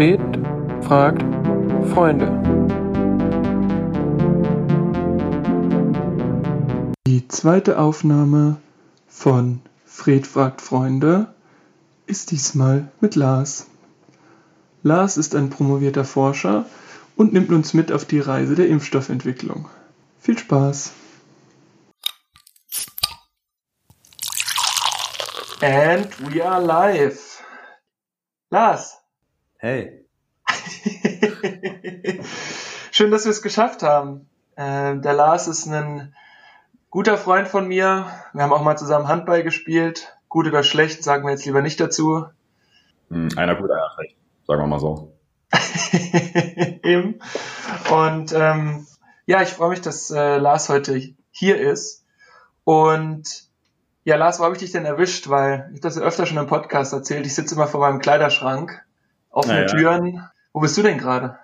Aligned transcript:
Fred 0.00 0.18
fragt 0.80 1.22
Freunde. 1.92 2.26
Die 7.06 7.28
zweite 7.28 7.78
Aufnahme 7.78 8.56
von 9.08 9.60
Fred 9.84 10.26
fragt 10.26 10.62
Freunde 10.62 11.34
ist 12.06 12.30
diesmal 12.30 12.90
mit 13.02 13.14
Lars. 13.14 13.66
Lars 14.82 15.18
ist 15.18 15.34
ein 15.34 15.50
promovierter 15.50 16.06
Forscher 16.06 16.64
und 17.14 17.34
nimmt 17.34 17.50
uns 17.50 17.74
mit 17.74 17.92
auf 17.92 18.06
die 18.06 18.20
Reise 18.20 18.54
der 18.54 18.68
Impfstoffentwicklung. 18.68 19.68
Viel 20.18 20.38
Spaß! 20.38 20.92
And 25.60 26.08
we 26.32 26.42
are 26.42 26.64
live. 26.64 27.44
Lars. 28.48 28.99
Hey. 29.62 30.06
Schön, 32.92 33.10
dass 33.10 33.26
wir 33.26 33.30
es 33.30 33.42
geschafft 33.42 33.82
haben. 33.82 34.26
Äh, 34.56 34.96
der 34.96 35.12
Lars 35.12 35.48
ist 35.48 35.66
ein 35.66 36.14
guter 36.88 37.18
Freund 37.18 37.46
von 37.46 37.68
mir. 37.68 38.06
Wir 38.32 38.42
haben 38.42 38.54
auch 38.54 38.62
mal 38.62 38.78
zusammen 38.78 39.06
Handball 39.06 39.42
gespielt. 39.42 40.16
Gut 40.30 40.46
oder 40.46 40.62
schlecht, 40.62 41.04
sagen 41.04 41.26
wir 41.26 41.32
jetzt 41.32 41.44
lieber 41.44 41.60
nicht 41.60 41.78
dazu. 41.78 42.24
Hm, 43.10 43.28
einer 43.36 43.54
gut, 43.54 43.70
einer 43.70 43.90
schlecht. 43.96 44.16
Sagen 44.46 44.62
wir 44.62 44.66
mal 44.66 44.80
so. 44.80 45.12
Eben. 46.82 47.20
Und 47.90 48.32
ähm, 48.32 48.86
ja, 49.26 49.42
ich 49.42 49.50
freue 49.50 49.68
mich, 49.68 49.82
dass 49.82 50.10
äh, 50.10 50.38
Lars 50.38 50.70
heute 50.70 50.98
hier 51.32 51.60
ist. 51.60 52.06
Und 52.64 53.50
ja, 54.04 54.16
Lars, 54.16 54.40
wo 54.40 54.44
habe 54.44 54.54
ich 54.54 54.60
dich 54.60 54.72
denn 54.72 54.86
erwischt? 54.86 55.28
Weil 55.28 55.70
ich 55.74 55.82
das 55.82 55.96
ja 55.96 56.02
öfter 56.02 56.24
schon 56.24 56.38
im 56.38 56.46
Podcast 56.46 56.94
erzählt. 56.94 57.26
Ich 57.26 57.34
sitze 57.34 57.56
immer 57.56 57.66
vor 57.66 57.80
meinem 57.80 57.98
Kleiderschrank, 57.98 58.86
offene 59.30 59.66
naja. 59.66 59.66
Türen. 59.66 60.24
Wo 60.52 60.60
bist 60.60 60.76
du 60.76 60.82
denn 60.82 60.98
gerade? 60.98 61.38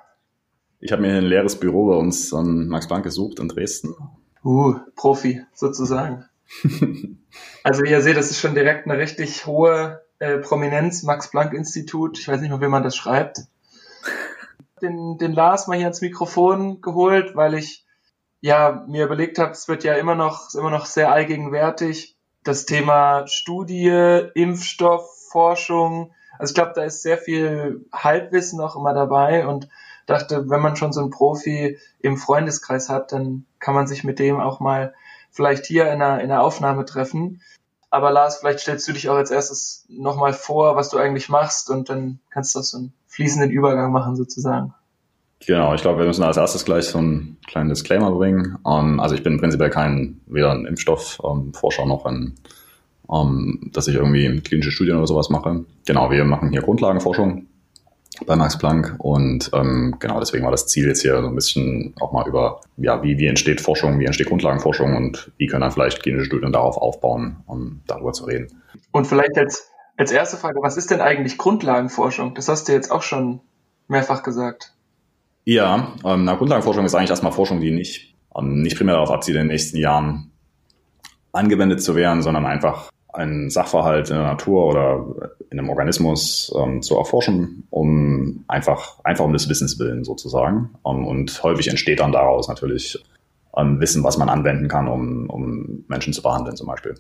Ich 0.81 0.92
habe 0.92 1.03
mir 1.03 1.17
ein 1.17 1.25
leeres 1.25 1.59
Büro 1.59 1.87
bei 1.87 1.97
uns 1.97 2.33
an 2.34 2.69
Max 2.69 2.87
Planck 2.87 3.05
gesucht 3.05 3.39
in 3.39 3.48
Dresden. 3.48 3.95
Uh, 4.45 4.75
Profi 4.95 5.42
sozusagen. 5.55 6.25
also 7.64 7.83
wie 7.83 7.91
ihr 7.91 8.03
seht, 8.03 8.17
das 8.17 8.31
ist 8.31 8.41
schon 8.41 8.55
direkt 8.55 8.87
eine 8.87 8.98
richtig 8.98 9.47
hohe 9.47 10.03
äh, 10.19 10.39
Prominenz, 10.39 11.03
Max 11.03 11.31
Planck 11.31 11.53
Institut. 11.53 12.19
Ich 12.19 12.29
weiß 12.29 12.41
nicht 12.41 12.51
mehr, 12.51 12.61
wie 12.61 12.69
man 12.69 12.83
das 12.83 12.97
schreibt. 12.97 13.41
Den, 14.83 15.19
den 15.19 15.33
Lars 15.33 15.67
mal 15.67 15.77
hier 15.77 15.87
ans 15.87 16.03
Mikrofon 16.03 16.81
geholt, 16.83 17.34
weil 17.34 17.55
ich 17.55 17.84
ja 18.41 18.84
mir 18.87 19.07
überlegt 19.07 19.39
habe, 19.39 19.53
es 19.53 19.69
wird 19.69 19.84
ja 19.84 19.95
immer 19.95 20.14
noch, 20.14 20.55
immer 20.55 20.70
noch 20.70 20.87
sehr 20.87 21.11
allgegenwärtig 21.11 22.17
das 22.47 22.64
Thema 22.64 23.27
Studie, 23.27 24.29
Impfstoff, 24.34 25.11
Forschung. 25.31 26.12
Also 26.39 26.53
ich 26.53 26.55
glaube, 26.55 26.73
da 26.75 26.84
ist 26.84 27.03
sehr 27.03 27.19
viel 27.19 27.84
Halbwissen 27.92 28.61
auch 28.61 28.77
immer 28.77 28.95
dabei 28.95 29.47
und 29.47 29.69
dachte, 30.06 30.48
wenn 30.48 30.61
man 30.61 30.77
schon 30.77 30.92
so 30.92 31.01
einen 31.01 31.11
Profi 31.11 31.79
im 32.01 32.17
Freundeskreis 32.17 32.89
hat, 32.89 33.12
dann 33.12 33.45
kann 33.59 33.75
man 33.75 33.87
sich 33.87 34.05
mit 34.05 34.19
dem 34.19 34.41
auch 34.41 34.61
mal 34.61 34.95
vielleicht 35.31 35.67
hier 35.67 35.84
in 35.84 36.01
einer, 36.01 36.20
in 36.20 36.31
einer 36.31 36.42
Aufnahme 36.42 36.84
treffen. 36.84 37.42
Aber 37.91 38.11
Lars, 38.11 38.39
vielleicht 38.39 38.61
stellst 38.61 38.87
du 38.89 38.92
dich 38.92 39.09
auch 39.09 39.17
als 39.17 39.31
erstes 39.31 39.84
nochmal 39.89 40.33
vor, 40.33 40.77
was 40.77 40.91
du 40.91 40.98
eigentlich 40.98 41.29
machst 41.29 41.70
und 41.70 41.89
dann 41.89 42.20
kannst 42.31 42.55
du 42.55 42.61
auch 42.61 42.64
so 42.64 42.79
einen 42.79 42.92
fließenden 43.09 43.51
Übergang 43.51 43.92
machen 43.92 44.17
sozusagen. 44.17 44.75
Genau, 45.45 45.75
ich 45.75 45.83
glaube, 45.83 45.98
wir 45.98 46.07
müssen 46.07 46.23
als 46.23 46.39
erstes 46.39 46.64
gleich 46.64 46.87
so 46.87 46.98
einen 46.98 47.39
kleinen 47.47 47.69
Disclaimer 47.69 48.11
bringen. 48.11 48.59
Ähm, 48.67 49.01
also 49.01 49.14
ich 49.14 49.23
bin 49.23 49.39
prinzipiell 49.39 49.70
kein, 49.70 50.20
weder 50.27 50.53
ein 50.53 50.67
Impfstoffforscher 50.67 51.83
ähm, 51.83 51.89
noch 51.89 52.07
ein, 52.07 52.34
ähm, 53.12 53.70
dass 53.72 53.88
ich 53.88 53.94
irgendwie 53.94 54.40
klinische 54.40 54.70
Studien 54.70 54.96
oder 54.96 55.06
sowas 55.06 55.30
mache. 55.30 55.64
Genau, 55.86 56.10
wir 56.10 56.24
machen 56.24 56.50
hier 56.50 56.62
Grundlagenforschung 56.62 57.46
bei 58.24 58.36
Max 58.36 58.56
Planck 58.56 58.94
und 58.98 59.50
ähm, 59.52 59.96
genau 59.98 60.20
deswegen 60.20 60.44
war 60.44 60.50
das 60.50 60.66
Ziel 60.66 60.86
jetzt 60.86 61.02
hier 61.02 61.20
so 61.20 61.28
ein 61.28 61.34
bisschen 61.34 61.95
auch 62.00 62.12
mal 62.12 62.27
über, 62.27 62.61
ja, 62.78 63.02
wie, 63.02 63.18
wie 63.18 63.27
entsteht 63.27 63.61
Forschung, 63.61 63.98
wie 63.98 64.06
entsteht 64.06 64.28
Grundlagenforschung 64.28 64.96
und 64.96 65.33
wie 65.36 65.46
können 65.46 65.61
dann 65.61 65.72
vielleicht 65.72 66.02
klinische 66.02 66.24
Studien 66.24 66.52
darauf 66.52 66.78
aufbauen, 66.78 67.39
um 67.46 67.83
darüber 67.86 68.12
zu 68.12 68.24
reden. 68.24 68.62
Und 68.90 69.06
vielleicht 69.06 69.36
als, 69.36 69.70
als 69.98 70.12
erste 70.12 70.39
Frage, 70.39 70.61
was 70.62 70.78
ist 70.78 70.90
denn 70.90 71.00
eigentlich 71.00 71.36
Grundlagenforschung? 71.36 72.34
Das 72.34 72.48
hast 72.48 72.68
du 72.68 72.72
jetzt 72.72 72.90
auch 72.90 73.02
schon 73.02 73.40
mehrfach 73.89 74.22
gesagt. 74.22 74.72
Ja, 75.45 75.92
ähm, 76.05 76.24
na, 76.24 76.34
Grundlagenforschung 76.36 76.84
ist 76.86 76.95
eigentlich 76.95 77.11
erstmal 77.11 77.33
Forschung, 77.33 77.61
die 77.61 77.70
nicht, 77.70 78.14
ähm, 78.36 78.62
nicht 78.62 78.77
primär 78.77 78.95
darauf 78.95 79.11
abzielt, 79.11 79.36
in 79.36 79.42
den 79.42 79.48
nächsten 79.48 79.77
Jahren 79.77 80.33
angewendet 81.33 81.83
zu 81.83 81.95
werden, 81.95 82.22
sondern 82.22 82.46
einfach 82.46 82.90
einen 83.16 83.50
Sachverhalt 83.50 84.10
in 84.10 84.16
der 84.16 84.27
Natur 84.27 84.66
oder 84.66 85.32
in 85.50 85.58
einem 85.58 85.68
Organismus 85.68 86.54
ähm, 86.56 86.82
zu 86.82 86.96
erforschen, 86.96 87.66
um 87.70 88.44
einfach, 88.48 89.00
einfach 89.04 89.24
um 89.24 89.32
des 89.32 89.48
Wissens 89.48 89.78
willen 89.78 90.04
sozusagen. 90.04 90.74
Ähm, 90.86 91.06
und 91.06 91.42
häufig 91.42 91.68
entsteht 91.68 92.00
dann 92.00 92.12
daraus 92.12 92.48
natürlich 92.48 93.02
ähm, 93.56 93.80
Wissen, 93.80 94.04
was 94.04 94.18
man 94.18 94.28
anwenden 94.28 94.68
kann, 94.68 94.88
um, 94.88 95.30
um 95.30 95.84
Menschen 95.88 96.12
zu 96.12 96.22
behandeln 96.22 96.56
zum 96.56 96.66
Beispiel. 96.66 96.94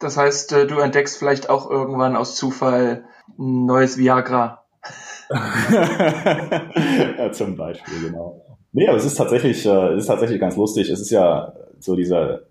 Das 0.00 0.16
heißt, 0.16 0.52
äh, 0.52 0.66
du 0.66 0.78
entdeckst 0.78 1.18
vielleicht 1.18 1.50
auch 1.50 1.70
irgendwann 1.70 2.16
aus 2.16 2.36
Zufall 2.36 3.04
ein 3.38 3.66
neues 3.66 3.98
Viagra 3.98 4.64
ja, 7.18 7.32
zum 7.32 7.56
Beispiel, 7.56 8.08
genau. 8.08 8.42
Nee, 8.72 8.88
aber 8.88 8.96
es 8.96 9.04
ist 9.04 9.16
tatsächlich, 9.16 9.66
äh, 9.66 9.92
es 9.94 10.02
ist 10.02 10.06
tatsächlich 10.06 10.40
ganz 10.40 10.56
lustig. 10.56 10.88
Es 10.88 11.00
ist 11.00 11.10
ja 11.10 11.52
so 11.78 11.94
diese 11.96 12.47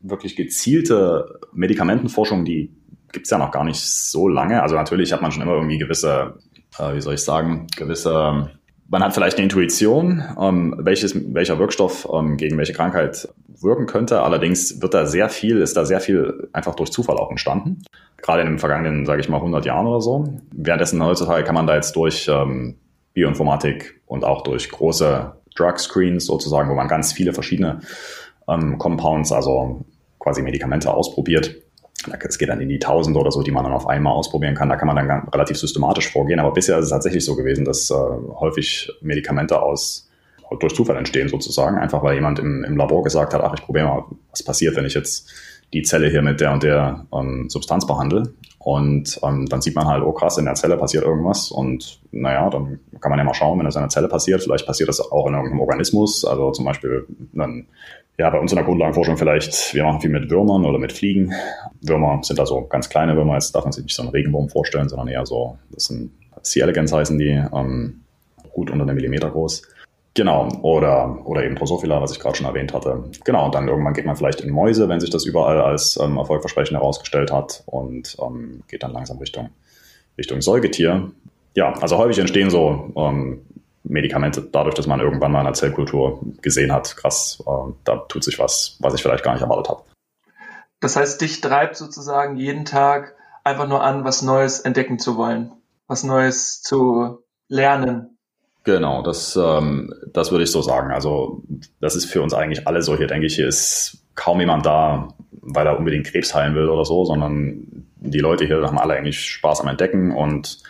wirklich 0.00 0.36
gezielte 0.36 1.40
Medikamentenforschung, 1.52 2.44
die 2.44 2.72
gibt 3.12 3.26
es 3.26 3.30
ja 3.30 3.38
noch 3.38 3.50
gar 3.50 3.64
nicht 3.64 3.80
so 3.80 4.28
lange. 4.28 4.62
Also 4.62 4.74
natürlich 4.76 5.12
hat 5.12 5.22
man 5.22 5.32
schon 5.32 5.42
immer 5.42 5.54
irgendwie 5.54 5.78
gewisse, 5.78 6.38
äh, 6.78 6.94
wie 6.94 7.00
soll 7.00 7.14
ich 7.14 7.22
sagen, 7.22 7.66
gewisse 7.76 8.50
man 8.90 9.04
hat 9.04 9.14
vielleicht 9.14 9.36
eine 9.36 9.44
Intuition, 9.44 10.22
ähm, 10.38 10.74
welches, 10.78 11.14
welcher 11.32 11.60
Wirkstoff 11.60 12.08
ähm, 12.12 12.36
gegen 12.36 12.58
welche 12.58 12.72
Krankheit 12.72 13.28
wirken 13.46 13.86
könnte. 13.86 14.22
Allerdings 14.22 14.82
wird 14.82 14.94
da 14.94 15.06
sehr 15.06 15.28
viel, 15.28 15.58
ist 15.58 15.76
da 15.76 15.84
sehr 15.84 16.00
viel 16.00 16.48
einfach 16.52 16.74
durch 16.74 16.90
Zufall 16.90 17.16
auch 17.16 17.30
entstanden. 17.30 17.84
Gerade 18.16 18.42
in 18.42 18.48
den 18.48 18.58
vergangenen, 18.58 19.06
sage 19.06 19.20
ich 19.20 19.28
mal, 19.28 19.36
100 19.36 19.64
Jahren 19.64 19.86
oder 19.86 20.00
so. 20.00 20.24
Währenddessen 20.52 21.04
heutzutage 21.04 21.44
kann 21.44 21.54
man 21.54 21.68
da 21.68 21.76
jetzt 21.76 21.94
durch 21.94 22.28
ähm, 22.28 22.78
Bioinformatik 23.14 24.00
und 24.06 24.24
auch 24.24 24.42
durch 24.42 24.68
große 24.68 25.34
Drug 25.54 25.78
Screens 25.78 26.26
sozusagen, 26.26 26.68
wo 26.68 26.74
man 26.74 26.88
ganz 26.88 27.12
viele 27.12 27.32
verschiedene 27.32 27.82
ähm, 28.48 28.76
Compounds, 28.78 29.30
also 29.30 29.84
quasi 30.20 30.42
Medikamente 30.42 30.94
ausprobiert, 30.94 31.56
es 32.28 32.38
geht 32.38 32.48
dann 32.48 32.60
in 32.60 32.68
die 32.68 32.78
Tausende 32.78 33.18
oder 33.18 33.30
so, 33.30 33.42
die 33.42 33.50
man 33.50 33.64
dann 33.64 33.72
auf 33.72 33.86
einmal 33.86 34.14
ausprobieren 34.14 34.54
kann. 34.54 34.68
Da 34.68 34.76
kann 34.76 34.86
man 34.86 34.96
dann 34.96 35.28
relativ 35.28 35.58
systematisch 35.58 36.10
vorgehen. 36.10 36.40
Aber 36.40 36.52
bisher 36.52 36.78
ist 36.78 36.86
es 36.86 36.90
tatsächlich 36.90 37.24
so 37.24 37.36
gewesen, 37.36 37.64
dass 37.64 37.90
äh, 37.90 37.94
häufig 37.94 38.90
Medikamente 39.02 39.60
aus 39.60 40.08
durch 40.58 40.74
Zufall 40.74 40.96
entstehen 40.96 41.28
sozusagen. 41.28 41.78
Einfach 41.78 42.02
weil 42.02 42.14
jemand 42.14 42.38
im, 42.38 42.64
im 42.64 42.76
Labor 42.76 43.02
gesagt 43.04 43.34
hat, 43.34 43.42
ach, 43.42 43.54
ich 43.54 43.62
probiere 43.62 43.86
mal, 43.86 44.04
was 44.30 44.42
passiert, 44.42 44.76
wenn 44.76 44.86
ich 44.86 44.94
jetzt 44.94 45.30
die 45.72 45.82
Zelle 45.82 46.08
hier 46.08 46.22
mit 46.22 46.40
der 46.40 46.52
und 46.52 46.62
der 46.62 47.06
ähm, 47.12 47.48
Substanz 47.48 47.86
behandle. 47.86 48.34
Und 48.58 49.20
ähm, 49.22 49.46
dann 49.46 49.62
sieht 49.62 49.74
man 49.74 49.86
halt, 49.86 50.02
oh 50.02 50.12
krass, 50.12 50.38
in 50.38 50.44
der 50.46 50.54
Zelle 50.54 50.76
passiert 50.76 51.04
irgendwas. 51.04 51.50
Und 51.50 52.00
naja, 52.10 52.50
dann 52.50 52.80
kann 53.00 53.10
man 53.10 53.18
ja 53.18 53.24
mal 53.24 53.34
schauen, 53.34 53.58
wenn 53.58 53.66
das 53.66 53.76
in 53.76 53.82
der 53.82 53.88
Zelle 53.90 54.08
passiert. 54.08 54.42
Vielleicht 54.42 54.66
passiert 54.66 54.88
das 54.88 55.00
auch 55.00 55.26
in 55.28 55.34
irgendeinem 55.34 55.60
Organismus. 55.60 56.24
Also 56.24 56.50
zum 56.50 56.64
Beispiel 56.64 57.06
dann 57.32 57.66
ja, 58.20 58.28
bei 58.28 58.38
uns 58.38 58.52
in 58.52 58.56
der 58.56 58.66
Grundlagenforschung 58.66 59.16
vielleicht, 59.16 59.72
wir 59.72 59.82
machen 59.82 60.02
viel 60.02 60.10
mit 60.10 60.28
Würmern 60.30 60.66
oder 60.66 60.78
mit 60.78 60.92
Fliegen. 60.92 61.32
Würmer 61.80 62.20
sind 62.22 62.38
also 62.38 62.66
ganz 62.66 62.90
kleine 62.90 63.16
Würmer, 63.16 63.32
jetzt 63.32 63.54
darf 63.54 63.64
man 63.64 63.72
sich 63.72 63.82
nicht 63.82 63.96
so 63.96 64.02
einen 64.02 64.10
Regenwurm 64.10 64.50
vorstellen, 64.50 64.90
sondern 64.90 65.08
eher 65.08 65.24
so, 65.24 65.56
das 65.70 65.84
sind 65.84 66.12
C. 66.42 66.60
elegans 66.60 66.92
heißen 66.92 67.18
die, 67.18 67.30
ähm, 67.30 68.02
gut 68.52 68.70
unter 68.70 68.82
einem 68.82 68.94
Millimeter 68.96 69.30
groß. 69.30 69.62
Genau, 70.12 70.48
oder, 70.60 71.26
oder 71.26 71.44
eben 71.44 71.54
Drosophila, 71.54 72.02
was 72.02 72.12
ich 72.12 72.20
gerade 72.20 72.36
schon 72.36 72.44
erwähnt 72.44 72.74
hatte. 72.74 73.04
Genau, 73.24 73.46
und 73.46 73.54
dann 73.54 73.68
irgendwann 73.68 73.94
geht 73.94 74.04
man 74.04 74.16
vielleicht 74.16 74.42
in 74.42 74.50
Mäuse, 74.50 74.90
wenn 74.90 75.00
sich 75.00 75.08
das 75.08 75.24
überall 75.24 75.58
als 75.58 75.98
ähm, 75.98 76.18
erfolgversprechend 76.18 76.76
herausgestellt 76.76 77.32
hat 77.32 77.62
und 77.64 78.18
ähm, 78.20 78.64
geht 78.68 78.82
dann 78.82 78.92
langsam 78.92 79.16
Richtung, 79.16 79.48
Richtung 80.18 80.42
Säugetier. 80.42 81.10
Ja, 81.54 81.72
also 81.80 81.96
häufig 81.96 82.18
entstehen 82.18 82.50
so 82.50 82.92
ähm, 82.96 83.46
Medikamente 83.82 84.42
dadurch, 84.42 84.74
dass 84.74 84.86
man 84.86 85.00
irgendwann 85.00 85.32
mal 85.32 85.40
in 85.40 85.46
der 85.46 85.54
Zellkultur 85.54 86.20
gesehen 86.42 86.72
hat, 86.72 86.96
krass, 86.96 87.42
äh, 87.46 87.72
da 87.84 87.96
tut 88.08 88.24
sich 88.24 88.38
was, 88.38 88.76
was 88.80 88.94
ich 88.94 89.02
vielleicht 89.02 89.24
gar 89.24 89.32
nicht 89.32 89.42
erwartet 89.42 89.68
habe. 89.68 89.82
Das 90.80 90.96
heißt, 90.96 91.20
dich 91.20 91.40
treibt 91.40 91.76
sozusagen 91.76 92.36
jeden 92.36 92.64
Tag 92.64 93.14
einfach 93.44 93.68
nur 93.68 93.82
an, 93.82 94.04
was 94.04 94.22
Neues 94.22 94.60
entdecken 94.60 94.98
zu 94.98 95.16
wollen, 95.16 95.52
was 95.86 96.04
Neues 96.04 96.62
zu 96.62 97.22
lernen. 97.48 98.18
Genau, 98.64 99.02
das, 99.02 99.36
ähm, 99.36 99.94
das 100.12 100.30
würde 100.30 100.44
ich 100.44 100.50
so 100.50 100.60
sagen. 100.60 100.92
Also 100.92 101.42
das 101.80 101.96
ist 101.96 102.06
für 102.06 102.22
uns 102.22 102.34
eigentlich 102.34 102.66
alle 102.66 102.82
so 102.82 102.96
hier, 102.96 103.06
denke 103.06 103.26
ich, 103.26 103.34
hier 103.34 103.48
ist 103.48 104.04
kaum 104.14 104.40
jemand 104.40 104.66
da, 104.66 105.08
weil 105.30 105.66
er 105.66 105.78
unbedingt 105.78 106.06
Krebs 106.06 106.34
heilen 106.34 106.54
will 106.54 106.68
oder 106.68 106.84
so, 106.84 107.04
sondern 107.04 107.86
die 107.96 108.18
Leute 108.18 108.44
hier 108.44 108.62
haben 108.62 108.78
alle 108.78 108.94
eigentlich 108.94 109.20
Spaß 109.20 109.62
am 109.62 109.68
Entdecken 109.68 110.12
und 110.14 110.62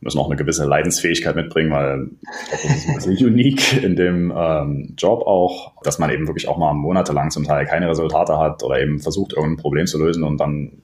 müssen 0.00 0.18
auch 0.18 0.26
eine 0.26 0.36
gewisse 0.36 0.64
Leidensfähigkeit 0.64 1.34
mitbringen, 1.34 1.72
weil 1.72 2.10
das 2.50 2.64
ist 2.64 2.88
ein 2.88 2.94
bisschen 2.94 3.26
unique 3.26 3.82
in 3.82 3.96
dem 3.96 4.32
ähm, 4.36 4.94
Job 4.96 5.22
auch, 5.26 5.72
dass 5.82 5.98
man 5.98 6.10
eben 6.10 6.26
wirklich 6.26 6.48
auch 6.48 6.56
mal 6.56 6.72
monatelang 6.72 7.30
zum 7.30 7.44
Teil 7.44 7.66
keine 7.66 7.88
Resultate 7.88 8.38
hat 8.38 8.62
oder 8.62 8.80
eben 8.80 9.00
versucht, 9.00 9.32
irgendein 9.32 9.60
Problem 9.60 9.86
zu 9.86 9.98
lösen 9.98 10.22
und 10.22 10.38
dann 10.38 10.82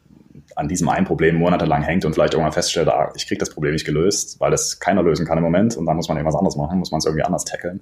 an 0.56 0.68
diesem 0.68 0.88
einen 0.88 1.06
Problem 1.06 1.36
monatelang 1.36 1.82
hängt 1.82 2.04
und 2.04 2.12
vielleicht 2.12 2.34
irgendwann 2.34 2.52
feststellt, 2.52 2.88
ah, 2.88 3.12
ich 3.16 3.26
kriege 3.26 3.38
das 3.38 3.50
Problem 3.50 3.72
nicht 3.72 3.86
gelöst, 3.86 4.40
weil 4.40 4.50
das 4.50 4.78
keiner 4.78 5.02
lösen 5.02 5.26
kann 5.26 5.38
im 5.38 5.44
Moment 5.44 5.76
und 5.76 5.86
dann 5.86 5.96
muss 5.96 6.08
man 6.08 6.16
irgendwas 6.16 6.36
anderes 6.36 6.56
machen, 6.56 6.78
muss 6.78 6.90
man 6.90 6.98
es 6.98 7.06
irgendwie 7.06 7.24
anders 7.24 7.44
tackeln. 7.44 7.80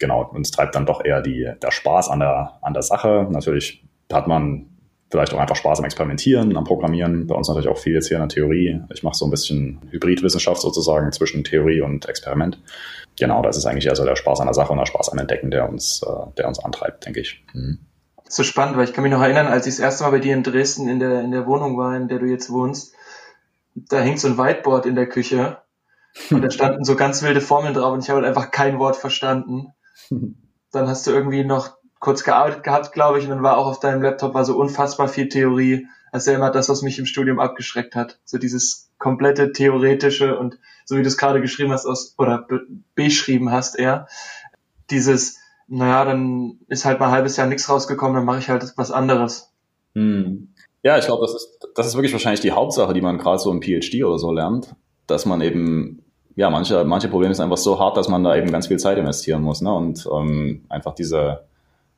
Genau, 0.00 0.30
und 0.32 0.42
es 0.42 0.50
treibt 0.50 0.74
dann 0.74 0.86
doch 0.86 1.04
eher 1.04 1.20
die, 1.20 1.50
der 1.62 1.70
Spaß 1.70 2.08
an 2.08 2.20
der, 2.20 2.58
an 2.62 2.72
der 2.72 2.82
Sache. 2.82 3.26
Natürlich 3.30 3.84
hat 4.12 4.26
man 4.26 4.66
vielleicht 5.14 5.32
auch 5.32 5.38
einfach 5.38 5.54
Spaß 5.54 5.78
am 5.78 5.84
Experimentieren, 5.84 6.56
am 6.56 6.64
Programmieren. 6.64 7.28
Bei 7.28 7.36
uns 7.36 7.46
natürlich 7.46 7.68
auch 7.68 7.78
viel 7.78 7.94
jetzt 7.94 8.08
hier 8.08 8.16
in 8.16 8.22
der 8.22 8.28
Theorie. 8.28 8.80
Ich 8.92 9.04
mache 9.04 9.14
so 9.14 9.24
ein 9.26 9.30
bisschen 9.30 9.80
Hybridwissenschaft 9.90 10.60
sozusagen 10.60 11.12
zwischen 11.12 11.44
Theorie 11.44 11.82
und 11.82 12.08
Experiment. 12.08 12.58
Genau, 13.16 13.40
das 13.42 13.56
ist 13.56 13.66
eigentlich 13.66 13.86
eher 13.86 13.94
so 13.94 14.04
der 14.04 14.16
Spaß 14.16 14.40
an 14.40 14.48
der 14.48 14.54
Sache 14.54 14.72
und 14.72 14.78
der 14.78 14.86
Spaß 14.86 15.10
am 15.10 15.18
Entdecken, 15.18 15.52
der 15.52 15.68
uns, 15.68 16.02
äh, 16.02 16.32
der 16.36 16.48
uns 16.48 16.58
antreibt, 16.58 17.06
denke 17.06 17.20
ich. 17.20 17.44
Mhm 17.52 17.78
so 18.26 18.42
spannend, 18.42 18.76
weil 18.76 18.84
ich 18.84 18.92
kann 18.92 19.04
mich 19.04 19.12
noch 19.12 19.20
erinnern, 19.20 19.46
als 19.46 19.66
ich 19.66 19.74
das 19.74 19.80
erste 19.80 20.04
Mal 20.04 20.10
bei 20.10 20.18
dir 20.18 20.34
in 20.34 20.42
Dresden 20.42 20.88
in 20.88 20.98
der, 20.98 21.20
in 21.20 21.30
der 21.30 21.46
Wohnung 21.46 21.76
war, 21.76 21.94
in 21.94 22.08
der 22.08 22.18
du 22.18 22.26
jetzt 22.26 22.50
wohnst, 22.50 22.94
da 23.74 24.00
hing 24.00 24.16
so 24.16 24.28
ein 24.28 24.38
Whiteboard 24.38 24.86
in 24.86 24.94
der 24.94 25.08
Küche 25.08 25.58
und 26.30 26.42
da 26.42 26.50
standen 26.50 26.84
so 26.84 26.96
ganz 26.96 27.22
wilde 27.22 27.40
Formeln 27.40 27.74
drauf 27.74 27.92
und 27.92 28.02
ich 28.02 28.08
habe 28.08 28.20
halt 28.20 28.28
einfach 28.28 28.50
kein 28.50 28.78
Wort 28.78 28.96
verstanden. 28.96 29.74
Dann 30.72 30.88
hast 30.88 31.06
du 31.06 31.12
irgendwie 31.12 31.44
noch 31.44 31.76
kurz 32.00 32.24
gearbeitet 32.24 32.62
gehabt, 32.62 32.92
glaube 32.92 33.18
ich, 33.18 33.24
und 33.24 33.30
dann 33.30 33.42
war 33.42 33.56
auch 33.56 33.66
auf 33.66 33.80
deinem 33.80 34.02
Laptop 34.02 34.34
war 34.34 34.44
so 34.44 34.56
unfassbar 34.56 35.08
viel 35.08 35.28
Theorie. 35.28 35.86
Das 36.12 36.22
ist 36.22 36.26
ja 36.28 36.34
immer 36.34 36.50
das, 36.50 36.68
was 36.68 36.82
mich 36.82 36.98
im 36.98 37.06
Studium 37.06 37.40
abgeschreckt 37.40 37.96
hat. 37.96 38.18
So 38.24 38.38
dieses 38.38 38.90
komplette 38.98 39.52
theoretische 39.52 40.38
und 40.38 40.58
so 40.84 40.96
wie 40.96 41.02
du 41.02 41.08
es 41.08 41.16
gerade 41.16 41.40
geschrieben 41.40 41.72
hast 41.72 41.86
aus, 41.86 42.14
oder 42.18 42.46
beschrieben 42.94 43.50
hast 43.50 43.78
eher, 43.78 44.06
dieses 44.90 45.38
naja, 45.66 46.04
dann 46.04 46.58
ist 46.68 46.84
halt 46.84 47.00
mal 47.00 47.06
ein 47.06 47.12
halbes 47.12 47.36
Jahr 47.36 47.46
nichts 47.46 47.68
rausgekommen, 47.68 48.16
dann 48.16 48.24
mache 48.24 48.38
ich 48.38 48.48
halt 48.48 48.72
was 48.76 48.90
anderes. 48.90 49.52
Hm. 49.94 50.48
Ja, 50.82 50.98
ich 50.98 51.06
glaube, 51.06 51.22
das 51.22 51.34
ist, 51.34 51.68
das 51.74 51.86
ist 51.86 51.94
wirklich 51.94 52.12
wahrscheinlich 52.12 52.40
die 52.40 52.52
Hauptsache, 52.52 52.92
die 52.92 53.00
man 53.00 53.18
gerade 53.18 53.38
so 53.38 53.50
im 53.50 53.62
PhD 53.62 54.04
oder 54.04 54.18
so 54.18 54.32
lernt, 54.32 54.74
dass 55.06 55.24
man 55.24 55.40
eben, 55.40 56.04
ja, 56.36 56.50
manche, 56.50 56.84
manche 56.84 57.08
Probleme 57.08 57.34
sind 57.34 57.44
einfach 57.44 57.56
so 57.56 57.78
hart, 57.78 57.96
dass 57.96 58.08
man 58.08 58.22
da 58.22 58.36
eben 58.36 58.50
ganz 58.50 58.66
viel 58.66 58.78
Zeit 58.78 58.98
investieren 58.98 59.42
muss, 59.42 59.62
ne? 59.62 59.72
Und 59.72 60.06
ähm, 60.12 60.66
einfach 60.68 60.94
diese, 60.94 61.44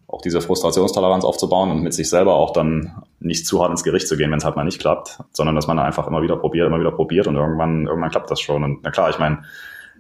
auch 0.08 0.22
diese 0.22 0.40
Frustrationstoleranz 0.40 1.24
aufzubauen 1.24 1.70
und 1.70 1.82
mit 1.82 1.92
sich 1.92 2.08
selber 2.08 2.34
auch 2.34 2.52
dann 2.52 3.02
nicht 3.18 3.46
zu 3.46 3.60
hart 3.60 3.70
ins 3.70 3.82
Gericht 3.82 4.06
zu 4.06 4.16
gehen, 4.16 4.30
wenn 4.30 4.38
es 4.38 4.44
halt 4.44 4.56
mal 4.56 4.64
nicht 4.64 4.80
klappt, 4.80 5.18
sondern 5.32 5.56
dass 5.56 5.66
man 5.66 5.78
einfach 5.78 6.06
immer 6.06 6.22
wieder 6.22 6.36
probiert, 6.36 6.68
immer 6.68 6.78
wieder 6.78 6.92
probiert 6.92 7.26
und 7.26 7.34
irgendwann, 7.34 7.86
irgendwann 7.86 8.10
klappt 8.10 8.30
das 8.30 8.40
schon. 8.40 8.62
Und 8.62 8.80
na 8.82 8.90
klar, 8.90 9.10
ich 9.10 9.18
meine, 9.18 9.42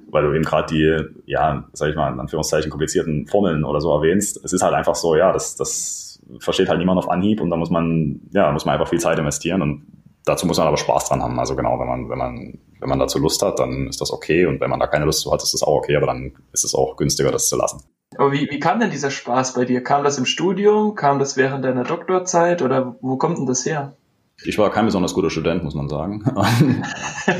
weil 0.08 0.22
du 0.22 0.32
eben 0.32 0.44
gerade 0.44 0.72
die, 0.72 1.30
ja, 1.30 1.64
sag 1.72 1.90
ich 1.90 1.96
mal, 1.96 2.12
in 2.12 2.20
Anführungszeichen 2.20 2.70
komplizierten 2.70 3.26
Formeln 3.26 3.64
oder 3.64 3.80
so 3.80 3.92
erwähnst. 3.92 4.42
Es 4.44 4.52
ist 4.52 4.62
halt 4.62 4.74
einfach 4.74 4.94
so, 4.94 5.16
ja, 5.16 5.32
das, 5.32 5.56
das 5.56 6.22
versteht 6.38 6.68
halt 6.68 6.78
niemand 6.78 6.98
auf 6.98 7.10
Anhieb 7.10 7.40
und 7.40 7.50
da 7.50 7.56
muss 7.56 7.70
man, 7.70 8.20
ja, 8.32 8.50
muss 8.52 8.64
man 8.64 8.74
einfach 8.74 8.88
viel 8.88 9.00
Zeit 9.00 9.18
investieren 9.18 9.62
und 9.62 9.86
dazu 10.24 10.46
muss 10.46 10.58
man 10.58 10.68
aber 10.68 10.76
Spaß 10.76 11.08
dran 11.08 11.22
haben. 11.22 11.38
Also 11.40 11.56
genau, 11.56 11.78
wenn 11.80 11.88
man, 11.88 12.08
wenn 12.08 12.18
man, 12.18 12.58
wenn 12.80 12.88
man 12.88 12.98
dazu 12.98 13.18
Lust 13.18 13.42
hat, 13.42 13.58
dann 13.58 13.88
ist 13.88 14.00
das 14.00 14.12
okay 14.12 14.46
und 14.46 14.60
wenn 14.60 14.70
man 14.70 14.78
da 14.78 14.86
keine 14.86 15.04
Lust 15.04 15.20
zu 15.20 15.32
hat, 15.32 15.42
ist 15.42 15.54
das 15.54 15.62
auch 15.62 15.78
okay, 15.78 15.96
aber 15.96 16.06
dann 16.06 16.32
ist 16.52 16.64
es 16.64 16.74
auch 16.74 16.96
günstiger, 16.96 17.32
das 17.32 17.48
zu 17.48 17.56
lassen. 17.56 17.82
Aber 18.18 18.32
wie, 18.32 18.48
wie 18.50 18.58
kam 18.58 18.80
denn 18.80 18.90
dieser 18.90 19.10
Spaß 19.10 19.54
bei 19.54 19.64
dir? 19.64 19.82
Kam 19.82 20.04
das 20.04 20.18
im 20.18 20.26
Studium? 20.26 20.94
Kam 20.94 21.18
das 21.18 21.36
während 21.36 21.64
deiner 21.64 21.84
Doktorzeit 21.84 22.62
oder 22.62 22.96
wo 23.00 23.16
kommt 23.16 23.38
denn 23.38 23.46
das 23.46 23.64
her? 23.66 23.96
Ich 24.44 24.58
war 24.58 24.70
kein 24.70 24.84
besonders 24.84 25.14
guter 25.14 25.30
Student, 25.30 25.64
muss 25.64 25.74
man 25.74 25.88
sagen. 25.88 26.22
du, 26.24 26.32
du, 27.32 27.36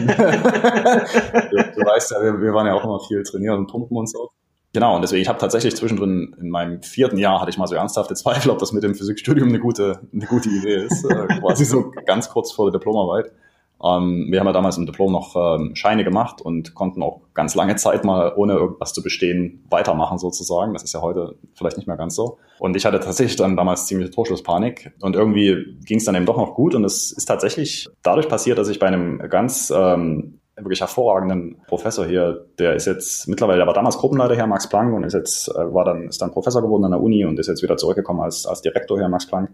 weißt 1.85 2.13
ja, 2.13 2.23
wir, 2.23 2.41
wir, 2.41 2.55
waren 2.55 2.67
ja 2.67 2.73
auch 2.75 2.85
immer 2.85 3.01
viel 3.01 3.23
trainieren 3.23 3.59
und 3.59 3.67
pumpen 3.67 3.97
und 3.97 4.09
so. 4.09 4.31
Genau, 4.73 4.97
und 4.97 5.03
deswegen, 5.03 5.23
ich 5.23 5.29
habe 5.29 5.39
tatsächlich 5.39 5.77
zwischendrin 5.77 6.35
in 6.41 6.49
meinem 6.51 6.83
vierten 6.83 7.19
Jahr 7.19 7.41
hatte 7.41 7.51
ich 7.51 7.59
mal 7.59 7.67
so 7.67 7.75
ernsthafte 7.75 8.15
Zweifel, 8.15 8.51
ob 8.51 8.59
das 8.59 8.73
mit 8.73 8.83
dem 8.83 8.95
Physikstudium 8.95 9.49
eine 9.49 9.59
gute, 9.59 10.01
eine 10.13 10.27
gute 10.27 10.49
Idee 10.49 10.85
ist. 10.85 11.05
Äh, 11.05 11.27
quasi 11.41 11.65
so 11.65 11.93
ganz 12.07 12.31
kurz 12.31 12.53
vor 12.53 12.71
der 12.71 12.79
Diplomarbeit. 12.79 13.31
Ähm, 13.83 14.29
wir 14.31 14.41
haben 14.41 14.47
ja 14.47 14.53
damals 14.53 14.79
im 14.79 14.87
Diplom 14.87 15.13
noch 15.13 15.37
ähm, 15.37 15.75
Scheine 15.75 16.05
gemacht 16.05 16.41
und 16.41 16.75
konnten 16.75 17.03
auch 17.03 17.21
ganz 17.35 17.55
lange 17.55 17.77
Zeit 17.77 18.05
mal, 18.05 18.33
ohne 18.37 18.55
irgendwas 18.55 18.93
zu 18.93 19.03
bestehen, 19.03 19.65
weitermachen 19.71 20.19
sozusagen. 20.19 20.73
Das 20.73 20.83
ist 20.83 20.95
ja 20.95 21.03
heute 21.03 21.37
vielleicht 21.55 21.77
nicht 21.77 21.87
mehr 21.87 21.97
ganz 21.97 22.15
so. 22.15 22.39
Und 22.59 22.77
ich 22.77 22.87
hatte 22.87 23.01
tatsächlich 23.01 23.37
dann 23.37 23.57
damals 23.57 23.87
ziemliche 23.87 24.11
Torschlusspanik 24.11 24.93
und 25.01 25.15
irgendwie 25.15 25.77
ging 25.85 25.99
es 25.99 26.05
dann 26.05 26.15
eben 26.15 26.27
doch 26.27 26.39
noch 26.39 26.55
gut 26.55 26.75
und 26.75 26.85
es 26.85 27.13
ist 27.13 27.27
tatsächlich 27.27 27.89
dadurch 28.03 28.29
passiert, 28.29 28.59
dass 28.59 28.69
ich 28.69 28.79
bei 28.79 28.87
einem 28.87 29.19
ganz 29.29 29.73
ähm, 29.75 30.41
wirklich 30.57 30.81
hervorragenden 30.81 31.61
Professor 31.67 32.07
hier, 32.07 32.47
der 32.59 32.75
ist 32.75 32.87
jetzt 32.87 33.29
mittlerweile, 33.29 33.59
der 33.59 33.67
war 33.67 33.75
damals 33.75 33.99
Gruppenleiter 33.99 34.35
hier, 34.35 34.47
Max 34.47 34.69
Planck, 34.69 34.95
und 34.95 35.05
ist 35.05 35.13
jetzt, 35.13 35.49
äh, 35.49 35.75
war 35.75 35.85
dann, 35.85 36.09
ist 36.09 36.23
dann 36.23 36.33
Professor 36.33 36.63
geworden 36.63 36.85
an 36.85 36.93
der 36.93 37.01
Uni 37.01 37.27
und 37.27 37.39
ist 37.39 37.47
jetzt 37.47 37.63
wieder 37.63 37.77
zurückgekommen 37.77 38.21
als, 38.21 38.47
als 38.47 38.63
Direktor 38.63 38.99
hier, 38.99 39.09
Max 39.09 39.27
Planck 39.27 39.51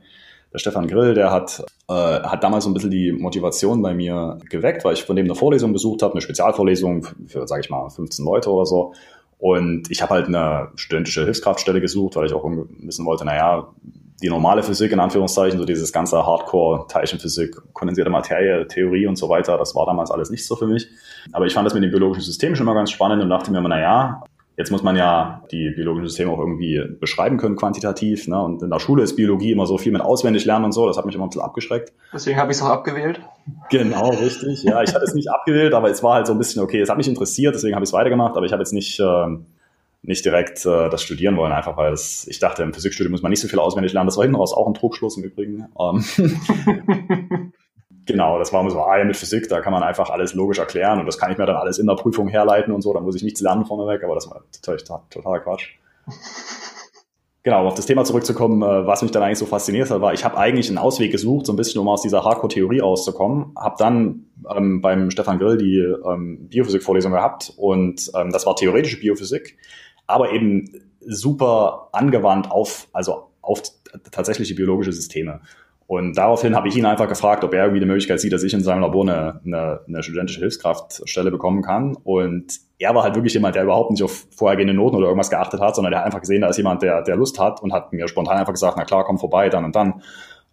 der 0.52 0.58
Stefan 0.58 0.86
Grill, 0.86 1.14
der 1.14 1.30
hat, 1.30 1.64
äh, 1.88 1.92
hat 1.94 2.44
damals 2.44 2.64
so 2.64 2.70
ein 2.70 2.74
bisschen 2.74 2.90
die 2.90 3.12
Motivation 3.12 3.80
bei 3.82 3.94
mir 3.94 4.38
geweckt, 4.50 4.84
weil 4.84 4.94
ich 4.94 5.04
von 5.04 5.16
dem 5.16 5.26
eine 5.26 5.34
Vorlesung 5.34 5.72
besucht 5.72 6.02
habe, 6.02 6.12
eine 6.12 6.20
Spezialvorlesung 6.20 7.06
für, 7.26 7.46
sage 7.46 7.62
ich 7.62 7.70
mal, 7.70 7.88
15 7.88 8.24
Leute 8.24 8.50
oder 8.50 8.66
so. 8.66 8.92
Und 9.38 9.90
ich 9.90 10.02
habe 10.02 10.14
halt 10.14 10.28
eine 10.28 10.68
studentische 10.76 11.24
Hilfskraftstelle 11.24 11.80
gesucht, 11.80 12.16
weil 12.16 12.26
ich 12.26 12.34
auch 12.34 12.44
wissen 12.44 13.06
wollte, 13.06 13.24
naja, 13.24 13.68
die 14.22 14.28
normale 14.28 14.62
Physik 14.62 14.92
in 14.92 15.00
Anführungszeichen, 15.00 15.58
so 15.58 15.64
dieses 15.64 15.92
ganze 15.92 16.24
Hardcore 16.24 16.86
Teilchenphysik, 16.86 17.56
kondensierte 17.72 18.10
Materie, 18.10 18.68
Theorie 18.68 19.06
und 19.08 19.16
so 19.16 19.28
weiter, 19.28 19.58
das 19.58 19.74
war 19.74 19.84
damals 19.84 20.12
alles 20.12 20.30
nicht 20.30 20.46
so 20.46 20.54
für 20.54 20.68
mich. 20.68 20.86
Aber 21.32 21.46
ich 21.46 21.54
fand 21.54 21.66
das 21.66 21.74
mit 21.74 21.82
dem 21.82 21.90
biologischen 21.90 22.22
System 22.22 22.54
schon 22.54 22.66
mal 22.66 22.74
ganz 22.74 22.92
spannend 22.92 23.20
und 23.20 23.30
dachte 23.30 23.50
mir 23.50 23.58
immer, 23.58 23.68
naja, 23.68 24.22
Jetzt 24.56 24.70
muss 24.70 24.82
man 24.82 24.96
ja 24.96 25.42
die 25.50 25.70
biologischen 25.70 26.08
Systeme 26.08 26.30
auch 26.30 26.38
irgendwie 26.38 26.82
beschreiben 27.00 27.38
können, 27.38 27.56
quantitativ. 27.56 28.28
Ne? 28.28 28.40
Und 28.40 28.62
in 28.62 28.70
der 28.70 28.80
Schule 28.80 29.02
ist 29.02 29.16
Biologie 29.16 29.52
immer 29.52 29.66
so 29.66 29.78
viel 29.78 29.92
mit 29.92 30.02
auswendig 30.02 30.44
lernen 30.44 30.66
und 30.66 30.72
so. 30.72 30.86
Das 30.86 30.98
hat 30.98 31.06
mich 31.06 31.14
immer 31.14 31.24
ein 31.24 31.30
bisschen 31.30 31.42
abgeschreckt. 31.42 31.92
Deswegen 32.12 32.38
habe 32.38 32.52
ich 32.52 32.58
es 32.58 32.62
auch 32.62 32.68
abgewählt. 32.68 33.20
Genau, 33.70 34.10
richtig. 34.10 34.62
Ja, 34.62 34.82
ich 34.82 34.94
hatte 34.94 35.04
es 35.04 35.14
nicht 35.14 35.30
abgewählt, 35.30 35.72
aber 35.72 35.90
es 35.90 36.02
war 36.02 36.16
halt 36.16 36.26
so 36.26 36.34
ein 36.34 36.38
bisschen, 36.38 36.62
okay, 36.62 36.80
es 36.80 36.90
hat 36.90 36.98
mich 36.98 37.08
interessiert, 37.08 37.54
deswegen 37.54 37.74
habe 37.74 37.84
ich 37.84 37.88
es 37.88 37.94
weitergemacht, 37.94 38.36
aber 38.36 38.44
ich 38.44 38.52
habe 38.52 38.60
jetzt 38.60 38.72
nicht, 38.72 39.00
äh, 39.00 39.26
nicht 40.02 40.24
direkt 40.24 40.66
äh, 40.66 40.90
das 40.90 41.02
studieren 41.02 41.36
wollen, 41.36 41.52
einfach 41.52 41.76
weil 41.78 41.92
es, 41.92 42.26
ich 42.28 42.38
dachte, 42.38 42.62
im 42.62 42.74
Physikstudium 42.74 43.12
muss 43.12 43.22
man 43.22 43.30
nicht 43.30 43.40
so 43.40 43.48
viel 43.48 43.58
auswendig 43.58 43.94
lernen. 43.94 44.06
Das 44.06 44.16
war 44.16 44.24
hinten 44.24 44.36
raus 44.36 44.52
auch 44.52 44.66
ein 44.66 44.74
Trugschluss 44.74 45.16
im 45.16 45.24
Übrigen. 45.24 45.66
Ähm 45.80 47.52
Genau, 48.04 48.38
das 48.38 48.52
war 48.52 48.68
so, 48.70 48.80
ah 48.80 48.98
ja, 48.98 49.04
mit 49.04 49.16
Physik, 49.16 49.48
da 49.48 49.60
kann 49.60 49.72
man 49.72 49.82
einfach 49.82 50.10
alles 50.10 50.34
logisch 50.34 50.58
erklären 50.58 50.98
und 50.98 51.06
das 51.06 51.18
kann 51.18 51.30
ich 51.30 51.38
mir 51.38 51.46
dann 51.46 51.56
alles 51.56 51.78
in 51.78 51.86
der 51.86 51.94
Prüfung 51.94 52.28
herleiten 52.28 52.72
und 52.72 52.82
so, 52.82 52.92
da 52.92 53.00
muss 53.00 53.14
ich 53.14 53.22
nichts 53.22 53.40
lernen 53.40 53.64
vorneweg, 53.64 54.02
aber 54.02 54.14
das 54.14 54.28
war 54.28 54.42
total, 54.62 55.02
totaler 55.08 55.40
Quatsch. 55.40 55.68
Genau, 57.44 57.66
auf 57.66 57.74
das 57.74 57.86
Thema 57.86 58.04
zurückzukommen, 58.04 58.62
äh, 58.62 58.86
was 58.86 59.02
mich 59.02 59.10
dann 59.10 59.24
eigentlich 59.24 59.38
so 59.38 59.46
fasziniert 59.46 59.90
hat, 59.90 60.00
war, 60.00 60.14
ich 60.14 60.24
habe 60.24 60.38
eigentlich 60.38 60.68
einen 60.68 60.78
Ausweg 60.78 61.10
gesucht, 61.10 61.46
so 61.46 61.52
ein 61.52 61.56
bisschen, 61.56 61.80
um 61.80 61.88
aus 61.88 62.02
dieser 62.02 62.24
Hardcore-Theorie 62.24 62.78
rauszukommen. 62.78 63.52
Habe 63.56 63.74
dann 63.78 64.26
ähm, 64.54 64.80
beim 64.80 65.10
Stefan 65.10 65.40
Grill 65.40 65.56
die 65.56 65.78
ähm, 65.78 66.48
Biophysik-Vorlesung 66.48 67.10
gehabt 67.10 67.52
und 67.56 68.12
ähm, 68.14 68.30
das 68.30 68.46
war 68.46 68.54
theoretische 68.54 69.00
Biophysik, 69.00 69.58
aber 70.06 70.30
eben 70.30 70.70
super 71.00 71.88
angewandt 71.90 72.48
auf, 72.48 72.86
also 72.92 73.30
auf 73.40 73.60
tatsächliche 74.12 74.54
biologische 74.54 74.92
Systeme. 74.92 75.40
Und 75.92 76.16
daraufhin 76.16 76.56
habe 76.56 76.68
ich 76.68 76.76
ihn 76.78 76.86
einfach 76.86 77.06
gefragt, 77.06 77.44
ob 77.44 77.52
er 77.52 77.64
irgendwie 77.64 77.80
die 77.80 77.86
Möglichkeit 77.86 78.18
sieht, 78.18 78.32
dass 78.32 78.42
ich 78.42 78.54
in 78.54 78.62
seinem 78.62 78.80
Labor 78.80 79.02
eine, 79.02 79.42
eine, 79.44 79.80
eine 79.86 80.02
studentische 80.02 80.40
Hilfskraftstelle 80.40 81.30
bekommen 81.30 81.60
kann. 81.60 81.98
Und 82.02 82.60
er 82.78 82.94
war 82.94 83.02
halt 83.02 83.14
wirklich 83.14 83.34
jemand, 83.34 83.56
der 83.56 83.64
überhaupt 83.64 83.90
nicht 83.90 84.02
auf 84.02 84.26
vorhergehende 84.34 84.72
Noten 84.72 84.96
oder 84.96 85.08
irgendwas 85.08 85.28
geachtet 85.28 85.60
hat, 85.60 85.76
sondern 85.76 85.90
der 85.90 86.00
hat 86.00 86.06
einfach 86.06 86.20
gesehen, 86.20 86.40
da 86.40 86.48
ist 86.48 86.56
jemand, 86.56 86.80
der, 86.80 87.02
der 87.02 87.16
Lust 87.16 87.38
hat 87.38 87.62
und 87.62 87.74
hat 87.74 87.92
mir 87.92 88.08
spontan 88.08 88.38
einfach 88.38 88.54
gesagt, 88.54 88.78
na 88.78 88.86
klar, 88.86 89.04
komm 89.04 89.18
vorbei, 89.18 89.50
dann 89.50 89.66
und 89.66 89.76
dann. 89.76 90.02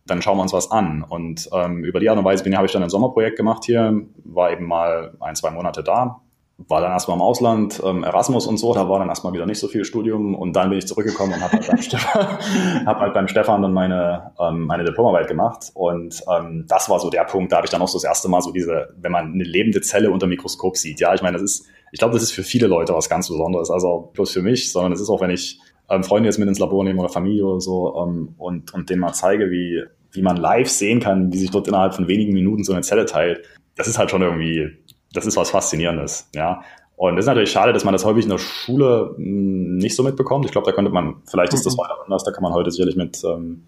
Dann 0.06 0.22
schauen 0.22 0.38
wir 0.38 0.42
uns 0.42 0.52
was 0.52 0.72
an. 0.72 1.06
Und 1.08 1.50
ähm, 1.54 1.86
über 1.86 2.02
die 2.02 2.10
Art 2.10 2.18
und 2.18 2.26
Weise 2.26 2.44
bin, 2.44 2.58
habe 2.58 2.66
ich 2.66 2.74
dann 2.74 2.84
ein 2.84 2.90
Sommerprojekt 2.90 3.38
gemacht 3.38 3.64
hier, 3.64 3.98
war 4.26 4.52
eben 4.52 4.66
mal 4.66 5.14
ein, 5.22 5.38
zwei 5.38 5.52
Monate 5.52 5.84
da, 5.84 6.20
war 6.68 6.82
dann 6.82 6.92
erstmal 6.92 7.16
im 7.16 7.22
Ausland, 7.22 7.82
ähm, 7.86 8.04
Erasmus 8.04 8.46
und 8.46 8.58
so, 8.58 8.74
da 8.74 8.90
war 8.90 9.00
dann 9.00 9.08
erstmal 9.08 9.34
wieder 9.34 9.46
nicht 9.46 9.60
so 9.60 9.68
viel 9.68 9.86
Studium 9.86 10.36
und 10.36 10.56
dann 10.56 10.70
bin 10.70 10.80
ich 10.80 10.88
zurückgekommen 10.88 11.34
und 11.34 11.42
habe 11.42 11.54
halt, 11.54 11.68
beim 11.68 11.82
Stefan, 11.82 12.38
hab 12.86 13.00
halt 13.00 13.14
beim 13.14 13.28
Stefan 13.30 13.62
dann 13.62 13.74
meine, 13.74 14.32
ähm, 14.40 14.66
meine 14.66 14.84
Diplomarbeit 14.84 15.28
gemacht 15.28 15.72
und 15.74 16.22
ähm, 16.30 16.66
das 16.68 16.90
war 16.90 17.00
so 17.00 17.10
der 17.10 17.24
Punkt, 17.24 17.52
da 17.52 17.58
habe 17.58 17.66
ich 17.66 17.72
dann 17.72 17.82
auch 17.82 17.88
so 17.88 17.98
das 17.98 18.04
erste 18.04 18.28
Mal 18.28 18.42
so 18.42 18.52
diese, 18.52 18.90
wenn 18.98 19.12
man 19.12 19.34
eine 19.34 19.44
lebende 19.44 19.82
Zelle 19.82 20.12
unter 20.12 20.28
Mikroskop 20.28 20.76
sieht, 20.76 21.00
ja, 21.00 21.14
ich 21.14 21.22
meine, 21.22 21.38
das 21.38 21.44
ist, 21.44 21.66
ich 21.92 22.00
glaube, 22.00 22.14
das 22.14 22.24
ist 22.24 22.32
für 22.32 22.44
viele 22.44 22.68
Leute 22.68 22.94
was 22.94 23.10
ganz 23.10 23.30
Besonderes, 23.30 23.72
also 23.72 24.12
bloß 24.14 24.32
für 24.32 24.42
mich, 24.42 24.72
sondern 24.72 24.92
es 24.92 25.00
ist 25.00 25.10
auch, 25.10 25.22
wenn 25.22 25.32
ich 25.32 25.60
ähm, 25.90 26.04
Freunde 26.04 26.28
jetzt 26.28 26.40
mit 26.40 26.48
ins 26.48 26.60
Labor 26.60 26.84
nehme 26.84 27.00
oder 27.00 27.10
Familie 27.10 27.46
oder 27.46 27.62
so 27.62 27.96
ähm, 28.04 28.36
und, 28.38 28.74
und 28.74 28.90
denen 28.90 29.00
mal 29.00 29.14
zeige, 29.14 29.50
wie, 29.50 29.84
wie 30.12 30.22
man 30.22 30.38
live 30.38 30.70
sehen 30.70 31.00
kann, 31.00 31.32
wie 31.32 31.38
sich 31.38 31.52
dort 31.52 31.68
innerhalb 31.68 31.96
von 31.96 32.08
wenigen 32.08 32.34
Minuten 32.34 32.64
so 32.64 32.74
eine 32.74 32.82
Zelle 32.82 33.06
teilt, 33.06 33.42
das 33.76 33.88
ist 33.88 33.98
halt 33.98 34.12
schon 34.12 34.22
irgendwie 34.22 34.78
das 35.14 35.26
ist 35.26 35.38
was 35.38 35.50
Faszinierendes, 35.50 36.30
ja. 36.36 36.64
Und 36.96 37.18
es 37.18 37.24
ist 37.24 37.28
natürlich 37.28 37.52
schade, 37.52 37.72
dass 37.72 37.86
man 37.86 37.94
das 37.94 38.04
häufig 38.04 38.26
in 38.26 38.30
der 38.30 38.40
Schule 38.40 39.14
hm, 39.16 39.78
nicht 39.78 39.96
so 39.96 40.04
mitbekommt. 40.04 40.46
Ich 40.46 40.52
glaube, 40.52 40.66
da 40.66 40.74
könnte 40.74 40.92
man, 40.92 41.22
vielleicht 41.30 41.54
ist 41.54 41.66
das 41.66 41.78
mhm. 41.78 41.82
weiter 41.82 41.98
anders, 42.04 42.26
da 42.26 42.32
kann 42.32 42.44
man 42.44 42.54
heute 42.54 42.72
sicherlich 42.72 42.98
mit, 42.98 43.24
ähm, 43.24 43.64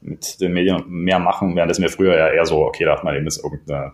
mit 0.00 0.40
den 0.40 0.52
Medien 0.52 0.82
mehr 0.88 1.20
machen, 1.20 1.54
während 1.54 1.70
es 1.70 1.78
mir 1.78 1.88
früher 1.88 2.16
ja 2.16 2.28
eher 2.28 2.44
so, 2.44 2.58
okay, 2.64 2.84
da 2.84 2.92
hat 2.96 3.04
man 3.04 3.14
eben 3.14 3.24
jetzt 3.24 3.42
irgendeine, 3.42 3.92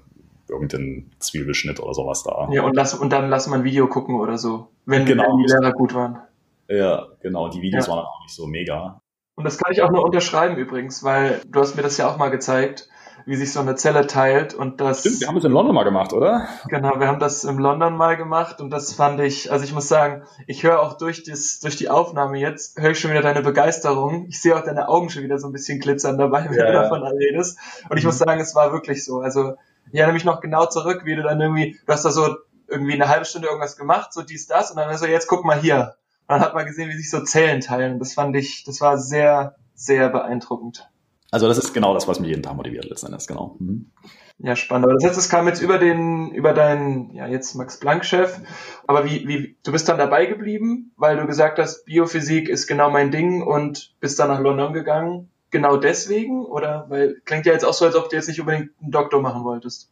irgendeinen 0.48 1.10
Zwiebelschnitt 1.18 1.80
oder 1.80 1.92
sowas 1.92 2.24
da. 2.24 2.48
Ja, 2.50 2.62
und, 2.62 2.74
lass, 2.74 2.94
und 2.94 3.12
dann 3.12 3.28
lass 3.28 3.46
mal 3.46 3.58
ein 3.58 3.64
Video 3.64 3.88
gucken 3.88 4.18
oder 4.18 4.38
so, 4.38 4.68
wenn, 4.86 5.04
genau. 5.04 5.24
wenn 5.24 5.46
die 5.46 5.52
Lehrer 5.52 5.72
gut 5.72 5.94
waren. 5.94 6.20
Ja, 6.68 7.08
genau, 7.20 7.48
die 7.50 7.60
Videos 7.60 7.88
ja. 7.88 7.92
waren 7.92 8.06
auch 8.06 8.22
nicht 8.22 8.34
so 8.34 8.46
mega. 8.46 9.02
Und 9.34 9.44
das 9.44 9.58
kann 9.58 9.70
ich 9.70 9.82
auch 9.82 9.90
nur 9.90 10.02
unterschreiben 10.02 10.56
übrigens, 10.56 11.04
weil 11.04 11.42
du 11.46 11.60
hast 11.60 11.76
mir 11.76 11.82
das 11.82 11.98
ja 11.98 12.10
auch 12.10 12.16
mal 12.16 12.30
gezeigt 12.30 12.88
wie 13.28 13.36
sich 13.36 13.52
so 13.52 13.60
eine 13.60 13.74
Zelle 13.74 14.06
teilt 14.06 14.54
und 14.54 14.80
das. 14.80 15.00
Stimmt, 15.00 15.20
wir 15.20 15.28
haben 15.28 15.36
es 15.36 15.44
in 15.44 15.52
London 15.52 15.74
mal 15.74 15.84
gemacht, 15.84 16.14
oder? 16.14 16.48
Genau, 16.68 16.98
wir 16.98 17.08
haben 17.08 17.18
das 17.18 17.44
in 17.44 17.58
London 17.58 17.94
mal 17.94 18.16
gemacht 18.16 18.62
und 18.62 18.70
das 18.70 18.94
fand 18.94 19.20
ich, 19.20 19.52
also 19.52 19.66
ich 19.66 19.74
muss 19.74 19.86
sagen, 19.86 20.22
ich 20.46 20.62
höre 20.62 20.80
auch 20.80 20.96
durch 20.96 21.24
das, 21.24 21.60
durch 21.60 21.76
die 21.76 21.90
Aufnahme 21.90 22.38
jetzt, 22.38 22.80
höre 22.80 22.92
ich 22.92 22.98
schon 22.98 23.10
wieder 23.10 23.20
deine 23.20 23.42
Begeisterung. 23.42 24.24
Ich 24.30 24.40
sehe 24.40 24.56
auch 24.56 24.62
deine 24.62 24.88
Augen 24.88 25.10
schon 25.10 25.24
wieder 25.24 25.38
so 25.38 25.46
ein 25.46 25.52
bisschen 25.52 25.78
glitzern 25.78 26.16
dabei, 26.16 26.46
wenn 26.48 26.56
ja, 26.56 26.68
du 26.68 26.72
davon 26.72 27.02
redest. 27.02 27.58
Und 27.90 27.98
ich 27.98 28.04
mhm. 28.04 28.08
muss 28.08 28.18
sagen, 28.18 28.40
es 28.40 28.54
war 28.54 28.72
wirklich 28.72 29.04
so. 29.04 29.20
Also 29.20 29.56
ich 29.92 29.98
erinnere 29.98 30.14
mich 30.14 30.24
noch 30.24 30.40
genau 30.40 30.64
zurück, 30.64 31.02
wie 31.04 31.14
du 31.14 31.22
dann 31.22 31.38
irgendwie, 31.38 31.78
du 31.84 31.92
hast 31.92 32.06
da 32.06 32.10
so 32.10 32.34
irgendwie 32.66 32.94
eine 32.94 33.08
halbe 33.08 33.26
Stunde 33.26 33.48
irgendwas 33.48 33.76
gemacht, 33.76 34.14
so 34.14 34.22
dies, 34.22 34.46
das, 34.46 34.70
und 34.70 34.78
dann 34.78 34.96
so, 34.96 35.04
jetzt 35.04 35.26
guck 35.26 35.44
mal 35.44 35.60
hier. 35.60 35.96
Und 36.26 36.36
dann 36.36 36.40
hat 36.40 36.54
man 36.54 36.64
gesehen, 36.64 36.88
wie 36.88 36.96
sich 36.96 37.10
so 37.10 37.20
Zellen 37.20 37.60
teilen. 37.60 37.98
Das 37.98 38.14
fand 38.14 38.34
ich, 38.36 38.64
das 38.64 38.80
war 38.80 38.96
sehr, 38.96 39.56
sehr 39.74 40.08
beeindruckend. 40.08 40.88
Also 41.30 41.46
das 41.46 41.58
ist 41.58 41.74
genau 41.74 41.92
das, 41.92 42.08
was 42.08 42.20
mich 42.20 42.30
jeden 42.30 42.42
Tag 42.42 42.56
motiviert 42.56 42.86
letztendlich, 42.86 43.26
genau. 43.26 43.56
Mhm. 43.58 43.90
Ja, 44.38 44.54
spannend. 44.54 44.84
Aber 44.84 44.94
das 44.94 45.04
heißt, 45.04 45.18
es 45.18 45.28
kam 45.28 45.48
jetzt 45.48 45.60
über 45.60 45.78
den, 45.78 46.30
über 46.30 46.52
deinen, 46.52 47.12
ja, 47.12 47.26
jetzt 47.26 47.54
Max 47.54 47.80
Planck-Chef. 47.80 48.38
Aber 48.86 49.04
wie, 49.04 49.26
wie, 49.26 49.56
du 49.64 49.72
bist 49.72 49.88
dann 49.88 49.98
dabei 49.98 50.26
geblieben, 50.26 50.92
weil 50.96 51.16
du 51.16 51.26
gesagt 51.26 51.58
hast, 51.58 51.84
Biophysik 51.84 52.48
ist 52.48 52.66
genau 52.68 52.88
mein 52.88 53.10
Ding 53.10 53.42
und 53.42 53.94
bist 54.00 54.18
dann 54.18 54.28
nach 54.28 54.40
London 54.40 54.72
gegangen. 54.72 55.28
Genau 55.50 55.76
deswegen? 55.76 56.44
Oder, 56.46 56.86
weil, 56.88 57.20
klingt 57.24 57.46
ja 57.46 57.52
jetzt 57.52 57.64
auch 57.64 57.74
so, 57.74 57.84
als 57.84 57.96
ob 57.96 58.08
du 58.08 58.16
jetzt 58.16 58.28
nicht 58.28 58.40
unbedingt 58.40 58.70
einen 58.80 58.92
Doktor 58.92 59.20
machen 59.20 59.42
wolltest. 59.42 59.90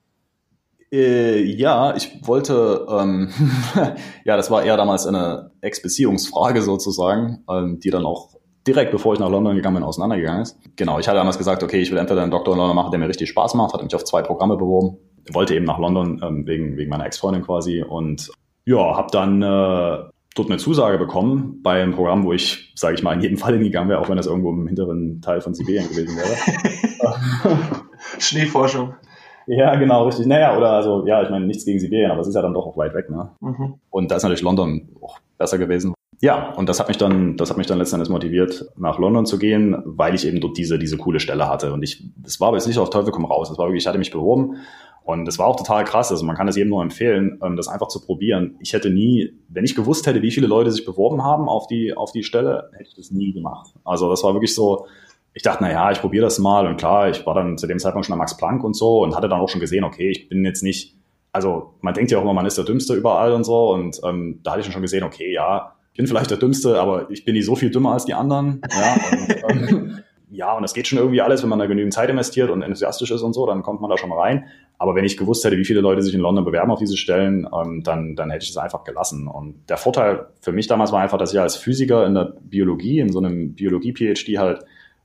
Äh, 0.92 1.42
ja, 1.42 1.96
ich 1.96 2.20
wollte, 2.22 2.86
ähm, 2.88 3.30
ja, 4.24 4.36
das 4.36 4.50
war 4.52 4.62
eher 4.62 4.76
damals 4.76 5.06
eine 5.06 5.50
Ex-Beziehungsfrage 5.60 6.62
sozusagen, 6.62 7.44
ähm, 7.50 7.80
die 7.80 7.90
dann 7.90 8.06
auch 8.06 8.35
direkt 8.66 8.90
bevor 8.92 9.14
ich 9.14 9.20
nach 9.20 9.30
London 9.30 9.56
gegangen 9.56 9.76
bin, 9.76 9.84
auseinandergegangen 9.84 10.42
ist. 10.42 10.58
Genau, 10.76 10.98
ich 10.98 11.08
hatte 11.08 11.18
damals 11.18 11.38
gesagt, 11.38 11.62
okay, 11.62 11.78
ich 11.78 11.90
will 11.90 11.98
entweder 11.98 12.22
einen 12.22 12.30
Doktor 12.30 12.54
in 12.54 12.58
London 12.58 12.76
machen, 12.76 12.90
der 12.90 13.00
mir 13.00 13.08
richtig 13.08 13.28
Spaß 13.28 13.54
macht, 13.54 13.72
hatte 13.72 13.84
mich 13.84 13.94
auf 13.94 14.04
zwei 14.04 14.22
Programme 14.22 14.56
beworben, 14.56 14.98
wollte 15.32 15.54
eben 15.54 15.64
nach 15.64 15.78
London 15.78 16.20
ähm, 16.22 16.46
wegen, 16.46 16.76
wegen 16.76 16.90
meiner 16.90 17.06
Ex-Freundin 17.06 17.42
quasi 17.42 17.82
und 17.82 18.30
ja, 18.64 18.96
habe 18.96 19.08
dann 19.12 19.42
äh, 19.42 20.10
dort 20.34 20.50
eine 20.50 20.58
Zusage 20.58 20.98
bekommen 20.98 21.60
bei 21.62 21.82
einem 21.82 21.94
Programm, 21.94 22.24
wo 22.24 22.32
ich, 22.32 22.72
sage 22.74 22.94
ich 22.94 23.02
mal, 23.02 23.14
in 23.14 23.20
jedem 23.20 23.38
Fall 23.38 23.54
hingegangen 23.54 23.88
wäre, 23.88 24.00
auch 24.00 24.08
wenn 24.08 24.16
das 24.16 24.26
irgendwo 24.26 24.50
im 24.50 24.66
hinteren 24.66 25.20
Teil 25.22 25.40
von 25.40 25.54
Sibirien 25.54 25.88
gewesen 25.88 26.16
wäre. 26.16 27.56
Schneeforschung. 28.18 28.94
Ja, 29.46 29.76
genau, 29.76 30.04
richtig. 30.06 30.26
Naja, 30.26 30.56
oder 30.56 30.72
also, 30.72 31.06
ja, 31.06 31.22
ich 31.22 31.30
meine, 31.30 31.46
nichts 31.46 31.64
gegen 31.64 31.78
Sibirien, 31.78 32.10
aber 32.10 32.20
es 32.20 32.28
ist 32.28 32.34
ja 32.34 32.42
dann 32.42 32.52
doch 32.52 32.66
auch 32.66 32.76
weit 32.76 32.94
weg, 32.94 33.08
ne? 33.10 33.30
Mhm. 33.40 33.74
Und 33.90 34.10
da 34.10 34.16
ist 34.16 34.24
natürlich 34.24 34.42
London 34.42 34.88
auch 35.00 35.20
besser 35.38 35.58
gewesen, 35.58 35.94
ja, 36.20 36.52
und 36.54 36.68
das 36.68 36.80
hat 36.80 36.88
mich 36.88 36.96
dann, 36.96 37.36
das 37.36 37.50
hat 37.50 37.58
mich 37.58 37.66
dann 37.66 37.78
letztendlich 37.78 38.08
motiviert, 38.08 38.66
nach 38.76 38.98
London 38.98 39.26
zu 39.26 39.38
gehen, 39.38 39.76
weil 39.84 40.14
ich 40.14 40.26
eben 40.26 40.40
dort 40.40 40.56
diese, 40.56 40.78
diese 40.78 40.96
coole 40.96 41.20
Stelle 41.20 41.48
hatte. 41.48 41.72
Und 41.72 41.82
ich, 41.82 42.04
das 42.16 42.40
war 42.40 42.48
aber 42.48 42.56
jetzt 42.56 42.66
nicht 42.66 42.78
auf 42.78 42.88
Teufel 42.88 43.12
komm 43.12 43.26
raus. 43.26 43.48
Das 43.48 43.58
war 43.58 43.66
wirklich, 43.66 43.82
ich 43.82 43.86
hatte 43.86 43.98
mich 43.98 44.10
beworben 44.10 44.56
und 45.04 45.28
es 45.28 45.38
war 45.38 45.46
auch 45.46 45.56
total 45.56 45.84
krass. 45.84 46.10
Also 46.10 46.24
man 46.24 46.34
kann 46.34 46.48
es 46.48 46.56
jedem 46.56 46.70
nur 46.70 46.82
empfehlen, 46.82 47.38
ähm, 47.42 47.56
das 47.56 47.68
einfach 47.68 47.88
zu 47.88 48.00
probieren. 48.00 48.56
Ich 48.60 48.72
hätte 48.72 48.88
nie, 48.88 49.34
wenn 49.48 49.64
ich 49.64 49.74
gewusst 49.74 50.06
hätte, 50.06 50.22
wie 50.22 50.30
viele 50.30 50.46
Leute 50.46 50.70
sich 50.70 50.86
beworben 50.86 51.22
haben 51.22 51.48
auf 51.48 51.66
die, 51.66 51.94
auf 51.94 52.12
die 52.12 52.24
Stelle, 52.24 52.70
hätte 52.72 52.88
ich 52.88 52.96
das 52.96 53.10
nie 53.10 53.32
gemacht. 53.32 53.74
Also 53.84 54.08
das 54.08 54.24
war 54.24 54.32
wirklich 54.32 54.54
so, 54.54 54.86
ich 55.34 55.42
dachte, 55.42 55.58
na 55.62 55.70
ja, 55.70 55.92
ich 55.92 56.00
probiere 56.00 56.24
das 56.24 56.38
mal. 56.38 56.66
Und 56.66 56.78
klar, 56.78 57.10
ich 57.10 57.26
war 57.26 57.34
dann 57.34 57.58
zu 57.58 57.66
dem 57.66 57.78
Zeitpunkt 57.78 58.06
schon 58.06 58.14
am 58.14 58.18
Max 58.20 58.38
Planck 58.38 58.64
und 58.64 58.74
so 58.74 59.02
und 59.02 59.14
hatte 59.14 59.28
dann 59.28 59.40
auch 59.40 59.50
schon 59.50 59.60
gesehen, 59.60 59.84
okay, 59.84 60.10
ich 60.10 60.30
bin 60.30 60.44
jetzt 60.46 60.62
nicht, 60.62 60.96
also 61.30 61.74
man 61.82 61.92
denkt 61.92 62.10
ja 62.10 62.18
auch 62.18 62.22
immer, 62.22 62.32
man 62.32 62.46
ist 62.46 62.56
der 62.56 62.64
Dümmste 62.64 62.94
überall 62.94 63.32
und 63.32 63.44
so. 63.44 63.70
Und 63.74 64.00
ähm, 64.02 64.40
da 64.42 64.52
hatte 64.52 64.62
ich 64.62 64.72
schon 64.72 64.80
gesehen, 64.80 65.04
okay, 65.04 65.30
ja, 65.30 65.75
bin 65.96 66.06
vielleicht 66.06 66.30
der 66.30 66.38
Dümmste, 66.38 66.80
aber 66.80 67.10
ich 67.10 67.24
bin 67.24 67.34
nicht 67.34 67.46
so 67.46 67.56
viel 67.56 67.70
dümmer 67.70 67.92
als 67.92 68.04
die 68.04 68.14
anderen. 68.14 68.60
Ja, 68.70 68.96
und, 69.12 69.66
ähm, 69.66 69.98
ja, 70.30 70.52
und 70.54 70.62
das 70.62 70.74
geht 70.74 70.86
schon 70.86 70.98
irgendwie 70.98 71.20
alles, 71.20 71.42
wenn 71.42 71.48
man 71.48 71.58
da 71.58 71.66
genügend 71.66 71.94
Zeit 71.94 72.10
investiert 72.10 72.50
und 72.50 72.62
enthusiastisch 72.62 73.10
ist 73.10 73.22
und 73.22 73.32
so, 73.32 73.46
dann 73.46 73.62
kommt 73.62 73.80
man 73.80 73.90
da 73.90 73.96
schon 73.96 74.10
mal 74.10 74.18
rein. 74.18 74.44
Aber 74.78 74.94
wenn 74.94 75.04
ich 75.04 75.16
gewusst 75.16 75.44
hätte, 75.44 75.56
wie 75.56 75.64
viele 75.64 75.80
Leute 75.80 76.02
sich 76.02 76.14
in 76.14 76.20
London 76.20 76.44
bewerben 76.44 76.70
auf 76.70 76.78
diese 76.78 76.96
Stellen, 76.96 77.48
ähm, 77.52 77.82
dann, 77.82 78.14
dann 78.14 78.30
hätte 78.30 78.44
ich 78.44 78.50
es 78.50 78.56
einfach 78.56 78.84
gelassen. 78.84 79.26
Und 79.26 79.68
der 79.68 79.78
Vorteil 79.78 80.26
für 80.40 80.52
mich 80.52 80.66
damals 80.66 80.92
war 80.92 81.00
einfach, 81.00 81.18
dass 81.18 81.32
ich 81.32 81.40
als 81.40 81.56
Physiker 81.56 82.06
in 82.06 82.14
der 82.14 82.34
Biologie, 82.40 83.00
in 83.00 83.10
so 83.10 83.18
einem 83.18 83.54
Biologie-PhD 83.54 84.38
halt 84.38 84.64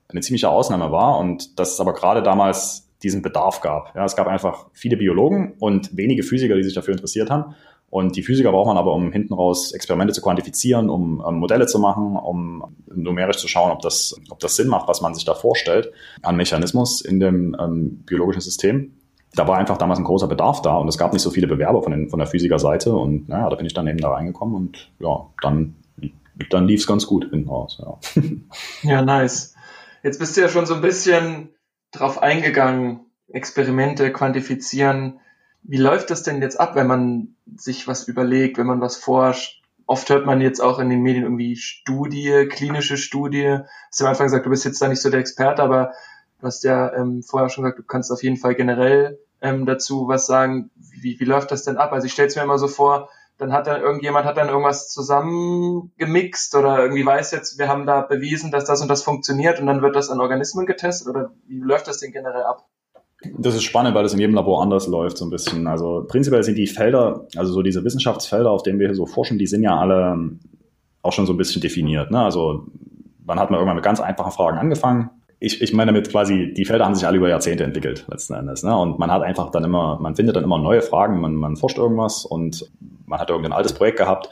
eine 0.10 0.22
ziemliche 0.22 0.50
Ausnahme 0.50 0.92
war 0.92 1.20
und 1.20 1.58
dass 1.60 1.74
es 1.74 1.80
aber 1.80 1.94
gerade 1.94 2.22
damals 2.22 2.90
diesen 3.02 3.22
Bedarf 3.22 3.62
gab. 3.62 3.96
Ja, 3.96 4.06
es 4.06 4.16
gab 4.16 4.28
einfach 4.28 4.68
viele 4.74 4.98
Biologen 4.98 5.54
und 5.60 5.96
wenige 5.96 6.24
Physiker, 6.24 6.56
die 6.56 6.64
sich 6.64 6.74
dafür 6.74 6.94
interessiert 6.94 7.30
haben. 7.30 7.56
Und 7.92 8.16
die 8.16 8.24
Physiker 8.24 8.54
braucht 8.54 8.68
man 8.68 8.78
aber, 8.78 8.94
um 8.94 9.12
hinten 9.12 9.34
raus 9.34 9.74
Experimente 9.74 10.14
zu 10.14 10.22
quantifizieren, 10.22 10.90
um 10.90 11.22
ähm, 11.28 11.36
Modelle 11.36 11.68
zu 11.68 11.78
machen, 11.78 12.16
um 12.16 12.64
numerisch 12.88 13.36
zu 13.36 13.50
schauen, 13.50 13.70
ob 13.70 13.82
das, 13.82 14.16
ob 14.30 14.40
das 14.40 14.56
Sinn 14.56 14.70
macht, 14.70 14.88
was 14.88 15.02
man 15.02 15.14
sich 15.14 15.26
da 15.26 15.34
vorstellt 15.34 15.92
an 16.22 16.38
Mechanismus 16.38 17.02
in 17.02 17.20
dem 17.20 17.54
ähm, 17.60 18.04
biologischen 18.06 18.40
System. 18.40 18.94
Da 19.34 19.46
war 19.46 19.58
einfach 19.58 19.78
damals 19.78 20.00
ein 20.00 20.06
großer 20.06 20.28
Bedarf 20.28 20.62
da 20.62 20.78
und 20.78 20.88
es 20.88 20.98
gab 20.98 21.12
nicht 21.12 21.22
so 21.22 21.32
viele 21.32 21.48
Bewerber 21.48 21.84
von, 21.84 21.92
den, 21.92 22.10
von 22.10 22.18
der 22.18 22.30
Physikerseite 22.30 22.96
und 22.96 23.28
naja, 23.28 23.50
da 23.50 23.58
bin 23.58 23.66
ich 23.66 23.74
dann 23.74 23.88
eben 23.88 24.00
da 24.00 24.14
reingekommen 24.14 24.56
und 24.56 24.90
ja, 25.00 25.28
dann, 25.42 25.76
dann 26.50 26.68
lief 26.70 26.80
es 26.80 26.88
ganz 26.88 27.06
gut 27.06 27.30
hinten 27.30 27.50
raus. 27.50 27.82
Ja. 27.84 28.24
ja, 28.90 29.02
nice. 29.02 29.54
Jetzt 30.02 30.20
bist 30.20 30.38
du 30.38 30.42
ja 30.42 30.48
schon 30.48 30.66
so 30.66 30.76
ein 30.76 30.82
bisschen 30.82 31.50
drauf 31.92 32.22
eingegangen, 32.22 33.02
Experimente 33.28 34.14
quantifizieren 34.14 35.20
wie 35.64 35.78
läuft 35.78 36.10
das 36.10 36.24
denn 36.24 36.42
jetzt 36.42 36.60
ab, 36.60 36.76
wenn 36.76 36.88
man 36.88 37.36
sich 37.56 37.88
was 37.88 38.08
überlegt, 38.08 38.58
wenn 38.58 38.68
man 38.68 38.82
was 38.82 38.98
forscht? 38.98 39.62
Oft 39.86 40.10
hört 40.10 40.26
man 40.26 40.42
jetzt 40.42 40.62
auch 40.62 40.80
in 40.80 40.90
den 40.90 41.02
Medien 41.02 41.24
irgendwie 41.24 41.56
Studie, 41.56 42.48
klinische 42.50 42.98
Studie. 42.98 43.44
Du 43.44 43.66
hast 43.90 44.02
am 44.02 44.08
Anfang 44.08 44.28
gesagt, 44.28 44.46
du 44.46 44.50
bist 44.50 44.66
jetzt 44.66 44.82
da 44.82 44.88
nicht 44.88 45.02
so 45.02 45.10
der 45.10 45.20
Experte, 45.20 45.62
aber 45.62 45.94
du 46.40 46.48
hast 46.48 46.64
ja 46.64 46.94
ähm, 46.94 47.24
vorher 47.24 47.50
schon 47.50 47.64
gesagt, 47.64 47.80
du 47.80 47.84
kannst 47.84 48.12
auf 48.12 48.24
jeden 48.24 48.38
Fall 48.38 48.56
generell 48.56 49.20
ähm, 49.42 49.66
dazu 49.66 50.08
was 50.08 50.26
sagen. 50.26 50.72
Wie, 50.76 51.20
wie 51.20 51.26
läuft 51.26 51.52
das 51.52 51.64
denn 51.64 51.78
ab? 51.78 51.92
Also 51.92 52.06
ich 52.06 52.14
stelle 52.14 52.30
es 52.30 52.36
mir 52.36 52.44
immer 52.44 52.58
so 52.58 52.68
vor, 52.68 53.10
dann 53.38 53.54
hat 53.54 53.68
dann 53.68 53.82
irgendjemand 53.82 54.26
hat 54.26 54.38
dann 54.38 54.50
irgendwas 54.50 54.90
zusammengemixt 54.90 56.56
oder 56.56 56.80
irgendwie 56.80 57.06
weiß 57.06 57.32
jetzt, 57.32 57.58
wir 57.58 57.68
haben 57.68 57.88
da 57.88 58.02
bewiesen, 58.02 58.52
dass 58.52 58.66
das 58.66 58.82
und 58.82 58.88
das 58.88 59.04
funktioniert 59.04 59.60
und 59.60 59.66
dann 59.66 59.82
wird 59.82 59.96
das 59.96 60.10
an 60.10 60.22
Organismen 60.22 60.68
getestet 60.68 61.08
oder 61.08 61.32
wie 61.48 61.60
läuft 61.60 61.88
das 61.88 61.98
denn 61.98 62.12
generell 62.12 62.44
ab? 62.44 62.68
Das 63.38 63.54
ist 63.54 63.64
spannend, 63.64 63.94
weil 63.94 64.04
das 64.04 64.14
in 64.14 64.20
jedem 64.20 64.36
Labor 64.36 64.64
anders 64.64 64.88
läuft, 64.88 65.18
so 65.18 65.26
ein 65.26 65.30
bisschen. 65.30 65.68
Also 65.68 66.06
prinzipiell 66.08 66.44
sind 66.44 66.58
die 66.58 66.68
Felder, 66.68 67.28
also 67.36 67.54
so 67.54 67.62
diese 67.62 67.84
Wissenschaftsfelder, 67.84 68.50
auf 68.50 68.64
denen 68.64 68.80
wir 68.80 68.88
hier 68.88 68.96
so 68.96 69.06
forschen, 69.06 69.38
die 69.38 69.48
sind 69.48 69.62
ja 69.64 69.78
alle 69.78 70.18
auch 71.04 71.14
schon 71.14 71.26
so 71.26 71.34
ein 71.34 71.38
bisschen 71.38 71.62
definiert. 71.62 72.12
Ne? 72.12 72.20
Also 72.20 72.66
man 73.26 73.40
hat 73.40 73.52
mal 73.52 73.58
irgendwann 73.58 73.76
mit 73.76 73.86
ganz 73.86 74.00
einfachen 74.00 74.32
Fragen 74.32 74.58
angefangen. 74.58 75.10
Ich, 75.40 75.62
ich 75.62 75.74
meine 75.74 75.92
damit 75.92 76.10
quasi, 76.10 76.54
die 76.56 76.66
Felder 76.66 76.86
haben 76.86 76.96
sich 76.96 77.08
alle 77.08 77.18
über 77.18 77.30
Jahrzehnte 77.30 77.64
entwickelt, 77.64 78.06
letzten 78.10 78.34
Endes. 78.34 78.64
Ne? 78.64 78.76
Und 78.76 79.00
man 79.00 79.12
hat 79.12 79.24
einfach 79.24 79.50
dann 79.52 79.64
immer, 79.64 80.00
man 80.00 80.16
findet 80.16 80.36
dann 80.36 80.44
immer 80.44 80.60
neue 80.60 80.82
Fragen, 80.82 81.20
man, 81.20 81.36
man 81.36 81.56
forscht 81.56 81.78
irgendwas 81.78 82.26
und 82.26 82.72
man 83.06 83.20
hat 83.20 83.30
irgendein 83.30 83.54
altes 83.54 83.74
Projekt 83.74 83.98
gehabt 83.98 84.30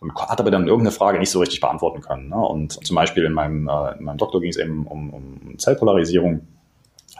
und 0.00 0.14
hat 0.14 0.40
aber 0.40 0.50
dann 0.50 0.66
irgendeine 0.66 0.92
Frage 0.92 1.18
nicht 1.18 1.30
so 1.30 1.40
richtig 1.40 1.60
beantworten 1.60 2.00
können. 2.00 2.28
Ne? 2.28 2.36
Und 2.36 2.84
zum 2.84 2.96
Beispiel 2.96 3.24
in 3.24 3.32
meinem, 3.32 3.68
äh, 3.68 3.98
in 3.98 4.04
meinem 4.04 4.18
Doktor 4.18 4.40
ging 4.40 4.50
es 4.50 4.56
eben 4.56 4.86
um, 4.86 5.12
um 5.12 5.58
Zellpolarisierung 5.58 6.40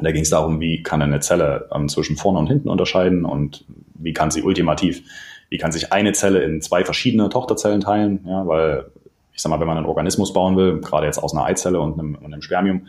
da 0.01 0.13
ging 0.13 0.23
es 0.23 0.31
darum, 0.31 0.61
wie 0.61 0.83
kann 0.83 1.03
eine 1.03 1.21
Zelle 1.21 1.69
ähm, 1.75 1.89
zwischen 1.89 2.17
vorne 2.17 2.39
und 2.39 2.47
hinten 2.47 2.69
unterscheiden 2.69 3.25
und 3.25 3.65
wie 3.95 4.13
kann 4.13 4.31
sie 4.31 4.43
ultimativ, 4.43 5.03
wie 5.49 5.59
kann 5.59 5.73
sich 5.73 5.93
eine 5.93 6.13
Zelle 6.13 6.43
in 6.43 6.61
zwei 6.63 6.85
verschiedene 6.85 7.29
Tochterzellen 7.29 7.81
teilen, 7.81 8.25
ja, 8.27 8.47
weil 8.47 8.87
ich 9.33 9.43
sag 9.43 9.51
mal, 9.51 9.61
wenn 9.61 9.69
man 9.69 9.77
einen 9.77 9.87
Organismus 9.87 10.33
bauen 10.33 10.57
will, 10.57 10.81
gerade 10.81 11.07
jetzt 11.07 11.19
aus 11.19 11.33
einer 11.33 11.45
Eizelle 11.45 11.81
und 11.81 11.99
einem, 11.99 12.17
und 12.17 12.27
einem 12.27 12.43
Spermium, 12.43 12.89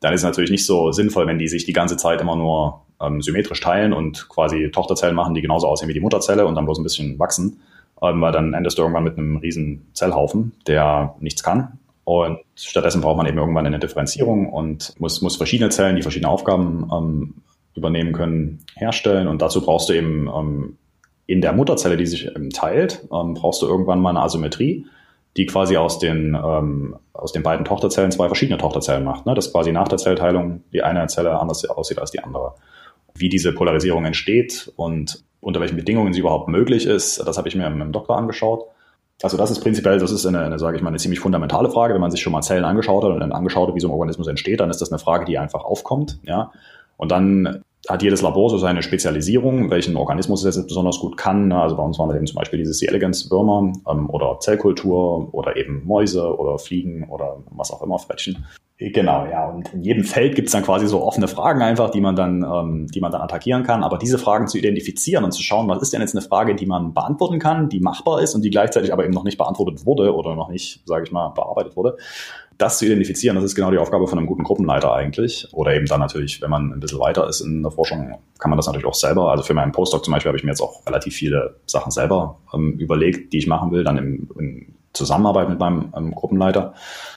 dann 0.00 0.12
ist 0.12 0.20
es 0.20 0.24
natürlich 0.24 0.50
nicht 0.50 0.66
so 0.66 0.92
sinnvoll, 0.92 1.26
wenn 1.26 1.38
die 1.38 1.48
sich 1.48 1.64
die 1.64 1.72
ganze 1.72 1.96
Zeit 1.96 2.20
immer 2.20 2.36
nur 2.36 2.82
ähm, 3.00 3.22
symmetrisch 3.22 3.60
teilen 3.60 3.92
und 3.92 4.28
quasi 4.28 4.70
Tochterzellen 4.70 5.16
machen, 5.16 5.34
die 5.34 5.40
genauso 5.40 5.66
aussehen 5.66 5.88
wie 5.88 5.94
die 5.94 6.00
Mutterzelle 6.00 6.46
und 6.46 6.54
dann 6.54 6.66
bloß 6.66 6.78
ein 6.78 6.84
bisschen 6.84 7.18
wachsen, 7.18 7.60
ähm, 8.02 8.20
weil 8.20 8.32
dann 8.32 8.54
endest 8.54 8.78
du 8.78 8.82
irgendwann 8.82 9.04
mit 9.04 9.16
einem 9.16 9.38
riesen 9.38 9.88
Zellhaufen, 9.94 10.52
der 10.66 11.14
nichts 11.20 11.42
kann 11.42 11.78
und 12.08 12.38
stattdessen 12.54 13.02
braucht 13.02 13.18
man 13.18 13.26
eben 13.26 13.36
irgendwann 13.36 13.66
eine 13.66 13.78
Differenzierung 13.78 14.50
und 14.50 14.98
muss, 14.98 15.20
muss 15.20 15.36
verschiedene 15.36 15.68
Zellen, 15.68 15.94
die 15.94 16.00
verschiedene 16.00 16.30
Aufgaben 16.30 16.90
ähm, 16.90 17.34
übernehmen 17.74 18.14
können, 18.14 18.64
herstellen. 18.76 19.28
Und 19.28 19.42
dazu 19.42 19.60
brauchst 19.60 19.90
du 19.90 19.92
eben 19.92 20.26
ähm, 20.26 20.78
in 21.26 21.42
der 21.42 21.52
Mutterzelle, 21.52 21.98
die 21.98 22.06
sich 22.06 22.34
ähm, 22.34 22.48
teilt, 22.48 23.06
ähm, 23.12 23.34
brauchst 23.34 23.60
du 23.60 23.66
irgendwann 23.66 24.00
mal 24.00 24.08
eine 24.08 24.22
Asymmetrie, 24.22 24.86
die 25.36 25.44
quasi 25.44 25.76
aus 25.76 25.98
den, 25.98 26.34
ähm, 26.34 26.96
aus 27.12 27.32
den 27.32 27.42
beiden 27.42 27.66
Tochterzellen 27.66 28.10
zwei 28.10 28.28
verschiedene 28.28 28.56
Tochterzellen 28.56 29.04
macht. 29.04 29.26
Ne? 29.26 29.34
Dass 29.34 29.52
quasi 29.52 29.70
nach 29.70 29.88
der 29.88 29.98
Zellteilung 29.98 30.62
die 30.72 30.82
eine 30.82 31.06
Zelle 31.08 31.38
anders 31.38 31.62
aussieht 31.66 31.98
als 31.98 32.10
die 32.10 32.20
andere. 32.20 32.54
Wie 33.14 33.28
diese 33.28 33.52
Polarisierung 33.52 34.06
entsteht 34.06 34.72
und 34.76 35.22
unter 35.40 35.60
welchen 35.60 35.76
Bedingungen 35.76 36.14
sie 36.14 36.20
überhaupt 36.20 36.48
möglich 36.48 36.86
ist, 36.86 37.18
das 37.18 37.36
habe 37.36 37.48
ich 37.48 37.54
mir 37.54 37.66
im 37.66 37.92
Doktor 37.92 38.16
angeschaut. 38.16 38.64
Also 39.22 39.36
das 39.36 39.50
ist 39.50 39.60
prinzipiell, 39.60 39.98
das 39.98 40.12
ist 40.12 40.26
eine, 40.26 40.40
eine 40.40 40.58
sage 40.58 40.76
ich 40.76 40.82
mal, 40.82 40.90
eine 40.90 40.98
ziemlich 40.98 41.20
fundamentale 41.20 41.70
Frage. 41.70 41.94
Wenn 41.94 42.00
man 42.00 42.10
sich 42.10 42.20
schon 42.20 42.32
mal 42.32 42.42
Zellen 42.42 42.64
angeschaut 42.64 43.02
hat 43.02 43.10
und 43.10 43.20
dann 43.20 43.32
angeschaut 43.32 43.68
hat, 43.68 43.74
wie 43.74 43.80
so 43.80 43.88
ein 43.88 43.92
Organismus 43.92 44.28
entsteht, 44.28 44.60
dann 44.60 44.70
ist 44.70 44.80
das 44.80 44.92
eine 44.92 45.00
Frage, 45.00 45.24
die 45.24 45.38
einfach 45.38 45.64
aufkommt. 45.64 46.20
Ja, 46.22 46.52
und 46.96 47.10
dann 47.10 47.64
hat 47.88 48.02
jedes 48.02 48.22
Labor 48.22 48.50
so 48.50 48.58
seine 48.58 48.82
Spezialisierung, 48.82 49.70
welchen 49.70 49.96
Organismus 49.96 50.44
es 50.44 50.56
jetzt 50.56 50.66
besonders 50.66 50.98
gut 50.98 51.16
kann. 51.16 51.52
Also 51.52 51.76
bei 51.76 51.82
uns 51.82 51.98
waren 51.98 52.08
das 52.08 52.16
eben 52.16 52.26
zum 52.26 52.36
Beispiel 52.36 52.58
diese 52.58 52.72
C. 52.72 52.86
elegans 52.86 53.30
Würmer 53.30 53.72
ähm, 53.88 54.10
oder 54.10 54.38
Zellkultur 54.40 55.32
oder 55.32 55.56
eben 55.56 55.84
Mäuse 55.86 56.36
oder 56.36 56.58
Fliegen 56.58 57.08
oder 57.08 57.38
was 57.50 57.70
auch 57.70 57.82
immer, 57.82 57.98
Frettchen. 57.98 58.44
Genau, 58.80 59.26
ja. 59.26 59.44
Und 59.48 59.74
in 59.74 59.82
jedem 59.82 60.04
Feld 60.04 60.36
gibt 60.36 60.46
es 60.46 60.52
dann 60.52 60.62
quasi 60.62 60.86
so 60.86 61.02
offene 61.02 61.26
Fragen 61.26 61.62
einfach, 61.62 61.90
die 61.90 62.00
man 62.00 62.14
dann, 62.14 62.44
ähm, 62.44 62.86
die 62.86 63.00
man 63.00 63.10
dann 63.10 63.22
attackieren 63.22 63.64
kann. 63.64 63.82
Aber 63.82 63.98
diese 63.98 64.18
Fragen 64.18 64.46
zu 64.46 64.56
identifizieren 64.56 65.24
und 65.24 65.32
zu 65.32 65.42
schauen, 65.42 65.68
was 65.68 65.82
ist 65.82 65.92
denn 65.92 66.00
jetzt 66.00 66.14
eine 66.14 66.22
Frage, 66.22 66.54
die 66.54 66.66
man 66.66 66.94
beantworten 66.94 67.40
kann, 67.40 67.68
die 67.68 67.80
machbar 67.80 68.22
ist 68.22 68.36
und 68.36 68.42
die 68.42 68.50
gleichzeitig 68.50 68.92
aber 68.92 69.04
eben 69.04 69.12
noch 69.12 69.24
nicht 69.24 69.36
beantwortet 69.36 69.84
wurde 69.84 70.14
oder 70.14 70.36
noch 70.36 70.48
nicht, 70.48 70.82
sage 70.86 71.02
ich 71.04 71.10
mal, 71.10 71.30
bearbeitet 71.30 71.76
wurde. 71.76 71.96
Das 72.56 72.78
zu 72.78 72.86
identifizieren, 72.86 73.34
das 73.34 73.44
ist 73.44 73.56
genau 73.56 73.72
die 73.72 73.78
Aufgabe 73.78 74.06
von 74.06 74.16
einem 74.16 74.28
guten 74.28 74.44
Gruppenleiter 74.44 74.92
eigentlich. 74.92 75.48
Oder 75.52 75.74
eben 75.74 75.86
dann 75.86 75.98
natürlich, 75.98 76.40
wenn 76.40 76.50
man 76.50 76.72
ein 76.72 76.78
bisschen 76.80 77.00
weiter 77.00 77.28
ist 77.28 77.40
in 77.40 77.62
der 77.62 77.72
Forschung, 77.72 78.16
kann 78.38 78.50
man 78.50 78.58
das 78.58 78.66
natürlich 78.66 78.86
auch 78.86 78.94
selber. 78.94 79.32
Also 79.32 79.42
für 79.42 79.54
meinen 79.54 79.72
Postdoc 79.72 80.04
zum 80.04 80.14
Beispiel 80.14 80.28
habe 80.28 80.38
ich 80.38 80.44
mir 80.44 80.50
jetzt 80.50 80.60
auch 80.60 80.86
relativ 80.86 81.14
viele 81.14 81.56
Sachen 81.66 81.90
selber 81.90 82.38
ähm, 82.54 82.74
überlegt, 82.78 83.32
die 83.32 83.38
ich 83.38 83.48
machen 83.48 83.72
will, 83.72 83.82
dann 83.82 83.98
im, 83.98 84.30
in 84.38 84.74
Zusammenarbeit 84.92 85.48
mit 85.48 85.58
meinem 85.58 85.92
ähm, 85.96 86.14
Gruppenleiter. 86.14 86.74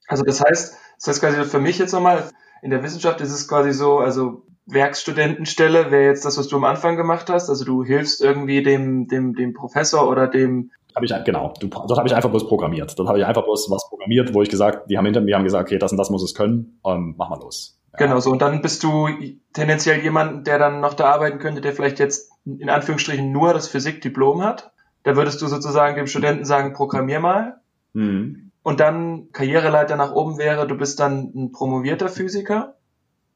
Also 0.07 0.23
das 0.23 0.41
heißt, 0.41 0.75
das 1.01 1.15
heißt 1.15 1.21
quasi 1.21 1.49
für 1.49 1.59
mich 1.59 1.79
jetzt 1.79 1.93
nochmal, 1.93 2.29
in 2.61 2.69
der 2.69 2.83
Wissenschaft 2.83 3.21
ist 3.21 3.31
es 3.31 3.47
quasi 3.47 3.73
so, 3.73 3.97
also 3.97 4.43
Werkstudentenstelle 4.67 5.89
wäre 5.89 6.05
jetzt 6.05 6.25
das, 6.25 6.37
was 6.37 6.47
du 6.47 6.57
am 6.57 6.63
Anfang 6.63 6.95
gemacht 6.95 7.29
hast. 7.29 7.49
Also 7.49 7.65
du 7.65 7.83
hilfst 7.83 8.21
irgendwie 8.21 8.61
dem, 8.61 9.07
dem, 9.07 9.33
dem 9.33 9.53
Professor 9.53 10.07
oder 10.07 10.27
dem. 10.27 10.71
Habe 10.95 11.05
ich 11.05 11.13
genau. 11.25 11.53
Du, 11.59 11.67
dort 11.67 11.97
habe 11.97 12.07
ich 12.07 12.15
einfach 12.15 12.29
bloß 12.29 12.47
programmiert. 12.47 12.97
Dort 12.97 13.07
habe 13.07 13.17
ich 13.17 13.25
einfach 13.25 13.43
bloß 13.43 13.71
was 13.71 13.89
programmiert, 13.89 14.33
wo 14.33 14.43
ich 14.43 14.49
gesagt, 14.49 14.89
die 14.89 14.97
haben 14.97 15.05
hinter 15.05 15.21
mir 15.21 15.35
haben 15.35 15.43
gesagt, 15.43 15.69
okay, 15.69 15.79
das 15.79 15.91
und 15.91 15.97
das 15.97 16.09
muss 16.11 16.21
es 16.21 16.35
können, 16.35 16.79
ähm, 16.85 17.15
mach 17.17 17.29
mal 17.29 17.39
los. 17.39 17.79
Ja. 17.93 18.05
Genau 18.05 18.19
so. 18.19 18.29
Und 18.29 18.41
dann 18.41 18.61
bist 18.61 18.83
du 18.83 19.09
tendenziell 19.53 20.01
jemand, 20.03 20.45
der 20.45 20.59
dann 20.59 20.81
noch 20.81 20.93
da 20.93 21.11
arbeiten 21.11 21.39
könnte, 21.39 21.61
der 21.61 21.73
vielleicht 21.73 21.97
jetzt 21.97 22.31
in 22.45 22.69
Anführungsstrichen 22.69 23.31
nur 23.31 23.53
das 23.53 23.67
Physikdiplom 23.67 24.43
hat. 24.43 24.71
Da 25.03 25.15
würdest 25.15 25.41
du 25.41 25.47
sozusagen 25.47 25.95
dem 25.95 26.07
Studenten 26.07 26.45
sagen, 26.45 26.73
programmier 26.73 27.19
mal. 27.19 27.55
Mhm 27.93 28.50
und 28.63 28.79
dann 28.79 29.31
Karriereleiter 29.31 29.95
nach 29.95 30.13
oben 30.13 30.37
wäre, 30.37 30.67
du 30.67 30.75
bist 30.75 30.99
dann 30.99 31.31
ein 31.35 31.51
promovierter 31.51 32.09
Physiker, 32.09 32.75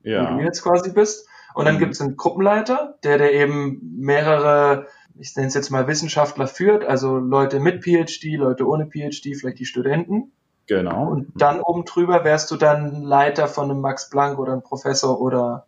ja. 0.04 0.30
wie 0.30 0.40
du 0.40 0.44
jetzt 0.44 0.62
quasi 0.62 0.92
bist. 0.92 1.28
Und 1.56 1.66
dann 1.66 1.76
mhm. 1.76 1.80
gibt 1.80 1.94
es 1.94 2.02
einen 2.02 2.18
Gruppenleiter, 2.18 2.98
der 3.04 3.18
der 3.18 3.34
eben 3.34 3.80
mehrere, 3.98 4.88
ich 5.18 5.36
nenne 5.36 5.48
es 5.48 5.54
jetzt 5.54 5.70
mal 5.70 5.88
Wissenschaftler 5.88 6.48
führt, 6.48 6.84
also 6.84 7.18
Leute 7.18 7.60
mit 7.60 7.84
PhD, 7.84 8.36
Leute 8.38 8.68
ohne 8.68 8.88
PhD, 8.88 9.36
vielleicht 9.36 9.60
die 9.60 9.66
Studenten. 9.66 10.34
Genau. 10.68 11.10
Und 11.10 11.32
dann 11.36 11.62
oben 11.62 11.86
drüber 11.86 12.24
wärst 12.24 12.52
du 12.52 12.56
dann 12.56 13.04
Leiter 13.04 13.48
von 13.48 13.72
einem 13.72 13.82
Max 13.82 14.10
Planck 14.10 14.38
oder 14.38 14.54
einem 14.54 14.64
Professor 14.64 15.22
oder 15.22 15.66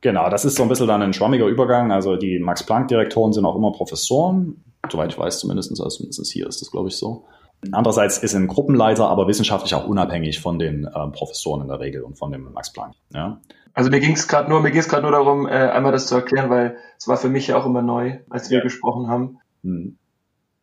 Genau, 0.00 0.30
das 0.30 0.44
ist 0.44 0.56
so 0.56 0.62
ein 0.62 0.68
bisschen 0.68 0.86
dann 0.86 1.02
ein 1.02 1.12
schwammiger 1.12 1.46
Übergang. 1.46 1.90
Also 1.90 2.16
die 2.16 2.38
Max-Planck-Direktoren 2.38 3.32
sind 3.32 3.44
auch 3.44 3.56
immer 3.56 3.72
Professoren, 3.72 4.62
soweit 4.88 5.10
ich 5.10 5.18
weiß 5.18 5.40
zumindest, 5.40 5.72
also 5.72 5.88
zumindest 5.88 6.32
hier 6.32 6.46
ist 6.46 6.60
das, 6.60 6.70
glaube 6.70 6.88
ich, 6.88 6.96
so. 6.96 7.24
Andererseits 7.72 8.18
ist 8.18 8.34
ein 8.34 8.46
Gruppenleiter 8.46 9.08
aber 9.08 9.26
wissenschaftlich 9.26 9.74
auch 9.74 9.86
unabhängig 9.86 10.40
von 10.40 10.58
den 10.58 10.84
äh, 10.84 11.08
Professoren 11.10 11.62
in 11.62 11.68
der 11.68 11.80
Regel 11.80 12.02
und 12.02 12.16
von 12.16 12.30
dem 12.30 12.52
Max 12.52 12.72
Planck. 12.72 12.94
Ja. 13.12 13.40
Also 13.74 13.90
mir 13.90 14.00
ging 14.00 14.12
es 14.12 14.28
gerade 14.28 14.48
nur, 14.48 14.60
mir 14.60 14.70
ging 14.70 14.80
es 14.80 14.88
gerade 14.88 15.02
nur 15.02 15.12
darum, 15.12 15.46
äh, 15.46 15.50
einmal 15.50 15.92
das 15.92 16.06
zu 16.06 16.14
erklären, 16.14 16.50
weil 16.50 16.76
es 16.98 17.08
war 17.08 17.16
für 17.16 17.28
mich 17.28 17.48
ja 17.48 17.56
auch 17.56 17.66
immer 17.66 17.82
neu, 17.82 18.18
als 18.30 18.50
wir 18.50 18.58
ja. 18.58 18.64
gesprochen 18.64 19.08
haben. 19.08 19.38
Hm. 19.62 19.98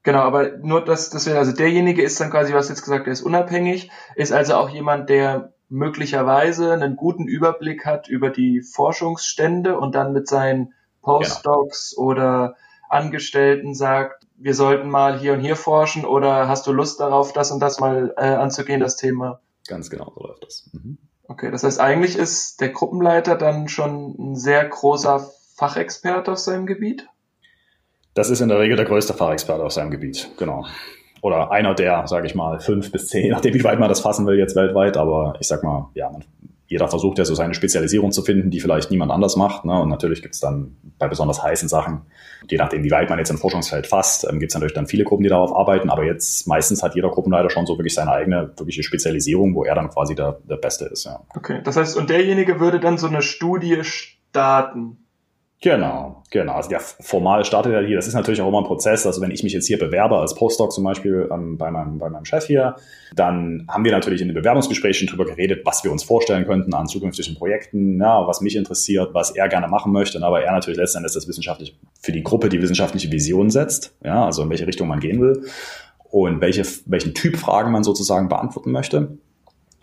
Genau, 0.04 0.20
aber 0.20 0.58
nur 0.58 0.86
dass, 0.86 1.10
dass 1.10 1.26
wir, 1.26 1.38
also 1.38 1.52
derjenige 1.52 2.04
ist 2.04 2.20
dann 2.22 2.30
quasi, 2.30 2.54
was 2.54 2.70
jetzt 2.70 2.84
gesagt, 2.84 3.08
der 3.08 3.14
ist 3.14 3.24
unabhängig, 3.24 3.90
ist 4.16 4.32
also 4.32 4.56
auch 4.56 4.70
jemand, 4.70 5.10
der 5.10 5.54
möglicherweise 5.68 6.74
einen 6.74 6.96
guten 6.96 7.28
Überblick 7.28 7.86
hat 7.86 8.08
über 8.08 8.30
die 8.30 8.62
Forschungsstände 8.62 9.78
und 9.80 9.96
dann 9.96 10.14
mit 10.14 10.28
seinen 10.28 10.74
Postdocs 11.02 11.96
genau. 11.96 12.08
oder 12.08 12.56
Angestellten 12.88 13.74
sagt, 13.74 14.25
wir 14.38 14.54
sollten 14.54 14.90
mal 14.90 15.18
hier 15.18 15.34
und 15.34 15.40
hier 15.40 15.56
forschen 15.56 16.06
oder 16.06 16.48
hast 16.48 16.68
du 16.68 16.72
Lust 16.72 17.00
darauf, 17.00 17.34
das 17.34 17.52
und 17.52 17.60
das 17.60 17.80
mal 17.80 18.14
äh, 18.18 18.26
anzugehen, 18.26 18.80
das 18.80 18.98
Thema? 18.98 19.40
Ganz 19.68 19.90
genau, 19.90 20.12
so 20.16 20.28
läuft 20.28 20.44
das. 20.44 20.70
Mhm. 20.74 20.98
Okay, 21.28 21.50
das 21.52 21.64
heißt, 21.64 21.80
eigentlich 21.80 22.18
ist 22.18 22.62
der 22.62 22.70
Gruppenleiter 22.70 23.36
dann 23.36 23.68
schon 23.68 24.16
ein 24.20 24.36
sehr 24.36 24.64
großer 24.66 25.28
Fachexperte 25.56 26.32
auf 26.32 26.40
seinem 26.40 26.66
Gebiet? 26.66 27.08
Das 28.14 28.30
ist 28.30 28.42
in 28.42 28.50
der 28.50 28.60
Regel 28.60 28.78
der 28.78 28.86
größte 28.86 29.14
Fachexperte 29.14 29.64
auf 29.64 29.72
seinem 29.72 29.92
Gebiet, 29.92 30.32
genau. 30.38 30.66
Oder 31.22 31.50
einer 31.52 31.74
der, 31.74 32.06
sage 32.08 32.28
ich 32.28 32.36
mal, 32.36 32.60
fünf 32.60 32.92
bis 32.92 33.08
zehn, 33.08 33.30
nachdem 33.32 33.54
wie 33.54 33.64
weit 33.64 33.80
man 33.80 33.90
das 33.90 34.02
fassen 34.02 34.28
will 34.28 34.38
jetzt 34.38 34.56
weltweit. 34.56 34.98
Aber 34.98 35.36
ich 35.40 35.48
sag 35.48 35.64
mal, 35.64 35.90
ja, 35.96 36.10
man 36.12 36.24
jeder 36.68 36.88
versucht 36.88 37.20
ja 37.20 37.26
so 37.26 37.36
seine 37.36 37.54
Spezialisierung 37.54 38.12
zu 38.12 38.24
finden, 38.24 38.50
die 38.50 38.60
vielleicht 38.60 38.90
niemand 38.90 39.12
anders 39.12 39.36
macht. 39.36 39.66
Ne? 39.66 39.80
Und 39.80 39.90
natürlich 39.90 40.22
gibt 40.22 40.34
es 40.34 40.42
dann 40.42 40.76
bei 40.98 41.08
besonders 41.08 41.44
heißen 41.44 41.70
Sachen, 41.70 42.02
je 42.50 42.58
nachdem, 42.58 42.84
wie 42.84 42.92
weit 42.92 43.10
man 43.10 43.20
jetzt 43.20 43.30
im 43.30 43.38
Forschungsfeld 43.38 43.86
fasst, 43.86 44.26
ähm, 44.28 44.40
gibt 44.40 44.52
es 44.52 44.56
natürlich 44.56 44.74
dann 44.74 44.88
viele 44.88 45.04
Gruppen, 45.04 45.24
die 45.24 45.30
darauf 45.30 45.56
arbeiten. 45.56 45.90
Aber 45.90 46.04
jetzt 46.04 46.48
meistens 46.48 46.82
hat 46.82 46.96
jeder 46.96 47.10
Gruppenleiter 47.10 47.52
schon 47.52 47.68
so 47.68 47.78
wirklich 47.78 47.94
seine 47.94 48.12
eigene 48.12 48.52
wirkliche 48.58 48.82
Spezialisierung, 48.82 49.54
wo 49.54 49.64
er 49.64 49.76
dann 49.76 49.90
quasi 49.90 50.16
der, 50.16 50.40
der 50.50 50.58
Beste 50.58 50.86
ist. 50.86 51.06
Ja. 51.06 51.22
Okay, 51.36 51.62
das 51.64 51.78
heißt, 51.78 51.98
und 51.98 52.10
derjenige 52.10 52.60
würde 52.60 52.80
dann 52.80 52.98
so 52.98 53.08
eine 53.08 53.22
Studie 53.22 53.84
starten. 53.84 55.05
Genau, 55.62 56.22
genau. 56.30 56.54
Also 56.54 56.70
der 56.70 56.80
formal 56.80 57.44
startet 57.46 57.74
ja 57.74 57.80
hier. 57.80 57.96
Das 57.96 58.08
ist 58.08 58.14
natürlich 58.14 58.42
auch 58.42 58.48
immer 58.50 58.60
ein 58.60 58.66
Prozess. 58.66 59.06
Also 59.08 59.22
wenn 59.22 59.32
ich 59.32 59.42
mich 59.42 59.54
jetzt 59.54 59.66
hier 59.66 59.80
bewerbe 59.80 60.18
als 60.20 60.36
Postdoc 60.36 60.72
zum 60.72 60.84
Beispiel 60.84 61.28
ähm, 61.32 61.58
bei, 61.58 61.72
meinem, 61.72 61.98
bei 61.98 62.10
meinem 62.10 62.26
Chef 62.26 62.46
hier, 62.46 62.76
dann 63.16 63.66
haben 63.70 63.84
wir 63.86 63.92
natürlich 63.92 64.22
in 64.22 64.28
den 64.28 64.36
Bewerbungsgesprächen 64.36 65.08
darüber 65.08 65.26
geredet, 65.26 65.66
was 65.66 65.84
wir 65.84 65.92
uns 65.92 66.04
vorstellen 66.04 66.46
könnten 66.46 66.74
an 66.74 66.88
zukünftigen 66.88 67.36
Projekten, 67.36 68.00
ja, 68.00 68.28
was 68.28 68.42
mich 68.42 68.56
interessiert, 68.56 69.14
was 69.14 69.32
er 69.32 69.48
gerne 69.48 69.68
machen 69.68 69.92
möchte. 69.92 70.22
Aber 70.22 70.44
er 70.44 70.52
natürlich 70.52 70.78
letztendlich 70.78 71.14
das 71.14 71.28
wissenschaftlich 71.28 71.80
für 72.00 72.12
die 72.12 72.22
Gruppe 72.22 72.50
die 72.50 72.62
wissenschaftliche 72.62 73.12
Vision 73.12 73.50
setzt, 73.50 73.96
ja, 74.04 74.26
also 74.26 74.44
in 74.44 74.50
welche 74.50 74.68
Richtung 74.68 74.88
man 74.88 75.00
gehen 75.00 75.22
will 75.22 75.46
und 76.12 76.42
welche, 76.42 76.64
welchen 76.86 77.14
Typ 77.14 77.38
Fragen 77.38 77.72
man 77.72 77.84
sozusagen 77.84 78.28
beantworten 78.28 78.72
möchte. 78.72 79.18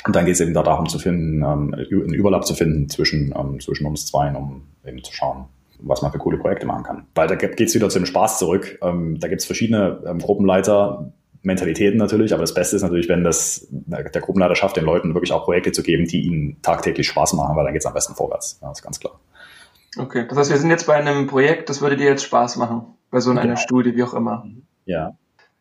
Und 0.07 0.17
dann 0.17 0.27
geht 0.27 0.35
es 0.35 0.41
eben 0.41 0.55
darum 0.55 0.89
zu 0.89 0.99
finden, 0.99 1.43
ähm, 1.43 1.75
einen 1.75 2.15
Überlapp 2.15 2.47
zu 2.47 2.55
finden 2.55 2.89
zwischen, 2.89 3.35
ähm, 3.37 3.59
zwischen 3.61 3.87
uns 3.87 4.07
zwei, 4.07 4.33
um 4.35 4.63
eben 4.85 5.03
zu 5.03 5.13
schauen, 5.13 5.47
was 5.85 6.03
man 6.03 6.13
für 6.13 6.19
coole 6.19 6.39
Projekte 6.39 6.67
machen 6.67 6.85
kann. 6.85 7.07
Weil 7.15 7.29
da 7.29 7.35
geht 7.35 7.61
es 7.61 7.75
wieder 7.75 7.89
zu 7.89 7.99
dem 7.99 8.07
Spaß 8.07 8.39
zurück. 8.39 8.79
Ähm, 8.83 9.19
da 9.21 9.29
gibt 9.29 9.41
es 9.41 9.47
verschiedene 9.47 10.03
ähm, 10.07 10.19
Gruppenleiter, 10.19 11.13
Mentalitäten 11.43 11.99
natürlich, 11.99 12.33
aber 12.33 12.43
das 12.43 12.55
Beste 12.55 12.77
ist 12.77 12.83
natürlich, 12.83 13.09
wenn 13.09 13.25
das 13.25 13.67
der 13.71 14.21
Gruppenleiter 14.21 14.55
schafft, 14.55 14.77
den 14.77 14.85
Leuten 14.85 15.15
wirklich 15.15 15.33
auch 15.33 15.45
Projekte 15.45 15.73
zu 15.73 15.83
geben, 15.83 16.07
die 16.07 16.23
ihnen 16.23 16.63
tagtäglich 16.63 17.09
Spaß 17.09 17.33
machen, 17.33 17.57
weil 17.57 17.65
dann 17.65 17.73
geht 17.73 17.83
es 17.83 17.87
am 17.87 17.95
besten 17.95 18.15
vorwärts. 18.15 18.61
Ja, 18.63 18.71
ist 18.71 18.83
ganz 18.83 19.01
klar. 19.01 19.19
Okay, 19.99 20.25
das 20.29 20.39
heißt, 20.39 20.51
wir 20.51 20.57
sind 20.57 20.71
jetzt 20.71 20.87
bei 20.87 20.95
einem 20.95 21.27
Projekt, 21.27 21.69
das 21.69 21.81
würde 21.81 21.97
dir 21.97 22.07
jetzt 22.07 22.25
Spaß 22.25 22.57
machen, 22.57 22.95
bei 23.11 23.21
so 23.21 23.31
einer 23.31 23.43
genau. 23.43 23.57
Studie, 23.57 23.97
wie 23.97 24.05
auch 24.05 24.15
immer. 24.15 24.47
Ja. 24.87 25.17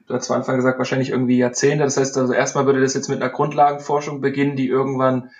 Du 0.07 0.13
hast 0.13 0.25
zu 0.25 0.34
Anfang 0.34 0.55
gesagt, 0.55 0.77
wahrscheinlich 0.77 1.10
irgendwie 1.10 1.38
Jahrzehnte. 1.38 1.84
Das 1.84 1.97
heißt, 1.97 2.17
also 2.17 2.34
erstmal 2.34 2.65
würde 2.65 2.81
das 2.81 2.93
jetzt 2.93 3.10
mit 3.10 3.21
einer 3.21 3.31
Grundlagenforschung 3.31 4.21
beginnen, 4.21 4.55
die 4.55 4.67
irgendwann 4.67 5.31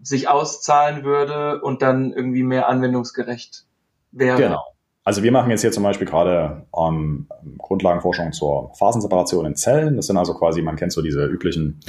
sich 0.00 0.28
auszahlen 0.28 1.04
würde 1.04 1.60
und 1.62 1.80
dann 1.82 2.12
irgendwie 2.12 2.42
mehr 2.42 2.68
anwendungsgerecht 2.68 3.64
wäre. 4.12 4.36
Genau. 4.36 4.64
Also 5.04 5.22
wir 5.22 5.30
machen 5.30 5.50
jetzt 5.50 5.60
hier 5.60 5.70
zum 5.70 5.84
Beispiel 5.84 6.06
gerade 6.06 6.66
ähm, 6.76 7.28
Grundlagenforschung 7.58 8.32
zur 8.32 8.72
Phasenseparation 8.76 9.46
in 9.46 9.54
Zellen. 9.54 9.96
Das 9.96 10.08
sind 10.08 10.16
also 10.16 10.34
quasi, 10.34 10.62
man 10.62 10.74
kennt 10.74 10.92
so 10.92 11.00
diese 11.00 11.24
üblichen 11.26 11.80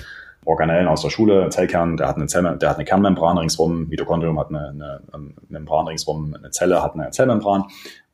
Organellen 0.47 0.88
aus 0.88 1.01
der 1.01 1.10
Schule, 1.10 1.49
Zellkern, 1.49 1.97
der 1.97 2.08
hat 2.08 2.15
eine, 2.15 2.27
Zell, 2.27 2.43
der 2.43 2.69
hat 2.69 2.77
eine 2.77 2.86
Kernmembran 2.86 3.38
ringsrum, 3.38 3.89
Mitochondrium 3.89 4.39
hat 4.39 4.47
eine, 4.49 4.69
eine, 4.69 5.01
eine 5.12 5.34
Membran 5.49 5.88
ringsrum, 5.88 6.34
eine 6.34 6.51
Zelle 6.51 6.82
hat 6.82 6.93
eine 6.93 7.10
Zellmembran. 7.10 7.65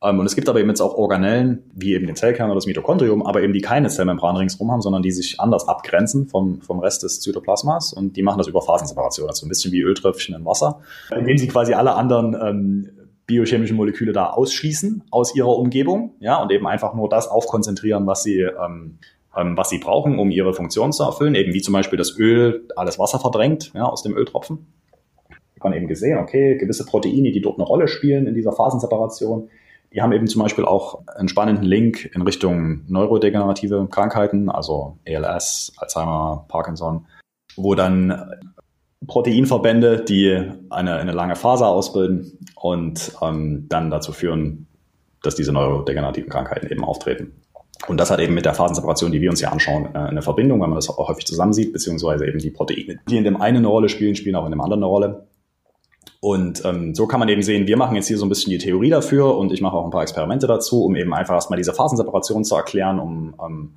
Ähm, 0.02 0.18
und 0.18 0.26
es 0.26 0.34
gibt 0.34 0.48
aber 0.48 0.58
eben 0.58 0.68
jetzt 0.68 0.80
auch 0.80 0.94
Organellen, 0.94 1.70
wie 1.74 1.94
eben 1.94 2.06
den 2.06 2.16
Zellkern 2.16 2.46
oder 2.46 2.56
das 2.56 2.66
Mitochondrium, 2.66 3.24
aber 3.24 3.42
eben 3.42 3.52
die 3.52 3.60
keine 3.60 3.88
Zellmembran 3.88 4.36
ringsrum 4.36 4.72
haben, 4.72 4.82
sondern 4.82 5.02
die 5.02 5.12
sich 5.12 5.38
anders 5.38 5.68
abgrenzen 5.68 6.26
vom, 6.26 6.60
vom 6.60 6.80
Rest 6.80 7.04
des 7.04 7.20
Zytoplasmas 7.20 7.92
und 7.92 8.16
die 8.16 8.22
machen 8.22 8.38
das 8.38 8.48
über 8.48 8.62
Phasenseparation, 8.62 9.28
also 9.28 9.46
ein 9.46 9.48
bisschen 9.48 9.70
wie 9.70 9.82
Öltröpfchen 9.82 10.34
in 10.34 10.44
Wasser, 10.44 10.80
indem 11.16 11.38
sie 11.38 11.46
quasi 11.46 11.74
alle 11.74 11.94
anderen 11.94 12.34
ähm, 12.34 12.90
biochemischen 13.26 13.76
Moleküle 13.76 14.12
da 14.12 14.30
ausschließen 14.30 15.04
aus 15.10 15.34
ihrer 15.34 15.56
Umgebung, 15.56 16.14
ja, 16.20 16.42
und 16.42 16.52
eben 16.52 16.66
einfach 16.66 16.94
nur 16.94 17.08
das 17.08 17.28
aufkonzentrieren, 17.28 18.06
was 18.06 18.22
sie, 18.22 18.40
ähm, 18.40 18.98
ähm, 19.36 19.56
was 19.56 19.70
sie 19.70 19.78
brauchen, 19.78 20.18
um 20.18 20.30
ihre 20.30 20.52
Funktion 20.52 20.92
zu 20.92 21.02
erfüllen, 21.04 21.34
eben 21.34 21.54
wie 21.54 21.62
zum 21.62 21.72
Beispiel 21.72 21.96
das 21.96 22.18
Öl 22.18 22.68
alles 22.76 22.98
Wasser 22.98 23.18
verdrängt, 23.18 23.72
ja, 23.74 23.84
aus 23.84 24.02
dem 24.02 24.16
Öltropfen. 24.16 24.66
Man 25.62 25.72
eben 25.72 25.88
gesehen, 25.88 26.18
okay, 26.18 26.58
gewisse 26.58 26.84
Proteine, 26.84 27.32
die 27.32 27.40
dort 27.40 27.58
eine 27.58 27.66
Rolle 27.66 27.88
spielen 27.88 28.26
in 28.26 28.34
dieser 28.34 28.52
Phasenseparation, 28.52 29.48
die 29.94 30.02
haben 30.02 30.12
eben 30.12 30.26
zum 30.26 30.42
Beispiel 30.42 30.66
auch 30.66 31.06
einen 31.06 31.28
spannenden 31.28 31.64
Link 31.64 32.10
in 32.14 32.20
Richtung 32.20 32.82
neurodegenerative 32.88 33.86
Krankheiten, 33.90 34.50
also 34.50 34.98
ALS, 35.08 35.72
Alzheimer, 35.78 36.44
Parkinson, 36.48 37.06
wo 37.56 37.74
dann 37.74 38.34
Proteinverbände, 39.06 40.04
die 40.04 40.50
eine, 40.70 40.96
eine 40.96 41.12
lange 41.12 41.36
Faser 41.36 41.68
ausbilden 41.68 42.38
und 42.56 43.12
ähm, 43.22 43.66
dann 43.68 43.90
dazu 43.90 44.12
führen, 44.12 44.66
dass 45.22 45.34
diese 45.34 45.52
neurodegenerativen 45.52 46.30
Krankheiten 46.30 46.70
eben 46.70 46.84
auftreten. 46.84 47.32
Und 47.86 47.98
das 47.98 48.10
hat 48.10 48.20
eben 48.20 48.34
mit 48.34 48.44
der 48.44 48.54
Phasenseparation, 48.54 49.12
die 49.12 49.20
wir 49.20 49.30
uns 49.30 49.40
hier 49.40 49.52
anschauen, 49.52 49.88
äh, 49.94 49.98
eine 49.98 50.22
Verbindung, 50.22 50.60
weil 50.60 50.68
man 50.68 50.76
das 50.76 50.88
auch 50.88 51.08
häufig 51.08 51.26
zusammensieht, 51.26 51.72
beziehungsweise 51.72 52.26
eben 52.26 52.38
die 52.38 52.50
Proteine, 52.50 53.00
die 53.08 53.16
in 53.16 53.24
dem 53.24 53.40
einen 53.40 53.58
eine 53.58 53.68
Rolle 53.68 53.88
spielen, 53.88 54.16
spielen 54.16 54.36
auch 54.36 54.44
in 54.44 54.50
dem 54.50 54.60
anderen 54.60 54.82
eine 54.82 54.90
Rolle. 54.90 55.26
Und 56.20 56.64
ähm, 56.64 56.94
so 56.94 57.06
kann 57.06 57.20
man 57.20 57.28
eben 57.28 57.42
sehen, 57.42 57.66
wir 57.66 57.76
machen 57.76 57.96
jetzt 57.96 58.08
hier 58.08 58.16
so 58.16 58.24
ein 58.24 58.30
bisschen 58.30 58.50
die 58.50 58.58
Theorie 58.58 58.88
dafür 58.88 59.36
und 59.36 59.52
ich 59.52 59.60
mache 59.60 59.76
auch 59.76 59.84
ein 59.84 59.90
paar 59.90 60.02
Experimente 60.02 60.46
dazu, 60.46 60.82
um 60.84 60.96
eben 60.96 61.12
einfach 61.12 61.34
erstmal 61.34 61.58
diese 61.58 61.74
Phasenseparation 61.74 62.44
zu 62.44 62.56
erklären, 62.56 62.98
um 62.98 63.34
ähm, 63.44 63.74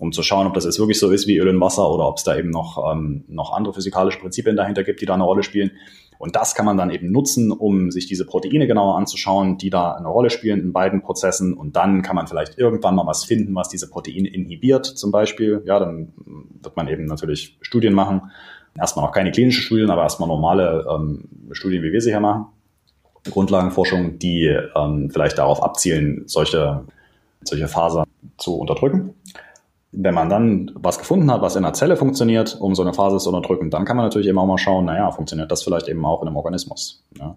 um 0.00 0.12
zu 0.12 0.22
schauen, 0.22 0.46
ob 0.46 0.54
das 0.54 0.64
jetzt 0.64 0.78
wirklich 0.78 0.98
so 0.98 1.10
ist 1.10 1.26
wie 1.26 1.36
Öl 1.36 1.48
und 1.48 1.60
Wasser 1.60 1.88
oder 1.90 2.08
ob 2.08 2.16
es 2.16 2.24
da 2.24 2.34
eben 2.34 2.48
noch, 2.48 2.90
ähm, 2.90 3.24
noch 3.28 3.52
andere 3.52 3.74
physikalische 3.74 4.18
Prinzipien 4.18 4.56
dahinter 4.56 4.82
gibt, 4.82 5.02
die 5.02 5.06
da 5.06 5.12
eine 5.12 5.24
Rolle 5.24 5.42
spielen. 5.42 5.72
Und 6.18 6.36
das 6.36 6.54
kann 6.54 6.64
man 6.64 6.78
dann 6.78 6.90
eben 6.90 7.12
nutzen, 7.12 7.52
um 7.52 7.90
sich 7.90 8.06
diese 8.06 8.24
Proteine 8.24 8.66
genauer 8.66 8.96
anzuschauen, 8.96 9.58
die 9.58 9.68
da 9.68 9.92
eine 9.92 10.08
Rolle 10.08 10.30
spielen 10.30 10.60
in 10.60 10.72
beiden 10.72 11.02
Prozessen. 11.02 11.52
Und 11.52 11.76
dann 11.76 12.00
kann 12.00 12.16
man 12.16 12.26
vielleicht 12.26 12.58
irgendwann 12.58 12.94
mal 12.94 13.06
was 13.06 13.24
finden, 13.24 13.54
was 13.54 13.68
diese 13.68 13.90
Proteine 13.90 14.28
inhibiert, 14.28 14.86
zum 14.86 15.10
Beispiel. 15.12 15.62
Ja, 15.66 15.78
dann 15.78 16.14
wird 16.62 16.76
man 16.76 16.88
eben 16.88 17.04
natürlich 17.04 17.58
Studien 17.60 17.92
machen. 17.92 18.30
Erstmal 18.78 19.04
noch 19.04 19.12
keine 19.12 19.32
klinischen 19.32 19.62
Studien, 19.62 19.90
aber 19.90 20.02
erstmal 20.02 20.28
normale 20.28 20.86
ähm, 20.90 21.24
Studien, 21.52 21.82
wie 21.82 21.92
wir 21.92 22.00
sie 22.00 22.10
hier 22.10 22.20
machen. 22.20 22.46
Grundlagenforschung, 23.30 24.18
die 24.18 24.46
ähm, 24.74 25.10
vielleicht 25.10 25.36
darauf 25.36 25.62
abzielen, 25.62 26.22
solche, 26.26 26.84
solche 27.42 27.68
Fasern 27.68 28.06
zu 28.38 28.56
unterdrücken 28.56 29.14
wenn 29.92 30.14
man 30.14 30.28
dann 30.28 30.70
was 30.74 30.98
gefunden 30.98 31.30
hat, 31.30 31.42
was 31.42 31.56
in 31.56 31.64
einer 31.64 31.74
Zelle 31.74 31.96
funktioniert, 31.96 32.56
um 32.60 32.74
so 32.74 32.82
eine 32.82 32.92
Phase 32.92 33.18
zu 33.18 33.30
unterdrücken, 33.30 33.70
dann 33.70 33.84
kann 33.84 33.96
man 33.96 34.06
natürlich 34.06 34.28
eben 34.28 34.38
auch 34.38 34.46
mal 34.46 34.58
schauen, 34.58 34.84
naja, 34.84 35.10
funktioniert 35.10 35.50
das 35.50 35.62
vielleicht 35.62 35.88
eben 35.88 36.04
auch 36.04 36.22
in 36.22 36.28
einem 36.28 36.36
Organismus. 36.36 37.04
Ja. 37.18 37.34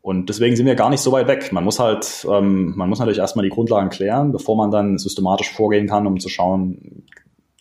Und 0.00 0.28
deswegen 0.28 0.54
sind 0.54 0.66
wir 0.66 0.76
gar 0.76 0.90
nicht 0.90 1.00
so 1.00 1.10
weit 1.10 1.26
weg. 1.26 1.52
Man 1.52 1.64
muss 1.64 1.80
halt, 1.80 2.26
ähm, 2.30 2.72
man 2.76 2.88
muss 2.88 3.00
natürlich 3.00 3.18
erstmal 3.18 3.42
die 3.42 3.50
Grundlagen 3.50 3.90
klären, 3.90 4.32
bevor 4.32 4.56
man 4.56 4.70
dann 4.70 4.96
systematisch 4.96 5.52
vorgehen 5.52 5.88
kann, 5.88 6.06
um 6.06 6.20
zu 6.20 6.28
schauen, 6.28 7.04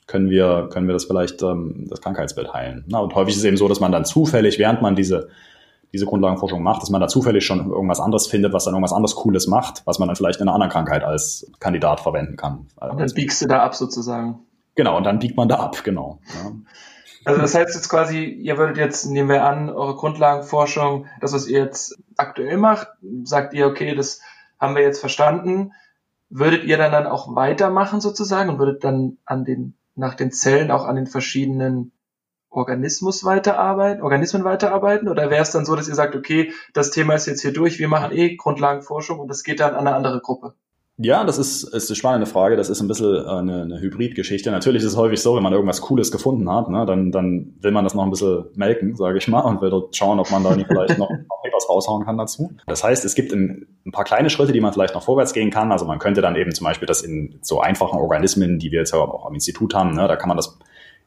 können 0.05 0.29
wir, 0.29 0.69
können 0.71 0.87
wir 0.87 0.93
das 0.93 1.05
vielleicht 1.05 1.41
ähm, 1.41 1.85
das 1.89 1.99
Krankheitsbild 1.99 2.53
heilen. 2.53 2.85
Na, 2.87 2.99
und 2.99 3.15
häufig 3.15 3.33
ist 3.33 3.39
es 3.39 3.45
eben 3.45 3.57
so, 3.57 3.67
dass 3.67 3.79
man 3.79 3.91
dann 3.91 4.05
zufällig, 4.05 4.59
während 4.59 4.81
man 4.81 4.95
diese 4.95 5.29
diese 5.93 6.05
Grundlagenforschung 6.05 6.61
macht, 6.61 6.81
dass 6.81 6.89
man 6.89 7.01
da 7.01 7.07
zufällig 7.07 7.45
schon 7.45 7.69
irgendwas 7.69 7.99
anderes 7.99 8.27
findet, 8.27 8.53
was 8.53 8.65
dann 8.65 8.73
irgendwas 8.73 8.93
anderes 8.93 9.15
Cooles 9.15 9.47
macht, 9.47 9.83
was 9.85 9.99
man 9.99 10.07
dann 10.07 10.15
vielleicht 10.15 10.39
in 10.39 10.47
einer 10.47 10.53
anderen 10.53 10.71
Krankheit 10.71 11.03
als 11.03 11.49
Kandidat 11.59 11.99
verwenden 11.99 12.35
kann. 12.35 12.67
Und 12.75 12.99
dann 12.99 13.11
biegst 13.13 13.41
du 13.41 13.47
da 13.47 13.63
ab 13.63 13.75
sozusagen. 13.75 14.39
Genau, 14.75 14.97
und 14.97 15.05
dann 15.05 15.19
biegt 15.19 15.37
man 15.37 15.47
da 15.47 15.55
ab, 15.55 15.83
genau. 15.83 16.19
Ja. 16.35 16.51
Also 17.25 17.41
das 17.41 17.55
heißt 17.55 17.75
jetzt 17.75 17.89
quasi, 17.89 18.23
ihr 18.23 18.57
würdet 18.57 18.77
jetzt, 18.77 19.05
nehmen 19.05 19.27
wir 19.27 19.43
an, 19.43 19.69
eure 19.69 19.95
Grundlagenforschung, 19.95 21.07
das, 21.19 21.33
was 21.33 21.47
ihr 21.47 21.59
jetzt 21.59 21.97
aktuell 22.15 22.57
macht, 22.57 22.87
sagt 23.23 23.53
ihr, 23.53 23.67
okay, 23.67 23.95
das 23.95 24.21
haben 24.59 24.75
wir 24.75 24.83
jetzt 24.83 24.99
verstanden. 24.99 25.73
Würdet 26.29 26.63
ihr 26.63 26.77
dann 26.77 26.91
dann 26.91 27.07
auch 27.07 27.35
weitermachen 27.35 28.01
sozusagen 28.01 28.49
und 28.49 28.59
würdet 28.59 28.83
dann 28.83 29.17
an 29.25 29.45
den, 29.45 29.75
nach 29.95 30.13
den 30.13 30.31
Zellen 30.31 30.71
auch 30.71 30.85
an 30.85 30.95
den 30.95 31.07
verschiedenen 31.07 31.91
Organismus 32.57 33.23
weiterarbeiten, 33.23 34.01
Organismen 34.01 34.43
weiterarbeiten? 34.43 35.07
Oder 35.07 35.29
wäre 35.29 35.43
es 35.43 35.51
dann 35.51 35.65
so, 35.65 35.75
dass 35.75 35.87
ihr 35.87 35.95
sagt, 35.95 36.15
okay, 36.15 36.51
das 36.73 36.89
Thema 36.89 37.13
ist 37.13 37.27
jetzt 37.27 37.41
hier 37.41 37.53
durch, 37.53 37.77
wir 37.79 37.87
machen 37.87 38.11
eh 38.11 38.35
Grundlagenforschung 38.35 39.19
und 39.19 39.27
das 39.27 39.43
geht 39.43 39.59
dann 39.59 39.75
an 39.75 39.87
eine 39.87 39.95
andere 39.95 40.19
Gruppe? 40.19 40.53
Ja, 40.99 41.23
das 41.23 41.37
ist, 41.37 41.63
ist 41.63 41.91
eine 41.91 41.95
spannende 41.95 42.25
Frage. 42.25 42.55
Das 42.55 42.69
ist 42.69 42.81
ein 42.81 42.87
bisschen 42.87 43.15
äh, 43.15 43.29
eine, 43.29 43.61
eine 43.61 43.79
Hybridgeschichte. 43.79 44.49
Natürlich 44.49 44.81
ist 44.81 44.89
es 44.89 44.97
häufig 44.97 45.21
so, 45.21 45.35
wenn 45.35 45.43
man 45.43 45.53
irgendwas 45.53 45.81
Cooles 45.81 46.11
gefunden 46.11 46.51
hat, 46.51 46.69
ne, 46.69 46.87
dann, 46.87 47.11
dann 47.11 47.53
will 47.61 47.71
man 47.71 47.83
das 47.83 47.93
noch 47.93 48.03
ein 48.03 48.09
bisschen 48.09 48.45
melken, 48.55 48.95
sage 48.95 49.19
ich 49.19 49.27
mal, 49.27 49.41
und 49.41 49.61
will 49.61 49.69
dort 49.69 49.95
schauen, 49.95 50.19
ob 50.19 50.31
man 50.31 50.43
da 50.43 50.55
nicht 50.55 50.67
vielleicht 50.67 50.97
noch, 50.97 51.11
etwas 51.43 51.69
raushauen 51.69 52.03
kann 52.03 52.17
dazu. 52.17 52.51
Das 52.65 52.83
heißt, 52.83 53.05
es 53.05 53.13
gibt 53.13 53.31
ein, 53.31 53.67
ein, 53.85 53.91
paar 53.91 54.05
kleine 54.05 54.31
Schritte, 54.31 54.53
die 54.53 54.59
man 54.59 54.73
vielleicht 54.73 54.95
noch 54.95 55.03
vorwärts 55.03 55.33
gehen 55.33 55.51
kann. 55.51 55.71
Also 55.71 55.85
man 55.85 55.99
könnte 55.99 56.21
dann 56.21 56.35
eben 56.35 56.51
zum 56.51 56.65
Beispiel 56.65 56.87
das 56.87 57.03
in 57.03 57.37
so 57.43 57.61
einfachen 57.61 57.99
Organismen, 57.99 58.57
die 58.57 58.71
wir 58.71 58.79
jetzt 58.79 58.93
auch 58.95 59.27
am 59.27 59.35
Institut 59.35 59.75
haben, 59.75 59.93
ne, 59.93 60.07
da 60.07 60.15
kann 60.15 60.29
man 60.29 60.37
das 60.37 60.57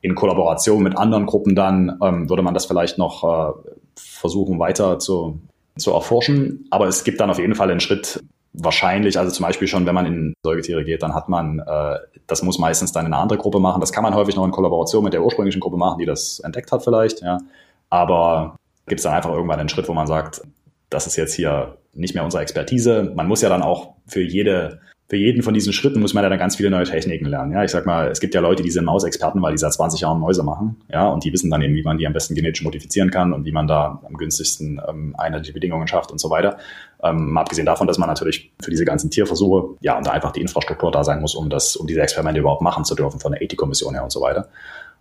in 0.01 0.15
Kollaboration 0.15 0.83
mit 0.83 0.97
anderen 0.97 1.27
Gruppen 1.27 1.55
dann 1.55 1.99
ähm, 2.03 2.29
würde 2.29 2.43
man 2.43 2.55
das 2.55 2.67
vielleicht 2.67 2.99
noch 2.99 3.25
äh, 3.25 3.53
versuchen 3.97 4.59
weiter 4.59 4.99
zu, 4.99 5.41
zu 5.77 5.93
erforschen. 5.93 6.67
Aber 6.71 6.87
es 6.89 7.05
gibt 7.05 7.21
dann 7.21 7.31
auf 7.31 7.39
jeden 7.39 7.55
Fall 7.55 7.71
einen 7.71 7.81
Schritt 7.81 8.23
wahrscheinlich, 8.53 9.19
also 9.19 9.31
zum 9.31 9.45
Beispiel 9.47 9.69
schon, 9.69 9.87
wenn 9.87 9.95
man 9.95 10.07
in 10.07 10.35
Säugetiere 10.43 10.85
geht, 10.85 11.03
dann 11.03 11.15
hat 11.15 11.29
man, 11.29 11.61
äh, 11.61 11.97
das 12.27 12.43
muss 12.43 12.59
meistens 12.59 12.93
dann 12.93 13.07
eine 13.07 13.17
andere 13.17 13.39
Gruppe 13.39 13.61
machen. 13.61 13.81
Das 13.81 13.93
kann 13.93 14.03
man 14.03 14.15
häufig 14.15 14.37
noch 14.37 14.45
in 14.45 14.51
Kollaboration 14.51 15.05
mit 15.05 15.13
der 15.13 15.23
ursprünglichen 15.23 15.61
Gruppe 15.61 15.77
machen, 15.77 15.99
die 15.99 16.07
das 16.07 16.41
entdeckt 16.41 16.73
hat 16.73 16.83
vielleicht, 16.83 17.23
ja. 17.23 17.39
Aber 17.91 18.57
gibt 18.87 19.01
es 19.01 19.05
dann 19.05 19.15
einfach 19.15 19.31
irgendwann 19.31 19.61
einen 19.61 19.69
Schritt, 19.69 19.89
wo 19.89 19.93
man 19.93 20.07
sagt, 20.07 20.43
das 20.91 21.07
ist 21.07 21.17
jetzt 21.17 21.35
hier 21.35 21.77
nicht 21.95 22.15
mehr 22.15 22.25
unsere 22.25 22.43
Expertise. 22.43 23.13
Man 23.15 23.29
muss 23.29 23.43
ja 23.43 23.49
dann 23.49 23.63
auch 23.63 23.95
für 24.07 24.23
jede 24.23 24.81
für 25.11 25.17
jeden 25.17 25.43
von 25.43 25.55
diesen 25.55 25.73
Schritten 25.73 25.99
muss 25.99 26.15
man 26.15 26.23
ja 26.23 26.31
dann 26.31 26.39
ganz 26.39 26.55
viele 26.55 26.71
neue 26.71 26.85
Techniken 26.85 27.25
lernen. 27.25 27.51
Ja, 27.51 27.65
ich 27.65 27.73
sag 27.73 27.85
mal, 27.85 28.07
es 28.07 28.21
gibt 28.21 28.33
ja 28.33 28.41
Leute, 28.41 28.63
die 28.63 28.71
sind 28.71 28.85
Mausexperten, 28.85 29.43
weil 29.43 29.51
die 29.51 29.59
seit 29.59 29.73
20 29.73 30.03
Jahren 30.03 30.21
Mäuse 30.21 30.45
machen. 30.45 30.77
Ja, 30.89 31.09
und 31.09 31.25
die 31.25 31.33
wissen 31.33 31.51
dann 31.51 31.61
eben, 31.63 31.75
wie 31.75 31.83
man 31.83 31.99
die 31.99 32.07
am 32.07 32.13
besten 32.13 32.37
genetisch 32.37 32.63
modifizieren 32.63 33.11
kann 33.11 33.33
und 33.33 33.45
wie 33.45 33.51
man 33.51 33.67
da 33.67 34.01
am 34.07 34.15
günstigsten 34.15 34.81
ähm, 34.89 35.17
einheitliche 35.19 35.53
Bedingungen 35.53 35.89
schafft 35.89 36.13
und 36.13 36.21
so 36.21 36.31
weiter. 36.31 36.59
Ähm, 37.03 37.37
abgesehen 37.37 37.67
davon, 37.67 37.89
dass 37.89 37.99
man 37.99 38.09
natürlich 38.09 38.53
für 38.63 38.71
diese 38.71 38.85
ganzen 38.85 39.11
Tierversuche, 39.11 39.75
ja, 39.81 39.99
und 39.99 40.07
da 40.07 40.13
einfach 40.13 40.31
die 40.31 40.43
Infrastruktur 40.43 40.93
da 40.93 41.03
sein 41.03 41.21
muss, 41.21 41.35
um 41.35 41.51
das, 41.51 41.75
um 41.75 41.89
diese 41.89 42.01
Experimente 42.03 42.39
überhaupt 42.39 42.63
machen 42.63 42.85
zu 42.85 42.95
dürfen 42.95 43.19
von 43.19 43.33
der 43.33 43.43
Ethikkommission 43.43 43.95
her 43.95 44.05
und 44.05 44.13
so 44.13 44.21
weiter. 44.21 44.47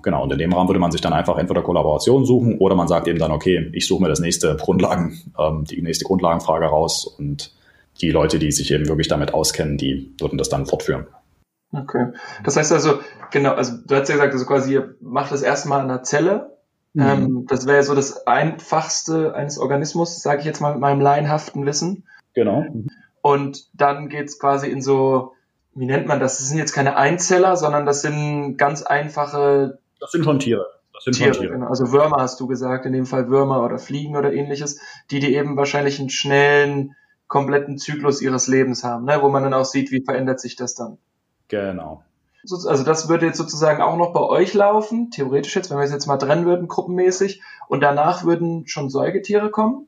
Genau, 0.01 0.23
und 0.23 0.33
in 0.33 0.39
dem 0.39 0.51
Rahmen 0.51 0.69
würde 0.69 0.79
man 0.79 0.91
sich 0.91 1.01
dann 1.01 1.13
einfach 1.13 1.37
entweder 1.37 1.61
Kollaboration 1.61 2.25
suchen 2.25 2.57
oder 2.57 2.73
man 2.73 2.87
sagt 2.87 3.07
eben 3.07 3.19
dann, 3.19 3.31
okay, 3.31 3.69
ich 3.73 3.85
suche 3.85 4.01
mir 4.01 4.09
das 4.09 4.21
nächste 4.21 4.55
Grundlagen, 4.55 5.21
ähm, 5.37 5.65
die 5.65 5.83
nächste 5.83 6.05
Grundlagenfrage 6.05 6.65
raus 6.65 7.05
und 7.05 7.51
die 8.01 8.11
Leute, 8.11 8.39
die 8.39 8.51
sich 8.51 8.71
eben 8.71 8.87
wirklich 8.87 9.07
damit 9.07 9.33
auskennen, 9.33 9.77
die 9.77 10.13
würden 10.19 10.37
das 10.37 10.49
dann 10.49 10.65
fortführen. 10.65 11.07
Okay. 11.71 12.13
Das 12.43 12.57
heißt 12.57 12.71
also, 12.71 12.99
genau, 13.31 13.53
also 13.53 13.77
du 13.85 13.95
hast 13.95 14.09
ja 14.09 14.15
gesagt, 14.15 14.33
also 14.33 14.45
quasi 14.45 14.73
ihr 14.73 14.95
macht 15.01 15.31
das 15.31 15.41
erstmal 15.41 15.81
an 15.81 15.87
der 15.87 16.03
Zelle. 16.03 16.57
Mhm. 16.93 17.01
Ähm, 17.01 17.45
das 17.47 17.67
wäre 17.67 17.83
so 17.83 17.93
das 17.93 18.25
einfachste 18.25 19.35
eines 19.35 19.59
Organismus, 19.59 20.21
sage 20.21 20.39
ich 20.39 20.45
jetzt 20.45 20.61
mal 20.61 20.71
mit 20.71 20.81
meinem 20.81 21.01
laienhaften 21.01 21.65
Wissen. 21.65 22.05
Genau. 22.33 22.61
Mhm. 22.61 22.87
Und 23.21 23.67
dann 23.73 24.09
geht's 24.09 24.39
quasi 24.39 24.67
in 24.67 24.81
so, 24.81 25.33
wie 25.75 25.85
nennt 25.85 26.07
man 26.07 26.19
das? 26.19 26.39
Das 26.39 26.47
sind 26.47 26.57
jetzt 26.57 26.73
keine 26.73 26.95
Einzeller, 26.95 27.55
sondern 27.55 27.85
das 27.85 28.01
sind 28.01 28.57
ganz 28.57 28.81
einfache. 28.81 29.79
Das 29.99 30.11
sind 30.11 30.23
schon 30.23 30.39
Tiere. 30.39 30.65
Das 30.93 31.03
sind 31.03 31.15
Tiere, 31.15 31.33
schon 31.33 31.43
Tiere. 31.43 31.53
Genau. 31.53 31.67
Also 31.67 31.91
Würmer 31.91 32.17
hast 32.19 32.39
du 32.39 32.47
gesagt, 32.47 32.85
in 32.85 32.93
dem 32.93 33.05
Fall 33.05 33.29
Würmer 33.29 33.63
oder 33.63 33.77
Fliegen 33.77 34.15
oder 34.15 34.33
ähnliches, 34.33 34.79
die 35.11 35.19
dir 35.19 35.29
eben 35.29 35.55
wahrscheinlich 35.57 35.99
einen 35.99 36.09
schnellen 36.09 36.95
kompletten 37.29 37.77
Zyklus 37.77 38.21
ihres 38.21 38.47
Lebens 38.47 38.83
haben, 38.83 39.05
ne? 39.05 39.19
wo 39.21 39.29
man 39.29 39.43
dann 39.43 39.53
auch 39.53 39.63
sieht, 39.63 39.91
wie 39.91 40.03
verändert 40.03 40.41
sich 40.41 40.57
das 40.57 40.75
dann. 40.75 40.97
Genau. 41.47 42.03
Also 42.43 42.83
das 42.83 43.07
würde 43.07 43.27
jetzt 43.27 43.37
sozusagen 43.37 43.81
auch 43.81 43.97
noch 43.97 44.13
bei 44.13 44.21
euch 44.21 44.53
laufen, 44.53 45.11
theoretisch 45.11 45.55
jetzt, 45.55 45.69
wenn 45.69 45.77
wir 45.77 45.83
es 45.83 45.91
jetzt 45.91 46.07
mal 46.07 46.17
trennen 46.17 46.45
würden, 46.45 46.67
gruppenmäßig, 46.67 47.41
und 47.67 47.81
danach 47.81 48.25
würden 48.25 48.67
schon 48.67 48.89
Säugetiere 48.89 49.51
kommen? 49.51 49.87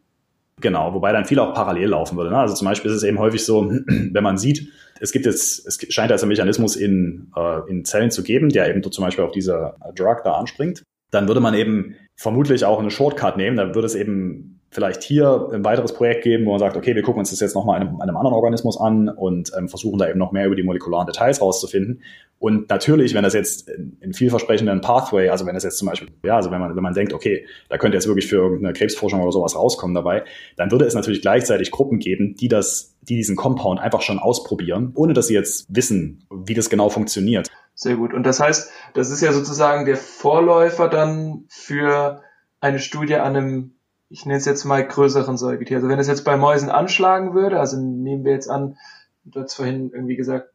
Genau, 0.60 0.93
wobei 0.93 1.12
dann 1.12 1.25
viel 1.25 1.39
auch 1.39 1.54
parallel 1.54 1.89
laufen 1.89 2.17
würde. 2.17 2.30
Ne? 2.30 2.38
Also 2.38 2.54
zum 2.54 2.67
Beispiel 2.67 2.91
ist 2.91 2.97
es 2.97 3.04
eben 3.04 3.19
häufig 3.19 3.43
so, 3.43 3.71
wenn 3.88 4.23
man 4.23 4.38
sieht, 4.38 4.69
es 4.99 5.12
gibt 5.12 5.25
jetzt, 5.25 5.65
es 5.65 5.80
scheint 5.91 6.12
also 6.12 6.25
einen 6.25 6.30
Mechanismus 6.30 6.75
in, 6.75 7.32
äh, 7.36 7.67
in 7.69 7.86
Zellen 7.86 8.12
zu 8.12 8.21
geben, 8.21 8.49
der 8.49 8.69
eben 8.69 8.84
zum 8.84 9.04
Beispiel 9.04 9.25
auf 9.25 9.32
diese 9.32 9.73
Drug 9.95 10.17
da 10.23 10.34
anspringt, 10.34 10.84
dann 11.10 11.27
würde 11.27 11.41
man 11.41 11.56
eben 11.56 11.95
vermutlich 12.15 12.65
auch 12.65 12.80
eine 12.80 12.91
Shortcut 12.91 13.38
nehmen, 13.38 13.58
dann 13.58 13.73
würde 13.73 13.88
es 13.88 13.95
eben 13.95 14.61
vielleicht 14.71 15.03
hier 15.03 15.49
ein 15.51 15.65
weiteres 15.65 15.93
Projekt 15.93 16.23
geben, 16.23 16.45
wo 16.45 16.51
man 16.51 16.60
sagt, 16.60 16.77
okay, 16.77 16.95
wir 16.95 17.03
gucken 17.03 17.19
uns 17.19 17.29
das 17.29 17.41
jetzt 17.41 17.55
nochmal 17.55 17.79
einem, 17.79 17.99
einem 17.99 18.15
anderen 18.15 18.34
Organismus 18.34 18.79
an 18.79 19.10
und 19.10 19.51
ähm, 19.57 19.67
versuchen 19.67 19.99
da 19.99 20.10
eben 20.10 20.17
noch 20.17 20.31
mehr 20.31 20.45
über 20.45 20.55
die 20.55 20.63
molekularen 20.63 21.05
Details 21.05 21.41
rauszufinden. 21.41 22.01
Und 22.39 22.69
natürlich, 22.69 23.13
wenn 23.13 23.23
das 23.23 23.34
jetzt 23.34 23.69
in 23.69 24.13
vielversprechenden 24.13 24.79
Pathway, 24.79 25.29
also 25.29 25.45
wenn 25.45 25.55
das 25.55 25.63
jetzt 25.65 25.77
zum 25.77 25.89
Beispiel, 25.89 26.07
ja, 26.23 26.38
also 26.38 26.51
wenn 26.51 26.62
man, 26.62 26.75
wenn 26.75 26.81
man 26.81 26.93
denkt, 26.93 27.12
okay, 27.13 27.45
da 27.67 27.77
könnte 27.77 27.97
jetzt 27.97 28.07
wirklich 28.07 28.27
für 28.27 28.38
irgendeine 28.38 28.71
Krebsforschung 28.73 29.21
oder 29.21 29.34
sowas 29.34 29.55
rauskommen 29.55 29.93
dabei, 29.93 30.23
dann 30.55 30.71
würde 30.71 30.86
es 30.86 30.95
natürlich 30.95 31.21
gleichzeitig 31.21 31.69
Gruppen 31.69 31.99
geben, 31.99 32.36
die 32.36 32.47
das, 32.47 32.95
die 33.01 33.17
diesen 33.17 33.36
Compound 33.36 33.81
einfach 33.81 34.01
schon 34.01 34.19
ausprobieren, 34.19 34.93
ohne 34.95 35.12
dass 35.12 35.27
sie 35.27 35.34
jetzt 35.34 35.67
wissen, 35.67 36.25
wie 36.31 36.53
das 36.53 36.69
genau 36.69 36.88
funktioniert. 36.89 37.49
Sehr 37.75 37.97
gut. 37.97 38.13
Und 38.13 38.23
das 38.23 38.39
heißt, 38.39 38.71
das 38.93 39.12
ist 39.12 39.21
ja 39.21 39.34
sozusagen 39.34 39.86
der 39.86 39.97
Vorläufer 39.97 40.88
dann 40.88 41.43
für 41.49 42.21
eine 42.62 42.79
Studie 42.79 43.15
an 43.15 43.36
einem 43.36 43.75
ich 44.12 44.26
nenne 44.26 44.38
es 44.38 44.45
jetzt 44.45 44.65
mal 44.65 44.86
größeren 44.86 45.38
Säugetier. 45.38 45.78
Also 45.78 45.88
wenn 45.88 46.00
es 46.00 46.08
jetzt 46.08 46.26
bei 46.26 46.36
Mäusen 46.36 46.69
anschlagen 46.69 47.34
würde, 47.34 47.60
also 47.60 47.78
nehmen 47.78 48.26
wir 48.26 48.34
jetzt 48.34 48.50
an, 48.50 48.78
du 49.24 49.41
hast 49.41 49.56
vorhin 49.56 49.91
irgendwie 49.93 50.17
gesagt, 50.17 50.50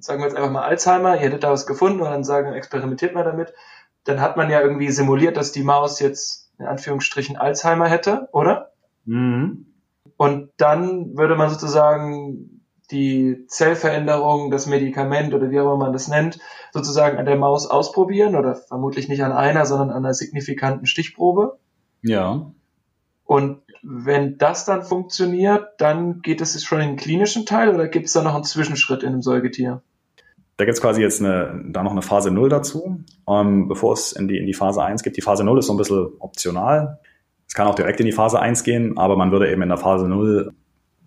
sagen 0.00 0.20
wir 0.20 0.26
jetzt 0.26 0.36
einfach 0.36 0.50
mal 0.50 0.64
Alzheimer, 0.64 1.14
ihr 1.14 1.20
hättet 1.20 1.44
da 1.44 1.52
was 1.52 1.66
gefunden 1.66 2.00
und 2.00 2.10
dann 2.10 2.24
sagen, 2.24 2.52
experimentiert 2.52 3.14
mal 3.14 3.24
damit, 3.24 3.54
dann 4.04 4.20
hat 4.20 4.36
man 4.36 4.50
ja 4.50 4.60
irgendwie 4.60 4.90
simuliert, 4.90 5.36
dass 5.36 5.52
die 5.52 5.62
Maus 5.62 6.00
jetzt 6.00 6.50
in 6.58 6.66
Anführungsstrichen 6.66 7.36
Alzheimer 7.36 7.88
hätte, 7.88 8.28
oder? 8.32 8.72
Mhm. 9.04 9.66
Und 10.16 10.50
dann 10.56 11.16
würde 11.16 11.36
man 11.36 11.50
sozusagen 11.50 12.62
die 12.90 13.46
Zellveränderung, 13.48 14.50
das 14.50 14.66
Medikament 14.66 15.34
oder 15.34 15.50
wie 15.50 15.60
auch 15.60 15.64
immer 15.64 15.76
man 15.76 15.92
das 15.92 16.08
nennt, 16.08 16.38
sozusagen 16.72 17.18
an 17.18 17.26
der 17.26 17.36
Maus 17.36 17.68
ausprobieren 17.68 18.36
oder 18.36 18.54
vermutlich 18.54 19.08
nicht 19.08 19.22
an 19.22 19.32
einer, 19.32 19.66
sondern 19.66 19.90
an 19.90 20.04
einer 20.04 20.14
signifikanten 20.14 20.86
Stichprobe. 20.86 21.58
Ja. 22.02 22.52
Und 23.26 23.58
wenn 23.82 24.38
das 24.38 24.64
dann 24.64 24.82
funktioniert, 24.82 25.68
dann 25.78 26.22
geht 26.22 26.40
es 26.40 26.62
schon 26.64 26.80
in 26.80 26.88
den 26.90 26.96
klinischen 26.96 27.44
Teil 27.44 27.74
oder 27.74 27.88
gibt 27.88 28.06
es 28.06 28.12
da 28.12 28.22
noch 28.22 28.34
einen 28.34 28.44
Zwischenschritt 28.44 29.02
in 29.02 29.10
einem 29.10 29.22
Säugetier? 29.22 29.82
Da 30.56 30.64
gibt 30.64 30.76
es 30.76 30.80
quasi 30.80 31.02
jetzt 31.02 31.20
eine, 31.20 31.62
da 31.66 31.82
noch 31.82 31.92
eine 31.92 32.02
Phase 32.02 32.30
0 32.30 32.48
dazu, 32.48 33.00
ähm, 33.28 33.68
bevor 33.68 33.92
es 33.92 34.12
in 34.12 34.26
die, 34.26 34.38
in 34.38 34.46
die 34.46 34.54
Phase 34.54 34.82
1 34.82 35.02
geht. 35.02 35.16
Die 35.16 35.22
Phase 35.22 35.44
0 35.44 35.58
ist 35.58 35.66
so 35.66 35.74
ein 35.74 35.76
bisschen 35.76 36.08
optional. 36.18 36.98
Es 37.46 37.54
kann 37.54 37.66
auch 37.66 37.74
direkt 37.74 38.00
in 38.00 38.06
die 38.06 38.12
Phase 38.12 38.40
1 38.40 38.64
gehen, 38.64 38.96
aber 38.96 39.16
man 39.16 39.32
würde 39.32 39.50
eben 39.50 39.62
in 39.62 39.68
der 39.68 39.78
Phase 39.78 40.08
0 40.08 40.52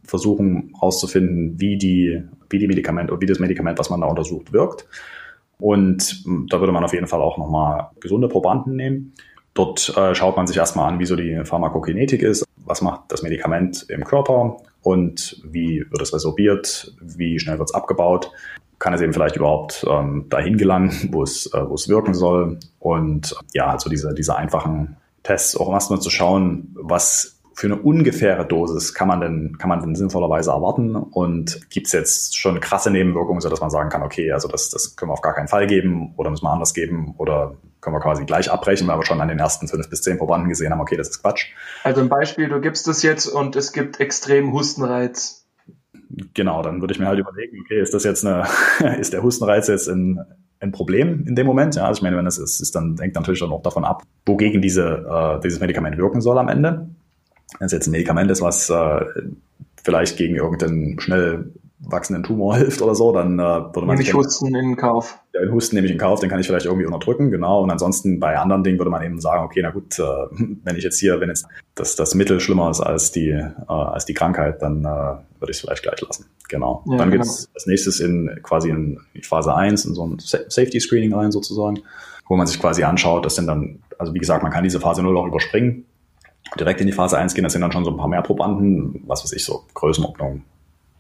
versuchen 0.04 0.74
herauszufinden, 0.76 1.60
wie 1.60 1.78
die, 1.78 2.24
wie 2.50 2.60
die 2.60 2.68
Medikamente 2.68 3.12
oder 3.12 3.22
wie 3.22 3.26
das 3.26 3.40
Medikament, 3.40 3.80
was 3.80 3.90
man 3.90 4.02
da 4.02 4.08
untersucht, 4.08 4.54
wirkt. 4.54 4.88
Und 5.60 6.22
hm, 6.24 6.48
da 6.50 6.60
würde 6.60 6.72
man 6.72 6.84
auf 6.84 6.94
jeden 6.94 7.08
Fall 7.08 7.22
auch 7.22 7.38
nochmal 7.38 7.90
gesunde 8.00 8.28
Probanden 8.28 8.76
nehmen. 8.76 9.14
Dort 9.54 9.96
äh, 9.98 10.16
schaut 10.16 10.38
man 10.38 10.48
sich 10.48 10.58
erstmal 10.58 10.92
an, 10.92 11.00
wie 11.00 11.06
so 11.06 11.16
die 11.16 11.42
Pharmakokinetik 11.44 12.22
ist, 12.22 12.46
was 12.66 12.82
macht 12.82 13.02
das 13.10 13.24
Medikament 13.24 13.86
im 13.90 14.04
Körper? 14.04 14.58
Und 14.82 15.42
wie 15.44 15.86
wird 15.90 16.02
es 16.02 16.14
resorbiert, 16.14 16.94
wie 17.02 17.40
schnell 17.40 17.60
wird 17.60 17.70
es 17.70 17.76
abgebaut, 17.76 18.32
kann 18.78 18.94
es 18.94 19.02
eben 19.02 19.12
vielleicht 19.12 19.36
überhaupt 19.36 19.86
ähm, 19.90 20.28
dahin 20.30 20.58
gelangen, 20.58 20.92
wo 21.12 21.24
es, 21.24 21.54
äh, 21.54 21.70
wo 21.70 21.76
es 21.76 21.90
wirken 21.90 22.14
soll. 22.14 22.60
Und 22.80 23.36
ja, 23.54 23.68
also 23.68 23.90
diese, 23.90 24.14
diese 24.14 24.36
einfachen 24.36 24.98
Tests 25.24 25.58
auch 25.58 25.72
erstmal 25.74 26.00
zu 26.00 26.10
schauen, 26.10 26.76
was 26.80 27.39
für 27.60 27.68
eine 27.68 27.76
ungefähre 27.76 28.46
Dosis 28.46 28.94
kann 28.94 29.10
man 29.10 29.20
denn, 29.20 29.58
kann 29.58 29.68
man 29.68 29.82
denn 29.82 29.94
sinnvollerweise 29.94 30.50
erwarten? 30.50 30.96
Und 30.96 31.70
gibt 31.70 31.88
es 31.88 31.92
jetzt 31.92 32.38
schon 32.38 32.62
krasse 32.62 32.90
Nebenwirkungen, 32.90 33.42
sodass 33.42 33.60
man 33.60 33.70
sagen 33.70 33.90
kann, 33.90 34.02
okay, 34.02 34.32
also 34.32 34.48
das, 34.48 34.70
das 34.70 34.96
können 34.96 35.10
wir 35.10 35.14
auf 35.14 35.22
gar 35.22 35.34
keinen 35.34 35.50
Fall 35.50 35.68
geben 35.68 36.14
oder 36.16 36.30
müssen 36.30 36.46
wir 36.46 36.54
anders 36.54 36.74
geben 36.74 37.16
oder 37.18 37.58
können 37.82 37.98
wir 37.98 38.00
quasi 38.00 38.24
gleich 38.24 38.50
abbrechen, 38.50 38.88
weil 38.88 38.98
wir 38.98 39.06
schon 39.06 39.20
an 39.20 39.28
den 39.28 39.40
ersten 39.40 39.68
fünf 39.68 39.90
bis 39.90 40.02
zehn 40.04 40.18
Probanden 40.18 40.48
gesehen 40.48 40.72
haben, 40.72 40.80
okay, 40.80 40.96
das 40.96 41.10
ist 41.10 41.22
Quatsch. 41.22 41.48
Also 41.84 42.00
ein 42.00 42.08
Beispiel, 42.08 42.48
du 42.48 42.62
gibst 42.62 42.88
es 42.88 43.04
jetzt 43.04 43.28
und 43.28 43.58
es 43.58 43.74
gibt 43.74 44.00
extrem 44.00 44.54
Hustenreiz. 44.54 45.46
Genau, 46.36 46.62
dann 46.62 46.80
würde 46.80 46.94
ich 46.94 47.00
mir 47.00 47.08
halt 47.08 47.20
überlegen, 47.20 47.58
okay, 47.66 47.82
ist 47.82 47.94
das 47.94 48.06
jetzt 48.06 48.26
eine, 48.26 48.46
ist 49.00 49.12
der 49.12 49.22
Hustenreiz 49.22 49.68
jetzt 49.68 49.90
ein, 49.90 50.22
ein 50.62 50.72
Problem 50.72 51.26
in 51.28 51.36
dem 51.36 51.46
Moment? 51.46 51.76
Ja, 51.76 51.88
also 51.88 52.00
ich 52.00 52.04
meine, 52.04 52.16
wenn 52.16 52.26
es 52.26 52.38
ist, 52.38 52.62
ist 52.62 52.74
dann 52.74 52.96
hängt 53.02 53.16
natürlich 53.16 53.42
dann 53.42 53.52
auch 53.52 53.64
davon 53.64 53.84
ab, 53.84 54.04
wogegen 54.26 54.62
diese, 54.62 55.06
äh, 55.10 55.42
dieses 55.42 55.60
Medikament 55.60 55.98
wirken 55.98 56.22
soll 56.22 56.38
am 56.38 56.48
Ende. 56.48 56.88
Wenn 57.58 57.66
es 57.66 57.72
jetzt 57.72 57.88
ein 57.88 57.92
Medikament 57.92 58.30
ist, 58.32 58.42
was 58.42 58.70
äh, 58.70 59.06
vielleicht 59.84 60.18
gegen 60.18 60.36
irgendeinen 60.36 61.00
schnell 61.00 61.52
wachsenden 61.80 62.24
Tumor 62.24 62.56
hilft 62.58 62.82
oder 62.82 62.96
so, 62.96 63.12
dann 63.12 63.40
äh, 63.40 63.42
würde 63.42 63.82
man 63.82 63.98
nehme 63.98 64.02
ich 64.02 64.14
Husten 64.14 64.54
in 64.54 64.76
Kauf. 64.76 65.20
Ja, 65.34 65.42
den 65.42 65.52
Husten 65.52 65.76
nehme 65.76 65.88
ich 65.88 65.94
in 65.94 65.98
Kauf, 65.98 66.20
den 66.20 66.30
kann 66.30 66.40
ich 66.40 66.48
vielleicht 66.48 66.66
irgendwie 66.66 66.86
unterdrücken, 66.86 67.32
genau. 67.32 67.64
Und 67.64 67.72
ansonsten 67.72 68.20
bei 68.20 68.38
anderen 68.38 68.64
Dingen 68.64 68.78
würde 68.78 68.92
man 68.92 69.04
eben 69.04 69.20
sagen, 69.20 69.44
okay, 69.44 69.62
na 69.64 69.72
gut, 69.72 69.98
äh, 70.00 70.04
wenn 70.64 70.76
ich 70.76 70.84
jetzt 70.84 71.00
hier, 71.00 71.20
wenn 71.20 71.30
jetzt 71.30 71.48
das, 71.76 71.96
das 71.96 72.16
Mittel 72.16 72.40
schlimmer 72.40 72.70
ist 72.70 72.82
als 72.82 73.12
die, 73.12 73.30
äh, 73.30 73.46
als 73.68 74.06
die 74.06 74.14
Krankheit, 74.14 74.62
dann 74.62 74.82
äh, 74.82 74.86
würde 74.86 75.52
ich 75.52 75.58
es 75.58 75.62
vielleicht 75.62 75.84
gleich 75.84 76.02
lassen. 76.02 76.26
Genau. 76.50 76.84
Ja, 76.88 76.98
dann 76.98 77.12
genau. 77.12 77.24
gibt's 77.24 77.50
als 77.54 77.66
nächstes 77.68 78.00
in 78.00 78.40
quasi 78.44 78.70
in 78.70 79.00
Phase 79.24 79.56
1 79.56 79.86
in 79.86 79.94
so 79.94 80.06
ein 80.06 80.18
Safety 80.20 80.80
Screening 80.80 81.14
rein 81.14 81.32
sozusagen, 81.32 81.80
wo 82.28 82.36
man 82.36 82.48
sich 82.48 82.60
quasi 82.60 82.84
anschaut, 82.84 83.26
das 83.26 83.36
sind 83.36 83.48
dann, 83.48 83.80
also 83.98 84.14
wie 84.14 84.20
gesagt, 84.20 84.44
man 84.44 84.52
kann 84.52 84.64
diese 84.64 84.80
Phase 84.80 85.02
0 85.02 85.18
auch 85.18 85.28
überspringen 85.28 85.86
direkt 86.58 86.82
in 86.82 86.88
die 86.88 86.94
Phase 86.94 87.18
1 87.18 87.34
gehen, 87.34 87.44
das 87.44 87.54
sind 87.54 87.62
dann 87.62 87.72
schon 87.72 87.86
so 87.86 87.92
ein 87.92 87.98
paar 87.98 88.08
mehr 88.08 88.22
Probanden, 88.22 89.04
was 89.06 89.24
weiß 89.24 89.34
ich, 89.34 89.44
so 89.44 89.66
Größenordnung 89.74 90.44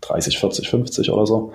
30, 0.02 0.40
40, 0.40 0.70
50 0.70 1.12
oder 1.12 1.26
so. 1.26 1.54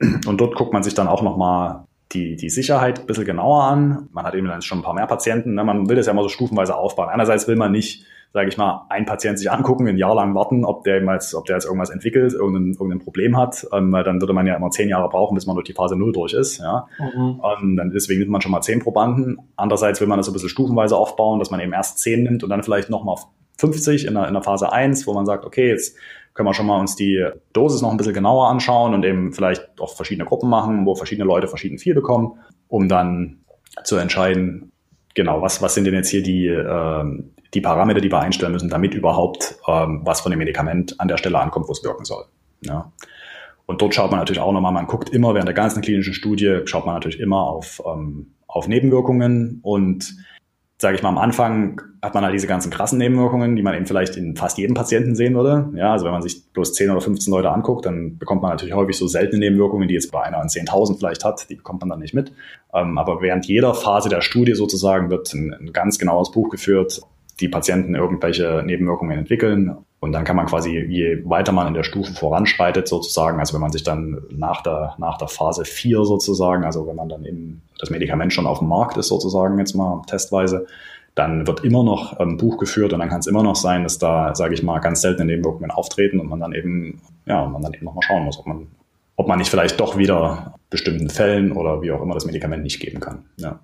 Und 0.00 0.40
dort 0.40 0.54
guckt 0.54 0.72
man 0.72 0.82
sich 0.82 0.94
dann 0.94 1.08
auch 1.08 1.22
nochmal 1.22 1.84
die, 2.12 2.36
die 2.36 2.50
Sicherheit 2.50 3.00
ein 3.00 3.06
bisschen 3.06 3.24
genauer 3.24 3.64
an. 3.64 4.08
Man 4.12 4.24
hat 4.24 4.34
eben 4.34 4.46
dann 4.46 4.62
schon 4.62 4.78
ein 4.78 4.84
paar 4.84 4.94
mehr 4.94 5.06
Patienten. 5.06 5.54
Ne? 5.54 5.64
Man 5.64 5.88
will 5.88 5.96
das 5.96 6.06
ja 6.06 6.12
immer 6.12 6.22
so 6.22 6.28
stufenweise 6.28 6.76
aufbauen. 6.76 7.08
Einerseits 7.08 7.48
will 7.48 7.56
man 7.56 7.72
nicht, 7.72 8.04
sage 8.32 8.48
ich 8.48 8.58
mal, 8.58 8.86
einen 8.90 9.06
Patient 9.06 9.38
sich 9.38 9.50
angucken, 9.50 9.88
ein 9.88 9.96
Jahr 9.96 10.14
lang 10.14 10.34
warten, 10.34 10.64
ob 10.64 10.84
der, 10.84 11.02
jetzt, 11.02 11.34
ob 11.34 11.46
der 11.46 11.56
jetzt 11.56 11.64
irgendwas 11.64 11.90
entwickelt, 11.90 12.34
irgendein, 12.34 12.72
irgendein 12.72 12.98
Problem 12.98 13.36
hat. 13.36 13.66
Ähm, 13.72 13.90
weil 13.90 14.04
dann 14.04 14.20
würde 14.20 14.34
man 14.34 14.46
ja 14.46 14.54
immer 14.54 14.70
zehn 14.70 14.88
Jahre 14.88 15.08
brauchen, 15.08 15.34
bis 15.34 15.46
man 15.46 15.56
durch 15.56 15.66
die 15.66 15.72
Phase 15.72 15.96
0 15.96 16.12
durch 16.12 16.34
ist. 16.34 16.58
Ja? 16.58 16.86
Mhm. 16.98 17.40
Und 17.40 17.76
dann 17.76 17.90
deswegen 17.90 18.20
nimmt 18.20 18.30
man 18.30 18.40
schon 18.40 18.52
mal 18.52 18.60
zehn 18.60 18.80
Probanden. 18.80 19.38
Andererseits 19.56 20.00
will 20.00 20.08
man 20.08 20.18
das 20.18 20.26
so 20.26 20.32
ein 20.32 20.34
bisschen 20.34 20.50
stufenweise 20.50 20.96
aufbauen, 20.96 21.38
dass 21.38 21.50
man 21.50 21.60
eben 21.60 21.72
erst 21.72 21.98
zehn 21.98 22.22
nimmt 22.22 22.44
und 22.44 22.50
dann 22.50 22.62
vielleicht 22.62 22.90
nochmal 22.90 23.16
50 23.58 24.06
in 24.06 24.14
der, 24.14 24.28
in 24.28 24.34
der 24.34 24.42
Phase 24.42 24.72
1, 24.72 25.06
wo 25.06 25.14
man 25.14 25.26
sagt, 25.26 25.44
okay, 25.44 25.68
jetzt 25.68 25.96
können 26.34 26.48
wir 26.48 26.54
schon 26.54 26.66
mal 26.66 26.78
uns 26.78 26.94
die 26.94 27.26
Dosis 27.52 27.82
noch 27.82 27.90
ein 27.90 27.96
bisschen 27.96 28.14
genauer 28.14 28.48
anschauen 28.48 28.94
und 28.94 29.04
eben 29.04 29.32
vielleicht 29.32 29.68
auch 29.80 29.96
verschiedene 29.96 30.26
Gruppen 30.26 30.48
machen, 30.48 30.86
wo 30.86 30.94
verschiedene 30.94 31.26
Leute 31.26 31.48
verschieden 31.48 31.78
viel 31.78 31.94
bekommen, 31.94 32.38
um 32.68 32.88
dann 32.88 33.40
zu 33.82 33.96
entscheiden, 33.96 34.70
genau, 35.14 35.42
was, 35.42 35.60
was 35.62 35.74
sind 35.74 35.84
denn 35.84 35.94
jetzt 35.94 36.10
hier 36.10 36.22
die, 36.22 36.46
äh, 36.46 37.04
die 37.54 37.60
Parameter, 37.60 38.00
die 38.00 38.10
wir 38.10 38.20
einstellen 38.20 38.52
müssen, 38.52 38.68
damit 38.68 38.94
überhaupt 38.94 39.56
ähm, 39.66 40.02
was 40.04 40.20
von 40.20 40.30
dem 40.30 40.38
Medikament 40.38 41.00
an 41.00 41.08
der 41.08 41.16
Stelle 41.16 41.38
ankommt, 41.38 41.68
wo 41.68 41.72
es 41.72 41.82
wirken 41.82 42.04
soll. 42.04 42.24
Ja. 42.60 42.92
Und 43.66 43.82
dort 43.82 43.94
schaut 43.94 44.10
man 44.10 44.20
natürlich 44.20 44.40
auch 44.40 44.52
nochmal, 44.52 44.72
man 44.72 44.86
guckt 44.86 45.10
immer 45.10 45.34
während 45.34 45.48
der 45.48 45.54
ganzen 45.54 45.82
klinischen 45.82 46.14
Studie, 46.14 46.60
schaut 46.64 46.86
man 46.86 46.94
natürlich 46.94 47.20
immer 47.20 47.42
auf, 47.42 47.82
ähm, 47.86 48.34
auf 48.46 48.66
Nebenwirkungen 48.66 49.60
und 49.62 50.16
sage 50.80 50.94
ich 50.94 51.02
mal, 51.02 51.08
am 51.08 51.18
Anfang 51.18 51.82
hat 52.00 52.14
man 52.14 52.22
halt 52.24 52.34
diese 52.34 52.46
ganzen 52.46 52.70
krassen 52.70 52.98
Nebenwirkungen, 52.98 53.56
die 53.56 53.62
man 53.62 53.74
eben 53.74 53.86
vielleicht 53.86 54.16
in 54.16 54.36
fast 54.36 54.56
jedem 54.58 54.74
Patienten 54.74 55.16
sehen 55.16 55.34
würde. 55.34 55.70
Ja, 55.74 55.92
also 55.92 56.04
wenn 56.04 56.12
man 56.12 56.22
sich 56.22 56.52
bloß 56.52 56.72
10 56.72 56.90
oder 56.90 57.00
15 57.00 57.32
Leute 57.32 57.50
anguckt, 57.50 57.84
dann 57.84 58.16
bekommt 58.16 58.42
man 58.42 58.52
natürlich 58.52 58.74
häufig 58.74 58.96
so 58.96 59.08
seltene 59.08 59.40
Nebenwirkungen, 59.40 59.88
die 59.88 59.94
jetzt 59.94 60.12
bei 60.12 60.22
einer 60.22 60.38
an 60.38 60.46
10.000 60.46 60.98
vielleicht 60.98 61.24
hat, 61.24 61.50
die 61.50 61.56
bekommt 61.56 61.80
man 61.80 61.90
dann 61.90 61.98
nicht 61.98 62.14
mit. 62.14 62.32
Ähm, 62.72 62.96
aber 62.96 63.20
während 63.20 63.46
jeder 63.46 63.74
Phase 63.74 64.08
der 64.08 64.20
Studie 64.20 64.54
sozusagen 64.54 65.10
wird 65.10 65.34
ein, 65.34 65.52
ein 65.52 65.72
ganz 65.72 65.98
genaues 65.98 66.30
Buch 66.30 66.48
geführt, 66.48 67.02
die 67.40 67.48
Patienten 67.48 67.94
irgendwelche 67.94 68.62
Nebenwirkungen 68.64 69.18
entwickeln. 69.18 69.76
Und 70.00 70.12
dann 70.12 70.24
kann 70.24 70.36
man 70.36 70.46
quasi, 70.46 70.78
je 70.78 71.22
weiter 71.24 71.52
man 71.52 71.66
in 71.66 71.74
der 71.74 71.82
Stufe 71.82 72.12
voranschreitet, 72.12 72.86
sozusagen, 72.86 73.40
also 73.40 73.54
wenn 73.54 73.60
man 73.60 73.72
sich 73.72 73.82
dann 73.82 74.22
nach 74.30 74.62
der, 74.62 74.94
nach 74.98 75.18
der 75.18 75.28
Phase 75.28 75.64
4 75.64 76.04
sozusagen, 76.04 76.64
also 76.64 76.86
wenn 76.86 76.96
man 76.96 77.08
dann 77.08 77.24
eben 77.24 77.62
das 77.78 77.90
Medikament 77.90 78.32
schon 78.32 78.46
auf 78.46 78.60
dem 78.60 78.68
Markt 78.68 78.96
ist, 78.96 79.08
sozusagen 79.08 79.58
jetzt 79.58 79.74
mal 79.74 80.02
testweise, 80.06 80.66
dann 81.14 81.48
wird 81.48 81.64
immer 81.64 81.82
noch 81.82 82.18
ein 82.18 82.36
Buch 82.36 82.58
geführt 82.58 82.92
und 82.92 83.00
dann 83.00 83.08
kann 83.08 83.18
es 83.18 83.26
immer 83.26 83.42
noch 83.42 83.56
sein, 83.56 83.82
dass 83.82 83.98
da, 83.98 84.36
sage 84.36 84.54
ich 84.54 84.62
mal, 84.62 84.78
ganz 84.78 85.00
seltene 85.00 85.26
Nebenwirkungen 85.26 85.72
auftreten 85.72 86.20
und 86.20 86.28
man 86.28 86.38
dann 86.38 86.52
eben, 86.52 87.02
ja, 87.26 87.44
man 87.46 87.60
dann 87.60 87.74
eben 87.74 87.84
nochmal 87.84 88.02
schauen 88.02 88.24
muss, 88.24 88.38
ob 88.38 88.46
man, 88.46 88.68
ob 89.16 89.26
man 89.26 89.38
nicht 89.38 89.50
vielleicht 89.50 89.80
doch 89.80 89.98
wieder 89.98 90.54
bestimmten 90.70 91.10
Fällen 91.10 91.50
oder 91.50 91.82
wie 91.82 91.90
auch 91.90 92.02
immer 92.02 92.14
das 92.14 92.24
Medikament 92.24 92.62
nicht 92.62 92.78
geben 92.78 93.00
kann. 93.00 93.24
Ja. 93.36 93.58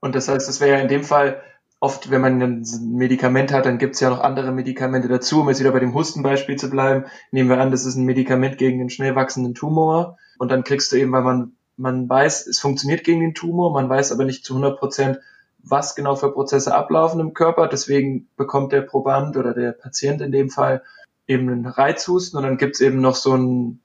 Und 0.00 0.14
das 0.14 0.28
heißt, 0.28 0.46
es 0.46 0.60
wäre 0.60 0.76
ja 0.76 0.82
in 0.82 0.88
dem 0.88 1.04
Fall 1.04 1.40
oft, 1.84 2.10
wenn 2.10 2.22
man 2.22 2.40
ein 2.40 2.64
Medikament 2.80 3.52
hat, 3.52 3.66
dann 3.66 3.76
gibt 3.76 3.94
es 3.94 4.00
ja 4.00 4.08
noch 4.08 4.20
andere 4.20 4.52
Medikamente 4.52 5.06
dazu. 5.06 5.40
Um 5.40 5.48
jetzt 5.50 5.60
wieder 5.60 5.70
bei 5.70 5.80
dem 5.80 5.92
Hustenbeispiel 5.92 6.56
zu 6.56 6.70
bleiben, 6.70 7.04
nehmen 7.30 7.50
wir 7.50 7.60
an, 7.60 7.70
das 7.70 7.84
ist 7.84 7.96
ein 7.96 8.06
Medikament 8.06 8.56
gegen 8.56 8.78
den 8.78 8.88
schnell 8.88 9.14
wachsenden 9.14 9.54
Tumor. 9.54 10.16
Und 10.38 10.50
dann 10.50 10.64
kriegst 10.64 10.90
du 10.90 10.96
eben, 10.96 11.12
weil 11.12 11.22
man, 11.22 11.52
man 11.76 12.08
weiß, 12.08 12.46
es 12.46 12.58
funktioniert 12.58 13.04
gegen 13.04 13.20
den 13.20 13.34
Tumor, 13.34 13.70
man 13.70 13.90
weiß 13.90 14.12
aber 14.12 14.24
nicht 14.24 14.46
zu 14.46 14.54
100 14.54 14.78
Prozent, 14.78 15.18
was 15.62 15.94
genau 15.94 16.16
für 16.16 16.32
Prozesse 16.32 16.74
ablaufen 16.74 17.20
im 17.20 17.34
Körper. 17.34 17.68
Deswegen 17.68 18.28
bekommt 18.38 18.72
der 18.72 18.80
Proband 18.80 19.36
oder 19.36 19.52
der 19.52 19.72
Patient 19.72 20.22
in 20.22 20.32
dem 20.32 20.48
Fall 20.48 20.82
eben 21.26 21.50
einen 21.50 21.66
Reizhusten 21.66 22.38
und 22.38 22.44
dann 22.44 22.56
gibt 22.56 22.76
es 22.76 22.80
eben 22.80 23.02
noch 23.02 23.14
so 23.14 23.34
ein, 23.34 23.80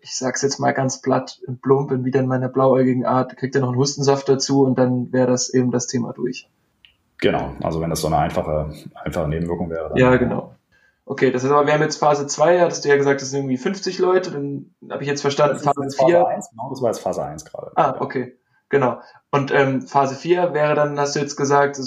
ich 0.00 0.16
sag's 0.16 0.42
jetzt 0.42 0.60
mal 0.60 0.72
ganz 0.72 1.02
platt, 1.02 1.40
ein 1.48 1.58
Plump 1.58 1.90
in 1.90 2.04
wieder 2.04 2.20
in 2.20 2.28
meiner 2.28 2.48
blauäugigen 2.48 3.04
Art, 3.04 3.36
kriegt 3.36 3.56
er 3.56 3.60
noch 3.60 3.70
einen 3.70 3.78
Hustensaft 3.78 4.28
dazu 4.28 4.62
und 4.62 4.78
dann 4.78 5.12
wäre 5.12 5.26
das 5.26 5.52
eben 5.52 5.72
das 5.72 5.88
Thema 5.88 6.12
durch. 6.12 6.48
Genau, 7.20 7.52
also 7.62 7.80
wenn 7.80 7.90
das 7.90 8.00
so 8.00 8.06
eine 8.06 8.18
einfache, 8.18 8.72
einfache 8.94 9.28
Nebenwirkung 9.28 9.70
wäre. 9.70 9.92
ja, 9.96 10.16
genau. 10.16 10.54
Okay, 11.06 11.32
das 11.32 11.42
ist 11.42 11.50
aber, 11.50 11.66
wir 11.66 11.74
haben 11.74 11.82
jetzt 11.82 11.96
Phase 11.96 12.28
2, 12.28 12.60
hattest 12.60 12.84
du 12.84 12.88
ja 12.88 12.96
gesagt, 12.96 13.20
das 13.20 13.30
sind 13.30 13.40
irgendwie 13.40 13.56
50 13.56 13.98
Leute, 13.98 14.30
dann 14.30 14.70
habe 14.88 15.02
ich 15.02 15.08
jetzt 15.08 15.22
verstanden, 15.22 15.54
das 15.54 15.64
Phase 15.64 16.06
4. 16.06 16.18
Phase 16.18 16.28
1, 16.28 16.50
genau, 16.50 16.70
das 16.70 16.82
war 16.82 16.90
jetzt 16.90 17.00
Phase 17.00 17.24
1 17.24 17.44
gerade. 17.46 17.72
Ah, 17.74 17.96
okay, 17.98 18.38
genau. 18.68 19.00
Und 19.32 19.50
ähm, 19.52 19.82
Phase 19.82 20.14
4 20.14 20.54
wäre 20.54 20.74
dann, 20.74 20.98
hast 21.00 21.16
du 21.16 21.20
jetzt 21.20 21.36
gesagt, 21.36 21.80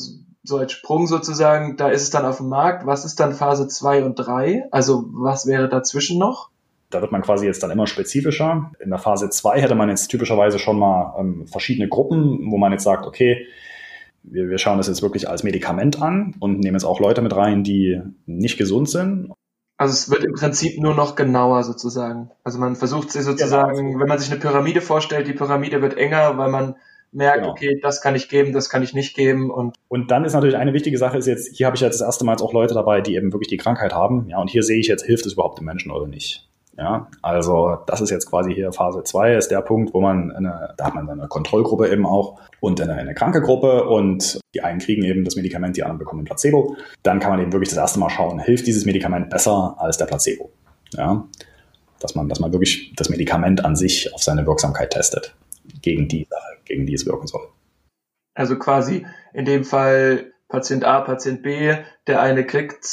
so 0.43 0.57
als 0.57 0.73
Sprung 0.73 1.07
sozusagen, 1.07 1.77
da 1.77 1.87
ist 1.87 2.01
es 2.01 2.09
dann 2.09 2.25
auf 2.25 2.37
dem 2.37 2.49
Markt. 2.49 2.85
Was 2.85 3.05
ist 3.05 3.19
dann 3.19 3.33
Phase 3.33 3.67
2 3.67 4.03
und 4.03 4.15
3? 4.15 4.65
Also 4.71 5.05
was 5.13 5.47
wäre 5.47 5.69
dazwischen 5.69 6.19
noch? 6.19 6.49
Da 6.89 7.01
wird 7.01 7.13
man 7.13 7.21
quasi 7.21 7.45
jetzt 7.45 7.63
dann 7.63 7.71
immer 7.71 7.87
spezifischer. 7.87 8.71
In 8.79 8.89
der 8.89 8.99
Phase 8.99 9.29
2 9.29 9.61
hätte 9.61 9.75
man 9.75 9.89
jetzt 9.89 10.09
typischerweise 10.09 10.59
schon 10.59 10.77
mal 10.77 11.15
ähm, 11.17 11.47
verschiedene 11.47 11.87
Gruppen, 11.87 12.51
wo 12.51 12.57
man 12.57 12.73
jetzt 12.73 12.83
sagt, 12.83 13.07
okay, 13.07 13.47
wir, 14.23 14.49
wir 14.49 14.57
schauen 14.57 14.77
das 14.77 14.87
jetzt 14.87 15.01
wirklich 15.01 15.29
als 15.29 15.43
Medikament 15.43 16.01
an 16.01 16.35
und 16.39 16.59
nehmen 16.59 16.75
jetzt 16.75 16.85
auch 16.85 16.99
Leute 16.99 17.21
mit 17.21 17.35
rein, 17.35 17.63
die 17.63 18.01
nicht 18.25 18.57
gesund 18.57 18.89
sind. 18.89 19.31
Also 19.77 19.93
es 19.93 20.09
wird 20.09 20.23
im 20.23 20.33
Prinzip 20.33 20.79
nur 20.79 20.95
noch 20.95 21.15
genauer 21.15 21.63
sozusagen. 21.63 22.31
Also 22.43 22.59
man 22.59 22.75
versucht 22.75 23.11
sich 23.11 23.23
sozusagen, 23.23 23.75
genau. 23.75 23.99
wenn 23.99 24.07
man 24.07 24.19
sich 24.19 24.31
eine 24.31 24.39
Pyramide 24.39 24.81
vorstellt, 24.81 25.27
die 25.27 25.33
Pyramide 25.33 25.81
wird 25.81 25.97
enger, 25.97 26.37
weil 26.37 26.49
man 26.49 26.75
merkt, 27.11 27.39
genau. 27.39 27.51
okay, 27.51 27.79
das 27.81 28.01
kann 28.01 28.15
ich 28.15 28.29
geben, 28.29 28.53
das 28.53 28.69
kann 28.69 28.81
ich 28.81 28.93
nicht 28.93 29.15
geben 29.15 29.51
und 29.51 29.75
und 29.87 30.09
dann 30.09 30.25
ist 30.25 30.33
natürlich 30.33 30.57
eine 30.57 30.73
wichtige 30.73 30.97
Sache 30.97 31.17
ist 31.17 31.27
jetzt, 31.27 31.55
hier 31.55 31.67
habe 31.67 31.75
ich 31.75 31.81
jetzt 31.81 31.99
das 31.99 32.05
erste 32.05 32.25
Mal 32.25 32.37
auch 32.37 32.53
Leute 32.53 32.73
dabei, 32.73 33.01
die 33.01 33.15
eben 33.15 33.33
wirklich 33.33 33.49
die 33.49 33.57
Krankheit 33.57 33.93
haben, 33.93 34.27
ja, 34.29 34.39
und 34.39 34.49
hier 34.49 34.63
sehe 34.63 34.79
ich 34.79 34.87
jetzt, 34.87 35.05
hilft 35.05 35.25
es 35.25 35.33
überhaupt 35.33 35.59
dem 35.59 35.65
Menschen 35.65 35.91
oder 35.91 36.07
nicht. 36.07 36.49
Ja, 36.75 37.07
also 37.21 37.77
das 37.85 38.01
ist 38.01 38.09
jetzt 38.09 38.27
quasi 38.27 38.53
hier 38.53 38.73
Phase 38.73 39.03
2, 39.03 39.35
ist 39.35 39.51
der 39.51 39.61
Punkt, 39.61 39.93
wo 39.93 40.01
man 40.01 40.31
eine, 40.31 40.73
da 40.75 40.85
hat 40.85 40.95
man 40.95 41.07
eine 41.07 41.27
Kontrollgruppe 41.27 41.87
eben 41.87 42.05
auch 42.05 42.39
und 42.61 42.81
eine, 42.81 42.95
eine 42.95 43.13
kranke 43.13 43.41
Gruppe 43.41 43.87
und 43.87 44.39
die 44.55 44.61
einen 44.61 44.79
kriegen 44.79 45.03
eben 45.03 45.23
das 45.23 45.35
Medikament, 45.35 45.77
die 45.77 45.83
anderen 45.83 45.99
bekommen 45.99 46.21
ein 46.21 46.25
Placebo. 46.25 46.75
Dann 47.03 47.19
kann 47.19 47.29
man 47.29 47.41
eben 47.41 47.53
wirklich 47.53 47.69
das 47.69 47.77
erste 47.77 47.99
Mal 47.99 48.09
schauen, 48.09 48.39
hilft 48.39 48.65
dieses 48.65 48.85
Medikament 48.85 49.29
besser 49.29 49.75
als 49.77 49.97
der 49.97 50.05
Placebo. 50.05 50.51
Ja, 50.93 51.27
dass 51.99 52.15
man, 52.15 52.27
dass 52.27 52.39
man 52.39 52.51
wirklich 52.51 52.93
das 52.95 53.09
Medikament 53.09 53.63
an 53.63 53.75
sich 53.75 54.13
auf 54.13 54.23
seine 54.23 54.45
Wirksamkeit 54.45 54.91
testet, 54.91 55.35
gegen 55.81 56.07
die, 56.07 56.27
gegen 56.65 56.85
die 56.87 56.95
es 56.95 57.05
wirken 57.05 57.27
soll. 57.27 57.47
Also 58.33 58.57
quasi 58.57 59.05
in 59.33 59.45
dem 59.45 59.63
Fall 59.63 60.33
Patient 60.49 60.83
A, 60.85 61.01
Patient 61.01 61.43
B, 61.43 61.75
der 62.07 62.21
eine 62.21 62.45
kriegt 62.45 62.85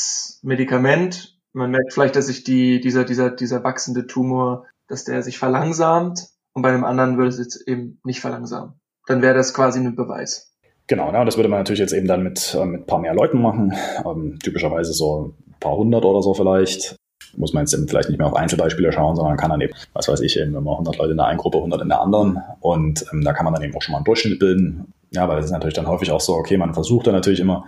Medikament, 0.42 1.39
man 1.52 1.70
merkt 1.70 1.92
vielleicht, 1.92 2.16
dass 2.16 2.26
sich 2.26 2.44
die, 2.44 2.80
dieser, 2.80 3.04
dieser, 3.04 3.30
dieser 3.30 3.64
wachsende 3.64 4.06
Tumor, 4.06 4.66
dass 4.88 5.04
der 5.04 5.22
sich 5.22 5.38
verlangsamt 5.38 6.28
und 6.52 6.62
bei 6.62 6.72
dem 6.72 6.84
anderen 6.84 7.16
würde 7.16 7.28
es 7.28 7.38
jetzt 7.38 7.68
eben 7.68 8.00
nicht 8.04 8.20
verlangsamen. 8.20 8.74
dann 9.06 9.22
wäre 9.22 9.34
das 9.34 9.54
quasi 9.54 9.80
ein 9.80 9.96
Beweis. 9.96 10.50
Genau, 10.86 11.12
ja, 11.12 11.24
das 11.24 11.36
würde 11.36 11.48
man 11.48 11.60
natürlich 11.60 11.78
jetzt 11.78 11.92
eben 11.92 12.08
dann 12.08 12.22
mit, 12.22 12.56
äh, 12.58 12.64
mit 12.64 12.82
ein 12.82 12.86
paar 12.86 12.98
mehr 12.98 13.14
Leuten 13.14 13.40
machen. 13.40 13.72
Ähm, 14.04 14.38
typischerweise 14.42 14.92
so 14.92 15.34
ein 15.46 15.54
paar 15.60 15.76
hundert 15.76 16.04
oder 16.04 16.20
so 16.20 16.34
vielleicht. 16.34 16.96
Muss 17.36 17.52
man 17.52 17.62
jetzt 17.62 17.74
eben 17.74 17.86
vielleicht 17.86 18.08
nicht 18.08 18.18
mehr 18.18 18.26
auf 18.26 18.34
Einzelbeispiele 18.34 18.90
schauen, 18.90 19.14
sondern 19.14 19.36
kann 19.36 19.50
dann 19.50 19.60
eben, 19.60 19.72
was 19.92 20.08
weiß 20.08 20.20
ich, 20.20 20.36
eben 20.36 20.54
immer 20.56 20.72
100 20.72 20.98
Leute 20.98 21.12
in 21.12 21.16
der 21.16 21.26
einen 21.26 21.38
Gruppe, 21.38 21.58
100 21.58 21.82
in 21.82 21.88
der 21.88 22.00
anderen. 22.00 22.38
Und 22.58 23.06
ähm, 23.12 23.22
da 23.22 23.32
kann 23.32 23.44
man 23.44 23.54
dann 23.54 23.62
eben 23.62 23.76
auch 23.76 23.82
schon 23.82 23.92
mal 23.92 23.98
einen 23.98 24.04
Durchschnitt 24.04 24.40
bilden. 24.40 24.92
Ja, 25.12 25.28
weil 25.28 25.38
es 25.38 25.44
ist 25.44 25.52
natürlich 25.52 25.74
dann 25.74 25.86
häufig 25.86 26.10
auch 26.10 26.20
so, 26.20 26.34
okay, 26.34 26.56
man 26.56 26.74
versucht 26.74 27.06
dann 27.06 27.14
natürlich 27.14 27.38
immer 27.38 27.66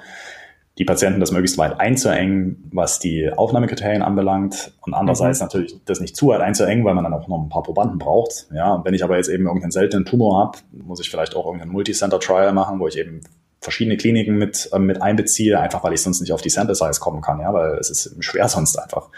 die 0.78 0.84
Patienten 0.84 1.20
das 1.20 1.32
möglichst 1.32 1.58
weit 1.58 1.78
einzuengen, 1.78 2.70
was 2.72 2.98
die 2.98 3.30
Aufnahmekriterien 3.30 4.02
anbelangt. 4.02 4.72
Und 4.80 4.94
andererseits 4.94 5.40
mhm. 5.40 5.44
natürlich 5.44 5.76
das 5.84 6.00
nicht 6.00 6.16
zu 6.16 6.28
weit 6.28 6.40
einzuengen, 6.40 6.84
weil 6.84 6.94
man 6.94 7.04
dann 7.04 7.12
auch 7.12 7.28
noch 7.28 7.42
ein 7.42 7.50
paar 7.50 7.62
Probanden 7.62 7.98
braucht. 7.98 8.46
Ja, 8.54 8.74
und 8.74 8.84
wenn 8.84 8.94
ich 8.94 9.04
aber 9.04 9.16
jetzt 9.16 9.28
eben 9.28 9.44
irgendeinen 9.44 9.72
seltenen 9.72 10.06
Tumor 10.06 10.38
habe, 10.38 10.58
muss 10.72 11.00
ich 11.00 11.10
vielleicht 11.10 11.36
auch 11.36 11.44
irgendeinen 11.44 11.72
Multicenter-Trial 11.72 12.52
machen, 12.52 12.80
wo 12.80 12.88
ich 12.88 12.98
eben 12.98 13.20
verschiedene 13.60 13.96
Kliniken 13.96 14.36
mit, 14.36 14.70
äh, 14.72 14.78
mit 14.78 15.00
einbeziehe, 15.02 15.60
einfach 15.60 15.84
weil 15.84 15.92
ich 15.92 16.02
sonst 16.02 16.20
nicht 16.20 16.32
auf 16.32 16.42
die 16.42 16.50
Sample 16.50 16.74
Size 16.74 17.00
kommen 17.00 17.20
kann, 17.20 17.40
ja, 17.40 17.52
weil 17.52 17.74
es 17.74 17.90
ist 17.90 18.16
schwer 18.24 18.48
sonst 18.48 18.76
einfach 18.78 19.08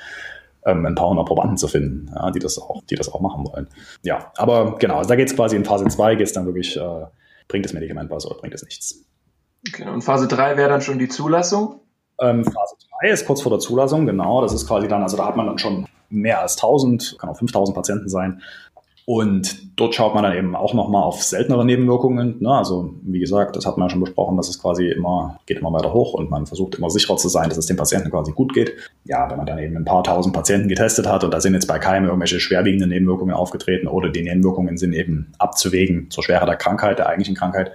ähm, 0.67 0.85
ein 0.85 0.95
paar 0.95 1.09
hundert 1.09 1.27
Probanden 1.27 1.57
zu 1.57 1.69
finden, 1.69 2.11
ja, 2.15 2.31
die 2.31 2.41
das 2.41 2.59
auch, 2.59 2.83
die 2.91 2.95
das 2.95 3.13
auch 3.13 3.21
machen 3.21 3.47
wollen. 3.47 3.69
Ja, 4.03 4.33
aber 4.37 4.77
genau, 4.79 4.99
also 4.99 5.09
da 5.09 5.17
geht 5.17 5.29
es 5.29 5.37
quasi 5.37 5.57
in 5.57 5.65
Phase 5.65 5.87
2, 5.87 6.17
geht 6.17 6.27
es 6.27 6.33
dann 6.33 6.47
wirklich, 6.47 6.77
äh, 6.77 7.07
bringt 7.49 7.65
das 7.65 7.73
Medikament 7.73 8.11
was 8.11 8.27
oder 8.27 8.37
bringt 8.39 8.55
es 8.55 8.63
nichts. 8.63 9.05
Okay, 9.69 9.89
und 9.89 10.03
Phase 10.03 10.29
3 10.29 10.57
wäre 10.57 10.69
dann 10.69 10.81
schon 10.81 10.99
die 10.99 11.09
Zulassung? 11.09 11.81
Ähm, 12.21 12.45
Phase 12.45 12.77
3 13.01 13.11
ist 13.11 13.27
kurz 13.27 13.43
vor 13.43 13.51
der 13.51 13.59
Zulassung, 13.59 14.07
genau. 14.07 14.43
Das 14.43 14.53
ist 14.53 14.67
quasi 14.67 14.89
dann, 14.89 15.03
also 15.03 15.17
da 15.17 15.27
hat 15.27 15.37
man 15.37 15.47
dann 15.47 15.59
schon 15.59 15.87
mehr 16.11 16.41
als 16.41 16.57
1000, 16.57 17.17
kann 17.19 17.31
auch 17.31 17.39
5000 17.39 17.75
Patienten 17.75 18.09
sein. 18.09 18.43
Und 19.07 19.79
dort 19.79 19.95
schaut 19.95 20.15
man 20.15 20.23
dann 20.23 20.35
eben 20.35 20.57
auch 20.57 20.73
nochmal 20.73 21.03
auf 21.03 21.23
seltenere 21.23 21.67
Nebenwirkungen. 21.67 22.37
Ne? 22.41 22.49
Also 22.49 22.95
wie 23.03 23.19
gesagt, 23.19 23.55
das 23.55 23.67
hat 23.67 23.77
man 23.77 23.89
ja 23.89 23.91
schon 23.91 24.01
besprochen, 24.01 24.39
dass 24.39 24.49
es 24.49 24.59
quasi 24.59 24.89
immer, 24.89 25.39
geht 25.45 25.59
immer 25.59 25.75
weiter 25.75 25.93
hoch 25.93 26.15
und 26.15 26.31
man 26.31 26.47
versucht 26.47 26.77
immer 26.77 26.89
sicherer 26.89 27.19
zu 27.19 27.29
sein, 27.29 27.51
dass 27.51 27.59
es 27.59 27.67
dem 27.67 27.77
Patienten 27.77 28.11
quasi 28.11 28.33
gut 28.33 28.55
geht. 28.55 28.73
Ja, 29.05 29.29
wenn 29.29 29.37
man 29.37 29.45
dann 29.45 29.59
eben 29.59 29.77
ein 29.77 29.85
paar 29.85 30.03
tausend 30.05 30.35
Patienten 30.35 30.69
getestet 30.69 31.07
hat 31.07 31.23
und 31.23 31.35
da 31.35 31.41
sind 31.43 31.53
jetzt 31.53 31.67
bei 31.67 31.79
keinem 31.79 32.07
irgendwelche 32.07 32.41
schwerwiegenden 32.41 32.89
Nebenwirkungen 32.89 33.35
aufgetreten 33.35 33.89
oder 33.89 34.09
die 34.09 34.23
Nebenwirkungen 34.23 34.79
sind 34.79 34.95
eben 34.95 35.33
abzuwägen 35.39 36.11
zur 36.11 36.25
Schwere 36.25 36.47
der 36.47 36.57
Krankheit, 36.57 36.99
der 36.99 37.07
eigentlichen 37.07 37.35
Krankheit, 37.35 37.73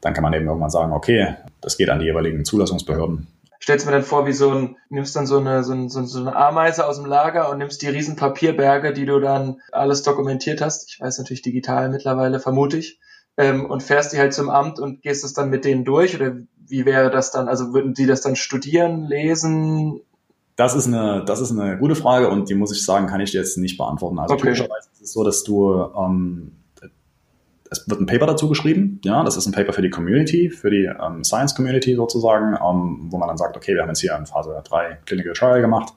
dann 0.00 0.14
kann 0.14 0.22
man 0.22 0.32
eben 0.32 0.46
irgendwann 0.46 0.70
sagen, 0.70 0.92
okay, 0.92 1.36
das 1.60 1.76
geht 1.76 1.90
an 1.90 1.98
die 1.98 2.06
jeweiligen 2.06 2.44
Zulassungsbehörden. 2.44 3.26
Stellst 3.62 3.84
mir 3.84 3.92
dann 3.92 4.02
vor, 4.02 4.26
wie 4.26 4.32
so 4.32 4.50
ein, 4.50 4.76
nimmst 4.88 5.14
dann 5.14 5.26
so 5.26 5.38
eine, 5.38 5.62
so, 5.64 5.74
ein, 5.74 5.90
so 5.90 6.18
eine 6.18 6.34
Ameise 6.34 6.86
aus 6.86 6.96
dem 6.96 7.04
Lager 7.04 7.50
und 7.50 7.58
nimmst 7.58 7.82
die 7.82 7.88
riesen 7.88 8.16
Papierberge, 8.16 8.94
die 8.94 9.04
du 9.04 9.20
dann 9.20 9.60
alles 9.70 10.02
dokumentiert 10.02 10.62
hast. 10.62 10.88
Ich 10.88 11.00
weiß 11.00 11.18
natürlich 11.18 11.42
digital 11.42 11.90
mittlerweile, 11.90 12.40
vermute 12.40 12.78
ich. 12.78 12.98
Ähm, 13.36 13.66
und 13.66 13.82
fährst 13.82 14.14
die 14.14 14.18
halt 14.18 14.32
zum 14.32 14.48
Amt 14.48 14.78
und 14.80 15.02
gehst 15.02 15.24
es 15.24 15.34
dann 15.34 15.50
mit 15.50 15.66
denen 15.66 15.84
durch? 15.84 16.14
Oder 16.14 16.36
wie 16.66 16.86
wäre 16.86 17.10
das 17.10 17.32
dann? 17.32 17.48
Also 17.48 17.74
würden 17.74 17.92
die 17.92 18.06
das 18.06 18.22
dann 18.22 18.34
studieren, 18.34 19.04
lesen? 19.04 20.00
Das 20.56 20.74
ist 20.74 20.86
eine, 20.86 21.22
das 21.26 21.40
ist 21.40 21.50
eine 21.50 21.78
gute 21.78 21.94
Frage 21.94 22.28
und 22.28 22.48
die 22.48 22.54
muss 22.54 22.72
ich 22.72 22.82
sagen, 22.82 23.06
kann 23.06 23.20
ich 23.20 23.30
dir 23.30 23.38
jetzt 23.38 23.58
nicht 23.58 23.76
beantworten. 23.76 24.18
Also 24.18 24.34
okay. 24.34 24.44
typischerweise 24.44 24.88
ist 24.92 25.02
es 25.02 25.12
so, 25.12 25.22
dass 25.22 25.44
du 25.44 25.84
ähm, 25.96 26.52
es 27.70 27.88
wird 27.88 28.00
ein 28.00 28.06
Paper 28.06 28.26
dazu 28.26 28.48
geschrieben. 28.48 29.00
Ja, 29.04 29.22
das 29.22 29.36
ist 29.36 29.46
ein 29.46 29.52
Paper 29.52 29.72
für 29.72 29.82
die 29.82 29.90
Community, 29.90 30.50
für 30.50 30.70
die 30.70 30.84
ähm, 30.84 31.22
Science 31.24 31.54
Community 31.54 31.94
sozusagen, 31.94 32.54
ähm, 32.54 33.06
wo 33.10 33.16
man 33.16 33.28
dann 33.28 33.38
sagt, 33.38 33.56
okay, 33.56 33.74
wir 33.74 33.82
haben 33.82 33.88
jetzt 33.88 34.00
hier 34.00 34.14
in 34.16 34.26
Phase 34.26 34.60
3 34.64 34.98
Clinical 35.06 35.32
Trial 35.32 35.60
gemacht 35.60 35.94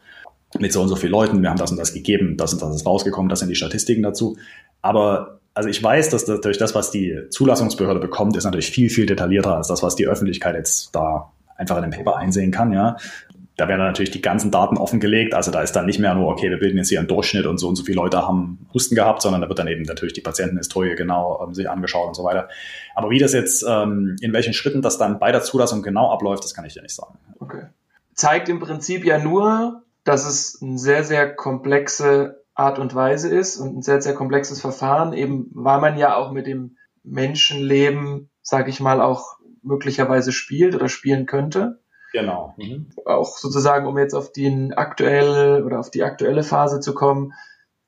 mit 0.60 0.72
so 0.72 0.84
und 0.84 0.88
so 0.88 0.96
vielen 0.96 1.12
Leuten, 1.12 1.42
wir 1.42 1.50
haben 1.50 1.58
das 1.58 1.72
und 1.72 1.78
das 1.78 1.94
gegeben, 1.94 2.38
das 2.38 2.54
und 2.54 2.62
das 2.62 2.76
ist 2.76 2.86
rausgekommen, 2.86 3.28
das 3.28 3.40
sind 3.40 3.50
die 3.50 3.56
Statistiken 3.56 4.04
dazu. 4.04 4.38
Aber 4.84 5.40
also 5.56 5.68
ich 5.68 5.82
weiß, 5.82 6.10
dass 6.10 6.28
natürlich 6.28 6.60
das, 6.60 6.76
was 6.76 6.92
die 6.92 7.22
Zulassungsbehörde 7.32 8.00
bekommt, 8.00 8.38
ist 8.38 8.44
natürlich 8.44 8.70
viel, 8.70 8.92
viel 8.92 9.08
detaillierter 9.08 9.58
als 9.58 9.68
das, 9.68 9.82
was 9.82 9.96
die 9.96 10.08
Öffentlichkeit 10.08 10.56
jetzt 10.56 10.96
da 10.96 11.32
einfach 11.58 11.78
in 11.78 11.84
dem 11.84 11.92
Paper 11.92 12.18
einsehen 12.18 12.52
kann, 12.52 12.72
ja 12.72 12.98
da 13.56 13.68
werden 13.68 13.80
dann 13.80 13.90
natürlich 13.90 14.12
die 14.12 14.22
ganzen 14.22 14.50
Daten 14.50 14.78
offengelegt. 14.78 15.34
Also 15.34 15.52
da 15.52 15.62
ist 15.62 15.74
dann 15.74 15.86
nicht 15.86 16.00
mehr 16.00 16.16
nur, 16.16 16.28
okay, 16.28 16.50
wir 16.50 16.58
bilden 16.58 16.78
jetzt 16.78 16.90
hier 16.90 17.00
einen 17.00 17.08
Durchschnitt 17.08 17.46
und 17.46 17.60
so 17.60 17.68
und 17.68 17.76
so 17.76 17.84
viele 17.84 17.98
Leute 17.98 18.26
haben 18.26 18.66
Husten 18.74 18.96
gehabt, 18.96 19.22
sondern 19.22 19.42
da 19.42 19.50
wird 19.50 19.60
dann 19.60 19.68
eben 19.68 19.84
natürlich 19.84 20.14
die 20.14 20.22
Patientenhistorie 20.22 20.96
genau 20.96 21.44
ähm, 21.46 21.54
sich 21.54 21.70
angeschaut 21.70 22.08
und 22.08 22.16
so 22.16 22.24
weiter. 22.24 22.50
Aber 22.96 23.12
wie 23.12 23.20
das 23.20 23.34
jetzt, 23.34 23.64
ähm, 23.68 24.16
in 24.22 24.34
welchen 24.34 24.54
Schritten 24.54 24.82
das 24.82 24.98
dann 24.98 25.20
bei 25.20 25.32
der 25.32 25.44
Zulassung 25.44 25.84
genau 25.84 26.12
abläuft, 26.12 26.44
das 26.44 26.56
kann 26.56 26.66
ich 26.66 26.74
dir 26.74 26.82
nicht 26.82 26.96
sagen. 26.96 27.18
Okay. 27.40 27.68
Zeigt 28.16 28.50
im 28.50 28.60
Prinzip 28.60 29.06
ja 29.06 29.20
nur, 29.20 29.84
dass 30.04 30.28
es 30.28 30.60
eine 30.62 30.80
sehr, 30.80 31.04
sehr 31.04 31.34
komplexe 31.34 32.44
Art 32.56 32.80
und 32.80 32.94
Weise 32.96 33.30
ist 33.30 33.58
und 33.58 33.78
ein 33.78 33.82
sehr, 33.82 34.02
sehr 34.02 34.14
komplexes 34.14 34.62
Verfahren, 34.62 35.14
eben 35.14 35.50
weil 35.54 35.80
man 35.80 35.98
ja 35.98 36.16
auch 36.16 36.32
mit 36.32 36.48
dem 36.48 36.78
Menschenleben, 37.04 38.30
sage 38.42 38.70
ich 38.70 38.80
mal, 38.80 39.02
auch 39.02 39.38
möglicherweise 39.62 40.32
spielt 40.32 40.76
oder 40.76 40.90
spielen 40.90 41.26
könnte. 41.26 41.80
Genau. 42.14 42.54
Mhm. 42.58 42.92
Auch 43.06 43.38
sozusagen, 43.38 43.88
um 43.88 43.98
jetzt 43.98 44.14
auf 44.14 44.32
die 44.32 44.72
aktuelle 44.76 45.66
oder 45.66 45.80
auf 45.80 45.90
die 45.90 46.04
aktuelle 46.04 46.44
Phase 46.44 46.80
zu 46.80 46.94
kommen. 46.94 47.34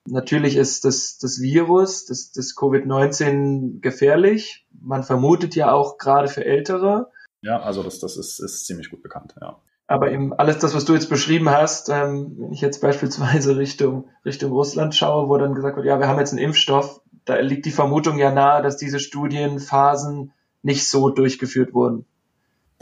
Natürlich 0.07 0.57
ist 0.57 0.83
das, 0.83 1.17
das 1.19 1.41
Virus, 1.41 2.05
das, 2.05 2.31
das 2.31 2.55
Covid-19 2.55 3.81
gefährlich. 3.81 4.65
Man 4.81 5.03
vermutet 5.03 5.55
ja 5.55 5.71
auch 5.71 5.99
gerade 5.99 6.27
für 6.27 6.43
Ältere. 6.43 7.11
Ja, 7.41 7.61
also 7.61 7.83
das, 7.83 7.99
das 7.99 8.17
ist, 8.17 8.39
ist 8.39 8.65
ziemlich 8.65 8.89
gut 8.89 9.03
bekannt, 9.03 9.35
ja. 9.39 9.57
Aber 9.88 10.11
eben 10.11 10.33
alles 10.33 10.57
das, 10.57 10.73
was 10.73 10.85
du 10.85 10.93
jetzt 10.93 11.09
beschrieben 11.09 11.51
hast, 11.51 11.89
ähm, 11.89 12.35
wenn 12.39 12.51
ich 12.51 12.61
jetzt 12.61 12.81
beispielsweise 12.81 13.57
Richtung, 13.57 14.09
Richtung 14.25 14.51
Russland 14.51 14.95
schaue, 14.95 15.29
wo 15.29 15.38
dann 15.38 15.53
gesagt 15.53 15.75
wird, 15.75 15.85
ja, 15.85 15.99
wir 15.99 16.07
haben 16.07 16.17
jetzt 16.17 16.31
einen 16.31 16.41
Impfstoff, 16.41 17.01
da 17.25 17.35
liegt 17.39 17.67
die 17.67 17.71
Vermutung 17.71 18.17
ja 18.17 18.31
nahe, 18.31 18.63
dass 18.63 18.77
diese 18.77 18.99
Studienphasen 18.99 20.33
nicht 20.63 20.88
so 20.88 21.11
durchgeführt 21.11 21.75
wurden 21.75 22.07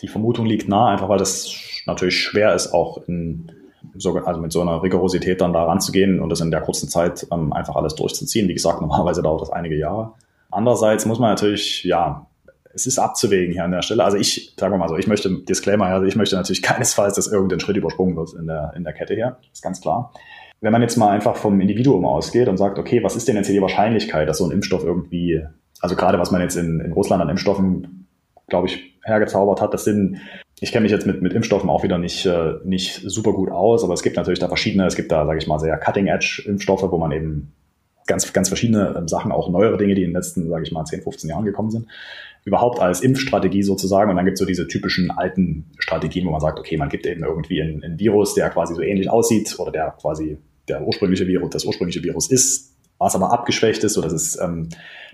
die 0.02 0.08
Vermutung 0.08 0.46
liegt 0.46 0.68
nah, 0.68 0.88
einfach 0.88 1.10
weil 1.10 1.20
das 1.20 1.54
natürlich 1.86 2.20
schwer 2.20 2.54
ist, 2.54 2.74
auch 2.74 3.08
in, 3.08 3.52
so, 3.96 4.16
also 4.16 4.42
mit 4.42 4.52
so 4.52 4.62
einer 4.62 4.82
Rigorosität 4.82 5.42
dann 5.42 5.54
da 5.54 5.64
ranzugehen 5.64 6.20
und 6.20 6.30
das 6.30 6.42
in 6.42 6.52
der 6.52 6.62
kurzen 6.62 6.90
Zeit 6.90 7.28
ähm, 7.32 7.54
einfach 7.54 7.76
alles 7.76 7.96
durchzuziehen. 7.96 8.48
Wie 8.48 8.54
gesagt, 8.54 8.82
normalerweise 8.82 9.22
dauert 9.22 9.42
das 9.42 9.52
einige 9.52 9.78
Jahre. 9.78 10.14
Andererseits 10.52 11.06
muss 11.06 11.20
man 11.20 11.30
natürlich, 11.30 11.84
ja, 11.84 12.28
es 12.74 12.88
ist 12.88 12.98
abzuwägen 12.98 13.54
hier 13.54 13.64
an 13.64 13.72
der 13.72 13.82
Stelle. 13.82 14.04
Also 14.04 14.18
ich, 14.18 14.56
sagen 14.60 14.74
wir 14.74 14.78
mal 14.78 14.90
so, 14.90 14.98
ich 14.98 15.08
möchte, 15.08 15.30
Disclaimer, 15.30 15.86
also 15.86 16.06
ich 16.06 16.16
möchte 16.16 16.36
natürlich 16.36 16.62
keinesfalls, 16.64 17.16
dass 17.16 17.28
irgendein 17.28 17.60
Schritt 17.60 17.78
übersprungen 17.78 18.16
wird 18.16 18.34
in 18.34 18.48
der, 18.48 18.74
in 18.76 18.84
der 18.84 18.94
Kette 18.94 19.14
hier. 19.14 19.38
ist 19.52 19.62
ganz 19.62 19.82
klar. 19.82 20.12
Wenn 20.62 20.72
man 20.72 20.82
jetzt 20.82 20.96
mal 20.96 21.10
einfach 21.10 21.36
vom 21.36 21.60
Individuum 21.60 22.06
ausgeht 22.06 22.48
und 22.48 22.58
sagt, 22.58 22.80
okay, 22.80 23.04
was 23.04 23.16
ist 23.16 23.28
denn 23.28 23.36
jetzt 23.36 23.48
hier 23.48 23.56
die 23.56 23.62
Wahrscheinlichkeit, 23.62 24.30
dass 24.30 24.38
so 24.38 24.46
ein 24.46 24.52
Impfstoff 24.52 24.84
irgendwie, 24.84 25.46
also 25.82 25.96
gerade 25.96 26.20
was 26.20 26.32
man 26.32 26.42
jetzt 26.42 26.56
in, 26.56 26.80
in 26.80 26.94
Russland 26.94 27.22
an 27.22 27.30
Impfstoffen, 27.30 28.08
glaube 28.48 28.68
ich, 28.68 28.93
hergezaubert 29.04 29.62
hat. 29.62 29.74
Das 29.74 29.84
sind, 29.84 30.18
ich 30.60 30.72
kenne 30.72 30.84
mich 30.84 30.92
jetzt 30.92 31.06
mit, 31.06 31.22
mit 31.22 31.34
Impfstoffen 31.34 31.70
auch 31.70 31.84
wieder 31.84 31.98
nicht, 31.98 32.26
äh, 32.26 32.54
nicht 32.64 33.02
super 33.06 33.34
gut 33.34 33.52
aus, 33.52 33.84
aber 33.84 33.94
es 33.94 34.02
gibt 34.02 34.16
natürlich 34.16 34.40
da 34.40 34.48
verschiedene, 34.48 34.86
es 34.86 34.96
gibt 34.96 35.12
da, 35.12 35.26
sage 35.26 35.40
ich 35.40 35.48
mal, 35.48 35.60
sehr 35.60 35.78
Cutting-Edge-Impfstoffe, 35.78 36.90
wo 36.90 36.98
man 36.98 37.12
eben 37.12 37.54
ganz, 38.08 38.32
ganz 38.34 38.48
verschiedene 38.48 38.96
ähm, 38.98 39.08
Sachen, 39.08 39.32
auch 39.32 39.50
neuere 39.50 39.78
Dinge, 39.78 39.96
die 39.96 40.04
in 40.04 40.10
den 40.10 40.16
letzten, 40.16 40.50
sage 40.50 40.64
ich 40.64 40.72
mal, 40.72 40.86
10, 40.86 41.02
15 41.02 41.30
Jahren 41.30 41.46
gekommen 41.46 41.72
sind, 41.72 41.88
überhaupt 42.46 42.80
als 42.80 43.02
Impfstrategie 43.02 43.64
sozusagen. 43.64 44.10
Und 44.10 44.18
dann 44.18 44.26
gibt 44.26 44.36
es 44.36 44.40
so 44.40 44.46
diese 44.46 44.68
typischen 44.68 45.12
alten 45.12 45.66
Strategien, 45.80 46.26
wo 46.28 46.32
man 46.32 46.42
sagt, 46.42 46.60
okay, 46.60 46.78
man 46.78 46.90
gibt 46.90 47.06
eben 47.06 47.24
irgendwie 47.24 47.62
ein, 47.62 47.84
ein 47.84 48.00
Virus, 48.00 48.34
der 48.34 48.50
quasi 48.50 48.76
so 48.76 48.82
ähnlich 48.82 49.10
aussieht 49.10 49.56
oder 49.60 49.72
der 49.72 49.96
quasi 50.00 50.38
der 50.68 50.86
ursprüngliche 50.86 51.28
Virus, 51.28 51.50
das 51.52 51.66
ursprüngliche 51.66 52.04
Virus 52.04 52.30
ist, 52.30 52.76
was 52.98 53.16
aber 53.16 53.32
abgeschwächt 53.32 53.84
ist, 53.84 53.94
so 53.94 54.02
dass 54.02 54.14
es 54.14 54.40
ähm, 54.40 54.70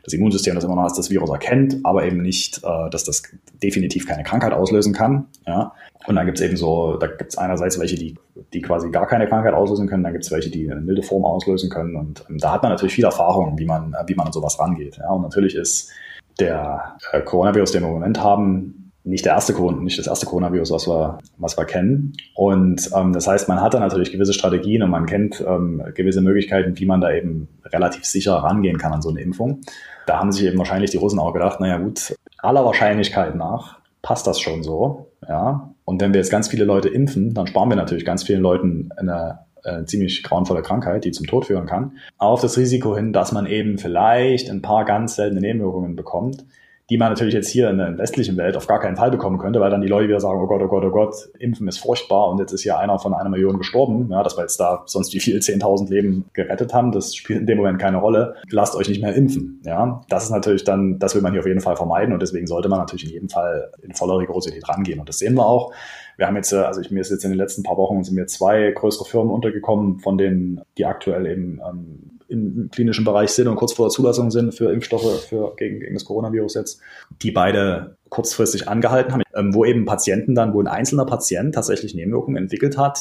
das 0.09 0.17
Immunsystem 0.17 0.55
das 0.55 0.63
immer 0.63 0.75
noch 0.75 0.83
als 0.83 0.93
das 0.93 1.09
Virus 1.09 1.29
erkennt, 1.29 1.77
aber 1.83 2.03
eben 2.03 2.21
nicht, 2.21 2.63
äh, 2.63 2.89
dass 2.89 3.03
das 3.03 3.23
definitiv 3.61 4.07
keine 4.07 4.23
Krankheit 4.23 4.53
auslösen 4.53 4.93
kann. 4.93 5.27
Ja? 5.45 5.73
Und 6.07 6.15
dann 6.15 6.25
gibt 6.25 6.39
es 6.39 6.45
eben 6.45 6.57
so, 6.57 6.97
da 6.97 7.07
gibt 7.07 7.29
es 7.31 7.37
einerseits 7.37 7.79
welche, 7.79 7.95
die, 7.95 8.15
die 8.53 8.61
quasi 8.61 8.89
gar 8.89 9.05
keine 9.05 9.27
Krankheit 9.27 9.53
auslösen 9.53 9.87
können, 9.87 10.03
dann 10.03 10.13
gibt 10.13 10.25
es 10.25 10.31
welche, 10.31 10.49
die 10.49 10.69
eine 10.71 10.81
milde 10.81 11.03
Form 11.03 11.25
auslösen 11.25 11.69
können. 11.69 11.95
Und 11.95 12.25
ähm, 12.29 12.39
da 12.39 12.53
hat 12.53 12.63
man 12.63 12.71
natürlich 12.71 12.95
viel 12.95 13.05
Erfahrung, 13.05 13.57
wie 13.57 13.65
man, 13.65 13.95
wie 14.07 14.15
man 14.15 14.27
an 14.27 14.33
sowas 14.33 14.59
rangeht. 14.59 14.97
Ja? 14.97 15.11
Und 15.11 15.21
natürlich 15.21 15.55
ist 15.55 15.91
der 16.39 16.97
äh, 17.11 17.21
Coronavirus, 17.21 17.73
den 17.73 17.83
wir 17.83 17.87
im 17.89 17.93
Moment 17.93 18.23
haben, 18.23 18.78
nicht 19.09 19.25
der 19.25 19.33
erste 19.33 19.53
Corona, 19.53 19.81
nicht 19.81 19.99
das 19.99 20.07
erste 20.07 20.25
Coronavirus, 20.25 20.71
was 20.71 20.87
wir, 20.87 21.17
was 21.37 21.57
wir 21.57 21.65
kennen. 21.65 22.13
Und 22.35 22.89
ähm, 22.95 23.13
das 23.13 23.27
heißt, 23.27 23.49
man 23.49 23.61
hat 23.61 23.73
da 23.73 23.79
natürlich 23.79 24.11
gewisse 24.11 24.33
Strategien 24.33 24.83
und 24.83 24.89
man 24.89 25.05
kennt 25.05 25.43
ähm, 25.45 25.83
gewisse 25.95 26.21
Möglichkeiten, 26.21 26.77
wie 26.77 26.85
man 26.85 27.01
da 27.01 27.11
eben 27.11 27.47
relativ 27.65 28.05
sicher 28.05 28.35
rangehen 28.35 28.77
kann 28.77 28.93
an 28.93 29.01
so 29.01 29.09
eine 29.09 29.21
Impfung. 29.21 29.61
Da 30.05 30.19
haben 30.19 30.31
sich 30.31 30.45
eben 30.45 30.57
wahrscheinlich 30.57 30.91
die 30.91 30.97
Russen 30.97 31.19
auch 31.19 31.33
gedacht, 31.33 31.59
naja 31.59 31.77
gut, 31.77 32.15
aller 32.37 32.63
Wahrscheinlichkeit 32.65 33.35
nach 33.35 33.79
passt 34.01 34.27
das 34.27 34.39
schon 34.39 34.63
so. 34.63 35.11
Ja. 35.27 35.73
Und 35.85 36.01
wenn 36.01 36.13
wir 36.13 36.19
jetzt 36.19 36.31
ganz 36.31 36.47
viele 36.47 36.65
Leute 36.65 36.89
impfen, 36.89 37.33
dann 37.33 37.47
sparen 37.47 37.69
wir 37.69 37.75
natürlich 37.75 38.05
ganz 38.05 38.23
vielen 38.23 38.41
Leuten 38.41 38.89
eine, 38.95 39.39
eine 39.63 39.85
ziemlich 39.85 40.23
grauenvolle 40.23 40.61
Krankheit, 40.61 41.03
die 41.03 41.11
zum 41.11 41.27
Tod 41.27 41.45
führen 41.45 41.65
kann. 41.65 41.93
Auf 42.17 42.41
das 42.41 42.57
Risiko 42.57 42.95
hin, 42.95 43.11
dass 43.11 43.31
man 43.31 43.45
eben 43.45 43.77
vielleicht 43.77 44.49
ein 44.49 44.61
paar 44.61 44.85
ganz 44.85 45.15
seltene 45.15 45.41
Nebenwirkungen 45.41 45.95
bekommt, 45.95 46.45
die 46.89 46.97
man 46.97 47.09
natürlich 47.09 47.33
jetzt 47.33 47.49
hier 47.49 47.69
in 47.69 47.77
der 47.77 47.97
westlichen 47.97 48.37
Welt 48.37 48.57
auf 48.57 48.67
gar 48.67 48.79
keinen 48.79 48.95
Fall 48.95 49.11
bekommen 49.11 49.37
könnte, 49.37 49.59
weil 49.59 49.69
dann 49.69 49.81
die 49.81 49.87
Leute 49.87 50.07
wieder 50.07 50.19
sagen, 50.19 50.41
oh 50.41 50.47
Gott, 50.47 50.61
oh 50.63 50.67
Gott, 50.67 50.83
oh 50.83 50.89
Gott, 50.89 51.29
Impfen 51.39 51.67
ist 51.67 51.77
furchtbar 51.77 52.29
und 52.29 52.39
jetzt 52.39 52.51
ist 52.51 52.63
hier 52.63 52.77
einer 52.77 52.97
von 52.99 53.13
einer 53.13 53.29
Million 53.29 53.57
gestorben, 53.57 54.09
ja, 54.11 54.23
dass 54.23 54.37
wir 54.37 54.41
jetzt 54.41 54.59
da 54.59 54.83
sonst 54.85 55.13
wie 55.13 55.19
viel 55.19 55.37
10.000 55.37 55.89
Leben 55.89 56.25
gerettet 56.33 56.73
haben, 56.73 56.91
das 56.91 57.15
spielt 57.15 57.41
in 57.41 57.45
dem 57.45 57.57
Moment 57.57 57.79
keine 57.79 57.97
Rolle. 57.97 58.35
Lasst 58.49 58.75
euch 58.75 58.89
nicht 58.89 59.01
mehr 59.01 59.13
impfen, 59.13 59.61
ja. 59.65 60.01
Das 60.09 60.23
ist 60.23 60.31
natürlich 60.31 60.63
dann, 60.63 60.99
das 60.99 61.15
will 61.15 61.21
man 61.21 61.31
hier 61.31 61.41
auf 61.41 61.47
jeden 61.47 61.61
Fall 61.61 61.75
vermeiden 61.75 62.13
und 62.13 62.21
deswegen 62.21 62.47
sollte 62.47 62.69
man 62.69 62.79
natürlich 62.79 63.05
in 63.05 63.11
jedem 63.11 63.29
Fall 63.29 63.71
in 63.81 63.93
voller 63.93 64.17
Rigorosität 64.17 64.67
rangehen 64.67 64.99
und 64.99 65.07
das 65.07 65.19
sehen 65.19 65.35
wir 65.35 65.45
auch. 65.45 65.71
Wir 66.17 66.27
haben 66.27 66.35
jetzt, 66.35 66.51
äh, 66.51 66.57
also 66.57 66.81
ich, 66.81 66.91
mir 66.91 66.99
ist 66.99 67.11
jetzt 67.11 67.23
in 67.23 67.31
den 67.31 67.37
letzten 67.37 67.63
paar 67.63 67.77
Wochen 67.77 68.03
sind 68.03 68.15
mir 68.15 68.27
zwei 68.27 68.71
größere 68.71 69.05
Firmen 69.05 69.31
untergekommen, 69.31 69.99
von 69.99 70.17
denen 70.17 70.61
die 70.77 70.85
aktuell 70.85 71.25
eben 71.25 71.61
ähm, 71.65 72.08
im 72.29 72.69
klinischen 72.71 73.05
Bereich 73.05 73.31
sind 73.31 73.47
und 73.47 73.55
kurz 73.55 73.73
vor 73.73 73.87
der 73.87 73.91
Zulassung 73.91 74.31
sind 74.31 74.53
für 74.53 74.71
Impfstoffe 74.71 75.25
für, 75.25 75.55
gegen, 75.57 75.79
gegen 75.79 75.93
das 75.93 76.05
Coronavirus 76.05 76.53
jetzt, 76.53 76.81
die 77.21 77.31
beide 77.31 77.97
kurzfristig 78.09 78.67
angehalten 78.67 79.13
haben, 79.13 79.23
ähm, 79.35 79.53
wo 79.53 79.65
eben 79.65 79.85
Patienten 79.85 80.35
dann, 80.35 80.53
wo 80.53 80.61
ein 80.61 80.67
einzelner 80.67 81.05
Patient 81.05 81.53
tatsächlich 81.55 81.95
Nebenwirkungen 81.95 82.37
entwickelt 82.37 82.77
hat, 82.77 82.99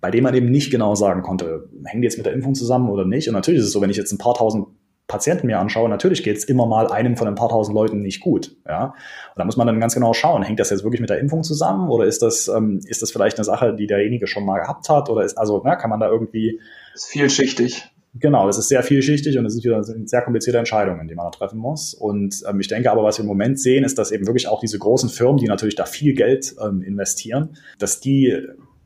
bei 0.00 0.10
dem 0.10 0.24
man 0.24 0.34
eben 0.34 0.50
nicht 0.50 0.70
genau 0.70 0.94
sagen 0.94 1.22
konnte, 1.22 1.68
hängen 1.84 2.02
die 2.02 2.06
jetzt 2.06 2.16
mit 2.16 2.26
der 2.26 2.32
Impfung 2.32 2.54
zusammen 2.54 2.88
oder 2.90 3.04
nicht. 3.04 3.28
Und 3.28 3.34
natürlich 3.34 3.60
ist 3.60 3.66
es 3.66 3.72
so, 3.72 3.80
wenn 3.80 3.90
ich 3.90 3.96
jetzt 3.96 4.12
ein 4.12 4.18
paar 4.18 4.34
tausend 4.34 4.66
Patienten 5.10 5.48
mir 5.48 5.58
anschaue, 5.58 5.88
natürlich 5.88 6.22
geht 6.22 6.36
es 6.36 6.44
immer 6.44 6.66
mal 6.66 6.86
einem 6.86 7.16
von 7.16 7.26
ein 7.26 7.34
paar 7.34 7.48
tausend 7.48 7.74
Leuten 7.74 8.00
nicht 8.00 8.20
gut. 8.20 8.56
Ja? 8.66 8.84
Und 8.84 9.38
da 9.38 9.44
muss 9.44 9.56
man 9.56 9.66
dann 9.66 9.80
ganz 9.80 9.92
genau 9.92 10.12
schauen, 10.12 10.42
hängt 10.42 10.60
das 10.60 10.70
jetzt 10.70 10.84
wirklich 10.84 11.00
mit 11.00 11.10
der 11.10 11.18
Impfung 11.18 11.42
zusammen 11.42 11.90
oder 11.90 12.04
ist 12.04 12.22
das, 12.22 12.46
ähm, 12.46 12.80
ist 12.86 13.02
das 13.02 13.10
vielleicht 13.10 13.36
eine 13.36 13.44
Sache, 13.44 13.74
die 13.74 13.88
derjenige 13.88 14.28
schon 14.28 14.46
mal 14.46 14.60
gehabt 14.60 14.88
hat 14.88 15.10
oder 15.10 15.24
ist, 15.24 15.36
also 15.36 15.60
na, 15.64 15.74
kann 15.74 15.90
man 15.90 15.98
da 15.98 16.08
irgendwie. 16.08 16.60
Ist 16.94 17.06
vielschichtig. 17.06 17.90
Genau, 18.14 18.46
das 18.46 18.58
ist 18.58 18.68
sehr 18.68 18.82
vielschichtig 18.82 19.38
und 19.38 19.46
es 19.46 19.52
sind 19.52 19.64
wieder 19.64 19.84
sehr 19.84 20.22
komplizierte 20.22 20.58
Entscheidungen, 20.58 21.06
die 21.06 21.14
man 21.14 21.26
da 21.26 21.30
treffen 21.30 21.58
muss. 21.58 21.94
Und 21.94 22.42
ähm, 22.48 22.58
ich 22.58 22.66
denke 22.66 22.90
aber, 22.90 23.04
was 23.04 23.18
wir 23.18 23.22
im 23.22 23.28
Moment 23.28 23.60
sehen, 23.60 23.84
ist, 23.84 23.98
dass 23.98 24.10
eben 24.10 24.26
wirklich 24.26 24.48
auch 24.48 24.60
diese 24.60 24.78
großen 24.78 25.08
Firmen, 25.08 25.36
die 25.36 25.46
natürlich 25.46 25.76
da 25.76 25.84
viel 25.84 26.14
Geld 26.14 26.56
ähm, 26.60 26.82
investieren, 26.82 27.56
dass 27.78 28.00
die 28.00 28.36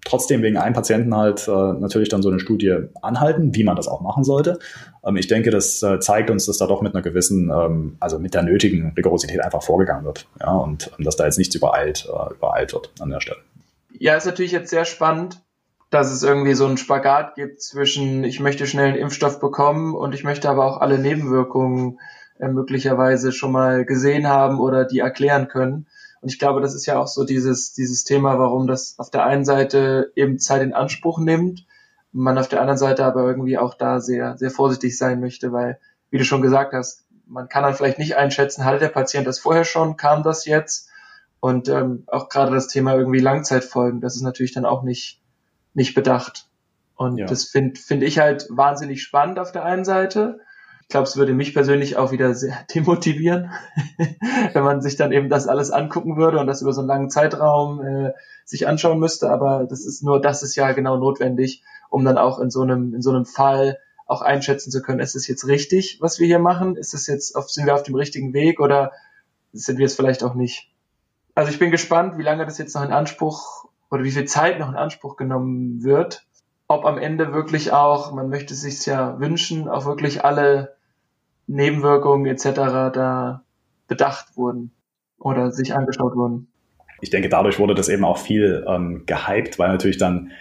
trotzdem 0.05 0.43
wegen 0.43 0.57
einem 0.57 0.75
Patienten 0.75 1.17
halt 1.17 1.49
äh, 1.49 1.51
natürlich 1.51 2.11
dann 2.11 2.23
so 2.23 2.29
eine 2.29 2.39
Studie 2.39 2.77
anhalten, 3.01 3.55
wie 3.55 3.65
man 3.65 3.77
das 3.77 3.89
auch 3.89 4.03
machen 4.03 4.25
sollte. 4.25 4.59
Ähm, 5.05 5.17
ich 5.17 5.27
denke, 5.27 5.51
das 5.51 5.83
äh, 5.83 5.99
zeigt 6.01 6.31
uns, 6.31 6.47
dass 6.47 6.59
da 6.59 6.67
doch 6.67 6.83
mit 6.83 6.95
einer 6.95 7.03
gewissen, 7.03 7.51
ähm, 7.51 7.97
also 8.01 8.19
mit 8.19 8.35
der 8.35 8.43
nötigen 8.43 8.93
Rigorosität 8.97 9.41
einfach 9.41 9.63
vorgegangen 9.63 10.05
wird. 10.05 10.29
Ja, 10.41 10.53
und 10.53 10.91
ähm, 10.99 11.05
dass 11.05 11.17
da 11.17 11.25
jetzt 11.25 11.39
nichts 11.39 11.55
übereilt, 11.55 12.07
äh, 12.09 12.35
übereilt 12.35 12.73
wird 12.75 12.93
an 13.01 13.11
der 13.11 13.21
Stelle. 13.21 13.41
Ja, 13.99 14.17
ist 14.17 14.27
natürlich 14.27 14.53
jetzt 14.53 14.71
sehr 14.71 14.85
spannend, 14.85 15.41
dass 15.91 16.11
es 16.11 16.23
irgendwie 16.23 16.55
so 16.55 16.67
einen 16.67 16.77
Spagat 16.77 17.35
gibt 17.35 17.63
zwischen, 17.63 18.25
ich 18.25 18.41
möchte 18.41 18.67
schnell 18.67 18.89
einen 18.89 18.97
Impfstoff 18.97 19.39
bekommen 19.39 19.95
und 19.95 20.15
ich 20.15 20.25
möchte 20.25 20.49
aber 20.49 20.65
auch 20.65 20.81
alle 20.81 20.99
Nebenwirkungen 20.99 22.01
äh, 22.39 22.49
möglicherweise 22.49 23.33
schon 23.33 23.53
mal 23.53 23.85
gesehen 23.85 24.27
haben 24.27 24.61
oder 24.61 24.85
die 24.85 24.99
erklären 24.99 25.49
können. 25.49 25.87
Und 26.21 26.33
ich 26.33 26.39
glaube, 26.39 26.61
das 26.61 26.75
ist 26.75 26.87
ja 26.87 26.99
auch 26.99 27.07
so 27.07 27.25
dieses, 27.25 27.75
dieses 27.75 28.05
Thema, 28.05 28.39
warum 28.39 28.67
das 28.67 28.99
auf 28.99 29.11
der 29.11 29.25
einen 29.25 29.45
Seite 29.45 30.11
eben 30.17 30.39
Zeit 30.39 30.63
in 30.63 30.73
Anspruch 30.73 31.19
nimmt, 31.19 31.67
man 32.13 32.39
auf 32.39 32.49
der 32.49 32.61
anderen 32.61 32.79
Seite 32.79 33.05
aber 33.05 33.27
irgendwie 33.27 33.59
auch 33.59 33.75
da 33.75 34.01
sehr, 34.01 34.39
sehr 34.39 34.51
vorsichtig 34.51 34.97
sein 34.97 35.21
möchte, 35.21 35.53
weil, 35.53 35.79
wie 36.11 36.19
du 36.19 36.25
schon 36.25 36.43
gesagt 36.43 36.73
hast, 36.73 37.05
man 37.27 37.49
kann 37.49 37.65
dann 37.65 37.75
vielleicht 37.75 37.99
nicht 37.99 38.17
einschätzen, 38.17 38.65
hatte 38.65 38.79
der 38.79 38.89
Patient 38.89 39.27
das 39.27 39.39
vorher 39.39 39.65
schon, 39.65 39.97
kam 39.97 40.23
das 40.23 40.47
jetzt? 40.47 40.89
Und 41.41 41.69
ähm, 41.69 42.05
auch 42.07 42.29
gerade 42.29 42.53
das 42.53 42.69
Thema 42.69 42.95
irgendwie 42.95 43.19
Langzeitfolgen, 43.19 44.01
das 44.01 44.17
ist 44.17 44.23
natürlich 44.23 44.55
dann 44.55 44.65
auch 44.65 44.83
nicht 44.83 45.21
nicht 45.75 45.95
bedacht. 45.95 46.49
Und 46.97 47.19
ja. 47.19 47.27
das 47.27 47.45
finde 47.45 47.79
find 47.79 48.03
ich 48.03 48.19
halt 48.19 48.47
wahnsinnig 48.51 49.03
spannend 49.03 49.39
auf 49.39 49.53
der 49.53 49.65
einen 49.65 49.85
Seite. 49.85 50.41
Ich 50.83 50.89
glaube, 50.89 51.09
es 51.09 51.17
würde 51.17 51.33
mich 51.33 51.55
persönlich 51.55 51.97
auch 51.97 52.13
wieder 52.13 52.35
sehr 52.35 52.57
demotivieren, 52.75 53.51
wenn 54.53 54.65
man 54.65 54.81
sich 54.81 54.97
dann 54.97 55.13
eben 55.13 55.29
das 55.29 55.49
alles 55.49 55.71
angucken 55.71 56.17
würde 56.17 56.39
und 56.39 56.47
das 56.47 56.63
über 56.63 56.73
so 56.73 56.81
einen 56.81 56.89
langen 56.89 57.11
Zeitraum 57.11 57.83
äh, 57.83 58.13
sich 58.45 58.67
anschauen 58.69 58.99
müsste. 58.99 59.31
Aber 59.31 59.67
das 59.69 59.85
ist 59.85 60.03
nur, 60.03 60.21
das 60.21 60.43
ist 60.43 60.55
ja 60.57 60.73
genau 60.73 60.97
notwendig, 60.97 61.63
um 61.91 62.05
dann 62.05 62.19
auch 62.19 62.39
in 62.39 62.51
so 62.51 62.63
einem, 62.63 62.95
in 62.95 63.03
so 63.03 63.11
einem 63.11 63.27
Fall 63.27 63.79
auch 64.07 64.23
einschätzen 64.23 64.71
zu 64.71 64.83
können, 64.83 65.01
ist 65.01 65.17
es 65.17 65.27
jetzt 65.27 65.47
richtig, 65.47 65.99
was 66.01 66.19
wir 66.19 66.27
hier 66.27 66.39
machen? 66.39 66.77
Ist 66.77 66.95
es 66.95 67.07
jetzt 67.07 67.35
auf, 67.37 67.51
sind 67.51 67.67
wir 67.67 67.75
auf 67.75 67.83
dem 67.83 67.95
richtigen 67.95 68.35
Weg 68.35 68.61
oder 68.61 68.93
sind 69.53 69.79
wir 69.79 69.87
es 69.87 69.95
vielleicht 69.95 70.23
auch 70.23 70.35
nicht? 70.35 70.71
Also 71.35 71.51
ich 71.51 71.59
bin 71.59 71.71
gespannt, 71.71 72.19
wie 72.19 72.23
lange 72.23 72.45
das 72.45 72.59
jetzt 72.59 72.75
noch 72.75 72.85
in 72.85 72.93
Anspruch 72.93 73.65
oder 73.95 74.03
wie 74.03 74.11
viel 74.11 74.25
Zeit 74.25 74.59
noch 74.59 74.69
in 74.69 74.75
Anspruch 74.75 75.17
genommen 75.17 75.85
wird, 75.85 76.27
ob 76.67 76.85
am 76.85 76.99
Ende 76.99 77.33
wirklich 77.33 77.73
auch, 77.73 78.13
man 78.13 78.29
möchte 78.29 78.55
sich 78.55 78.85
ja 78.87 79.21
wünschen, 79.21 79.69
auch 79.69 79.87
wirklich 79.87 80.25
alle 80.25 80.75
Nebenwirkungen 81.47 82.27
etc. 82.27 82.45
da 82.93 83.45
bedacht 83.87 84.37
wurden 84.37 84.73
oder 85.19 85.53
sich 85.53 85.75
angeschaut 85.75 86.17
wurden. 86.17 86.49
Ich 87.01 87.11
denke, 87.11 87.29
dadurch 87.29 87.61
wurde 87.61 87.75
das 87.75 87.89
eben 87.89 88.05
auch 88.05 88.19
viel 88.19 88.65
ähm, 88.67 89.05
gehypt, 89.07 89.61
weil 89.61 89.69
natürlich 89.69 89.99
dann 89.99 90.33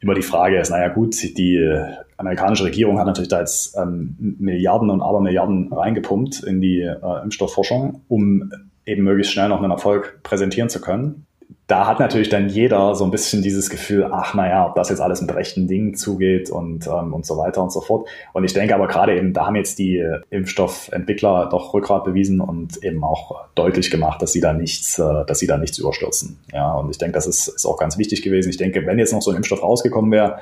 immer 0.00 0.14
die 0.14 0.22
Frage 0.22 0.58
ist, 0.58 0.70
naja 0.70 0.88
gut, 0.88 1.14
die 1.22 1.80
amerikanische 2.16 2.64
Regierung 2.64 2.98
hat 2.98 3.06
natürlich 3.06 3.28
da 3.28 3.38
jetzt 3.38 3.76
ähm, 3.76 4.16
Milliarden 4.40 4.90
und 4.90 5.02
Abermilliarden 5.02 5.72
reingepumpt 5.72 6.42
in 6.42 6.60
die 6.60 6.80
äh, 6.80 7.22
Impfstoffforschung, 7.22 8.02
um 8.08 8.50
eben 8.84 9.04
möglichst 9.04 9.32
schnell 9.32 9.50
noch 9.50 9.62
einen 9.62 9.70
Erfolg 9.70 10.20
präsentieren 10.24 10.68
zu 10.68 10.80
können 10.80 11.26
da 11.72 11.86
hat 11.86 12.00
natürlich 12.00 12.28
dann 12.28 12.50
jeder 12.50 12.94
so 12.94 13.02
ein 13.02 13.10
bisschen 13.10 13.40
dieses 13.40 13.70
Gefühl, 13.70 14.10
ach 14.12 14.34
naja, 14.34 14.66
ob 14.66 14.74
das 14.74 14.90
jetzt 14.90 15.00
alles 15.00 15.22
mit 15.22 15.34
rechten 15.34 15.66
Dingen 15.66 15.94
zugeht 15.94 16.50
und, 16.50 16.86
ähm, 16.86 17.14
und 17.14 17.24
so 17.24 17.38
weiter 17.38 17.62
und 17.62 17.72
so 17.72 17.80
fort. 17.80 18.06
Und 18.34 18.44
ich 18.44 18.52
denke 18.52 18.74
aber 18.74 18.88
gerade 18.88 19.16
eben, 19.16 19.32
da 19.32 19.46
haben 19.46 19.56
jetzt 19.56 19.78
die 19.78 20.06
Impfstoffentwickler 20.28 21.48
doch 21.50 21.72
Rückgrat 21.72 22.04
bewiesen 22.04 22.42
und 22.42 22.84
eben 22.84 23.02
auch 23.02 23.46
deutlich 23.54 23.90
gemacht, 23.90 24.20
dass 24.20 24.32
sie 24.32 24.42
da 24.42 24.52
nichts, 24.52 24.98
äh, 24.98 25.24
dass 25.26 25.38
sie 25.38 25.46
da 25.46 25.56
nichts 25.56 25.78
überstürzen. 25.78 26.38
Ja, 26.52 26.74
und 26.74 26.90
ich 26.90 26.98
denke, 26.98 27.14
das 27.14 27.26
ist, 27.26 27.48
ist 27.48 27.64
auch 27.64 27.78
ganz 27.78 27.96
wichtig 27.96 28.20
gewesen. 28.20 28.50
Ich 28.50 28.58
denke, 28.58 28.84
wenn 28.84 28.98
jetzt 28.98 29.14
noch 29.14 29.22
so 29.22 29.30
ein 29.30 29.38
Impfstoff 29.38 29.62
rausgekommen 29.62 30.12
wäre, 30.12 30.40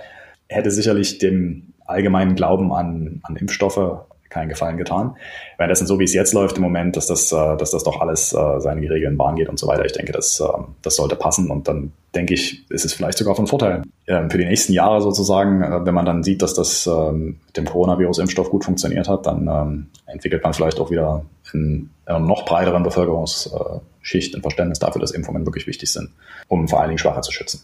hätte 0.48 0.72
sicherlich 0.72 1.18
dem 1.18 1.74
allgemeinen 1.86 2.34
Glauben 2.34 2.72
an, 2.72 3.20
an 3.22 3.36
Impfstoffe 3.36 4.00
keinen 4.30 4.48
Gefallen 4.48 4.76
getan. 4.76 5.16
Währenddessen 5.58 5.86
so 5.86 5.98
wie 5.98 6.04
es 6.04 6.14
jetzt 6.14 6.32
läuft 6.32 6.56
im 6.56 6.62
Moment, 6.62 6.96
dass 6.96 7.06
das, 7.06 7.30
äh, 7.32 7.56
dass 7.56 7.72
das 7.72 7.82
doch 7.82 8.00
alles 8.00 8.32
äh, 8.32 8.60
seine 8.60 8.80
geregelten 8.80 9.18
Bahn 9.18 9.36
geht 9.36 9.48
und 9.48 9.58
so 9.58 9.66
weiter. 9.66 9.84
Ich 9.84 9.92
denke, 9.92 10.12
das, 10.12 10.40
äh, 10.40 10.44
das 10.82 10.96
sollte 10.96 11.16
passen 11.16 11.50
und 11.50 11.68
dann 11.68 11.92
denke 12.14 12.34
ich, 12.34 12.68
ist 12.70 12.84
es 12.84 12.92
vielleicht 12.92 13.18
sogar 13.18 13.34
von 13.34 13.46
Vorteil 13.46 13.82
ähm, 14.06 14.30
für 14.30 14.38
die 14.38 14.44
nächsten 14.44 14.72
Jahre 14.72 15.00
sozusagen, 15.00 15.84
wenn 15.84 15.94
man 15.94 16.04
dann 16.04 16.22
sieht, 16.22 16.42
dass 16.42 16.54
das 16.54 16.86
ähm, 16.86 17.40
mit 17.46 17.56
dem 17.56 17.66
Coronavirus-Impfstoff 17.66 18.50
gut 18.50 18.64
funktioniert 18.64 19.08
hat, 19.08 19.26
dann 19.26 19.48
ähm, 19.48 19.86
entwickelt 20.06 20.42
man 20.42 20.54
vielleicht 20.54 20.80
auch 20.80 20.90
wieder 20.90 21.24
in 21.52 21.90
einer 22.06 22.20
noch 22.20 22.44
breiteren 22.44 22.82
Bevölkerungsschicht 22.82 24.34
ein 24.34 24.42
Verständnis 24.42 24.78
dafür, 24.78 25.00
dass 25.00 25.10
Impfungen 25.10 25.44
wirklich 25.46 25.66
wichtig 25.66 25.92
sind, 25.92 26.10
um 26.48 26.68
vor 26.68 26.80
allen 26.80 26.88
Dingen 26.88 26.98
Schwache 26.98 27.20
zu 27.20 27.32
schützen. 27.32 27.62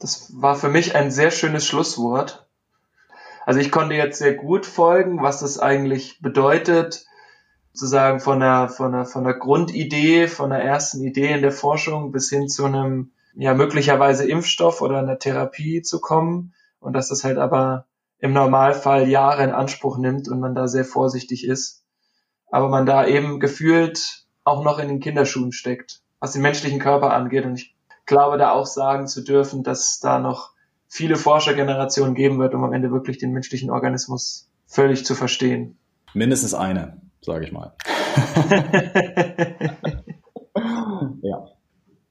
Das 0.00 0.32
war 0.36 0.56
für 0.56 0.68
mich 0.68 0.94
ein 0.94 1.10
sehr 1.10 1.30
schönes 1.30 1.66
Schlusswort. 1.66 2.43
Also 3.44 3.60
ich 3.60 3.70
konnte 3.70 3.94
jetzt 3.94 4.18
sehr 4.18 4.34
gut 4.34 4.66
folgen, 4.66 5.22
was 5.22 5.40
das 5.40 5.58
eigentlich 5.58 6.20
bedeutet, 6.20 7.06
sozusagen 7.72 8.20
von 8.20 8.40
der, 8.40 8.68
von 8.68 8.92
der, 8.92 9.04
von 9.04 9.24
der 9.24 9.34
Grundidee, 9.34 10.28
von 10.28 10.50
der 10.50 10.62
ersten 10.62 11.02
Idee 11.02 11.32
in 11.32 11.42
der 11.42 11.52
Forschung 11.52 12.12
bis 12.12 12.30
hin 12.30 12.48
zu 12.48 12.64
einem, 12.64 13.12
ja, 13.34 13.52
möglicherweise 13.52 14.26
Impfstoff 14.26 14.80
oder 14.80 14.98
einer 14.98 15.18
Therapie 15.18 15.82
zu 15.82 16.00
kommen 16.00 16.54
und 16.78 16.94
dass 16.94 17.08
das 17.08 17.24
halt 17.24 17.36
aber 17.36 17.86
im 18.18 18.32
Normalfall 18.32 19.08
Jahre 19.08 19.44
in 19.44 19.50
Anspruch 19.50 19.98
nimmt 19.98 20.28
und 20.28 20.40
man 20.40 20.54
da 20.54 20.68
sehr 20.68 20.84
vorsichtig 20.84 21.44
ist. 21.44 21.84
Aber 22.50 22.68
man 22.68 22.86
da 22.86 23.06
eben 23.06 23.40
gefühlt 23.40 24.24
auch 24.44 24.62
noch 24.64 24.78
in 24.78 24.88
den 24.88 25.00
Kinderschuhen 25.00 25.52
steckt, 25.52 26.00
was 26.20 26.32
den 26.32 26.42
menschlichen 26.42 26.78
Körper 26.78 27.12
angeht. 27.12 27.44
Und 27.44 27.56
ich 27.56 27.74
glaube 28.06 28.38
da 28.38 28.52
auch 28.52 28.66
sagen 28.66 29.08
zu 29.08 29.22
dürfen, 29.22 29.62
dass 29.62 29.98
da 30.00 30.20
noch 30.20 30.53
viele 30.94 31.16
Forschergenerationen 31.16 32.14
geben 32.14 32.38
wird, 32.38 32.54
um 32.54 32.62
am 32.62 32.72
Ende 32.72 32.92
wirklich 32.92 33.18
den 33.18 33.32
menschlichen 33.32 33.68
Organismus 33.68 34.48
völlig 34.64 35.04
zu 35.04 35.16
verstehen. 35.16 35.76
Mindestens 36.14 36.54
eine, 36.54 37.02
sage 37.20 37.44
ich 37.44 37.50
mal. 37.50 37.74
ja. 41.22 41.48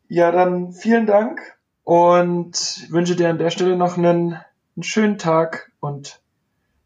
Ja, 0.09 0.31
dann 0.31 0.73
vielen 0.73 1.05
Dank 1.05 1.39
und 1.86 2.88
wünsche 2.89 3.15
dir 3.15 3.29
an 3.29 3.38
der 3.38 3.51
Stelle 3.51 3.77
noch 3.77 3.97
einen, 3.97 4.34
einen 4.75 4.84
schönen 4.84 5.17
Tag 5.17 5.71
und 5.79 6.21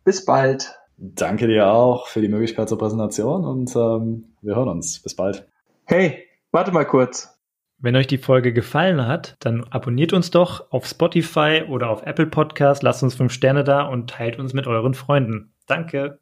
bis 0.03 0.23
bald. 0.23 0.77
Danke 0.97 1.47
dir 1.47 1.71
auch 1.71 2.05
für 2.05 2.21
die 2.21 2.29
Möglichkeit 2.29 2.69
zur 2.69 2.77
Präsentation 2.77 3.43
und 3.43 3.75
ähm, 3.75 4.35
wir 4.43 4.55
hören 4.55 4.69
uns. 4.69 4.99
Bis 4.99 5.15
bald. 5.15 5.47
Hey, 5.85 6.25
warte 6.51 6.71
mal 6.71 6.85
kurz. 6.85 7.36
Wenn 7.79 7.95
euch 7.95 8.07
die 8.07 8.17
Folge 8.17 8.53
gefallen 8.53 9.05
hat, 9.05 9.35
dann 9.39 9.63
abonniert 9.65 10.11
uns 10.11 10.31
doch 10.31 10.71
auf 10.71 10.87
Spotify 10.87 11.63
oder 11.67 11.89
auf 11.89 12.03
Apple 12.03 12.25
Podcast, 12.25 12.81
lasst 12.81 13.03
uns 13.03 13.13
fünf 13.13 13.31
Sterne 13.31 13.63
da 13.63 13.83
und 13.83 14.09
teilt 14.09 14.39
uns 14.39 14.53
mit 14.53 14.65
euren 14.65 14.95
Freunden. 14.95 15.53
Danke. 15.67 16.19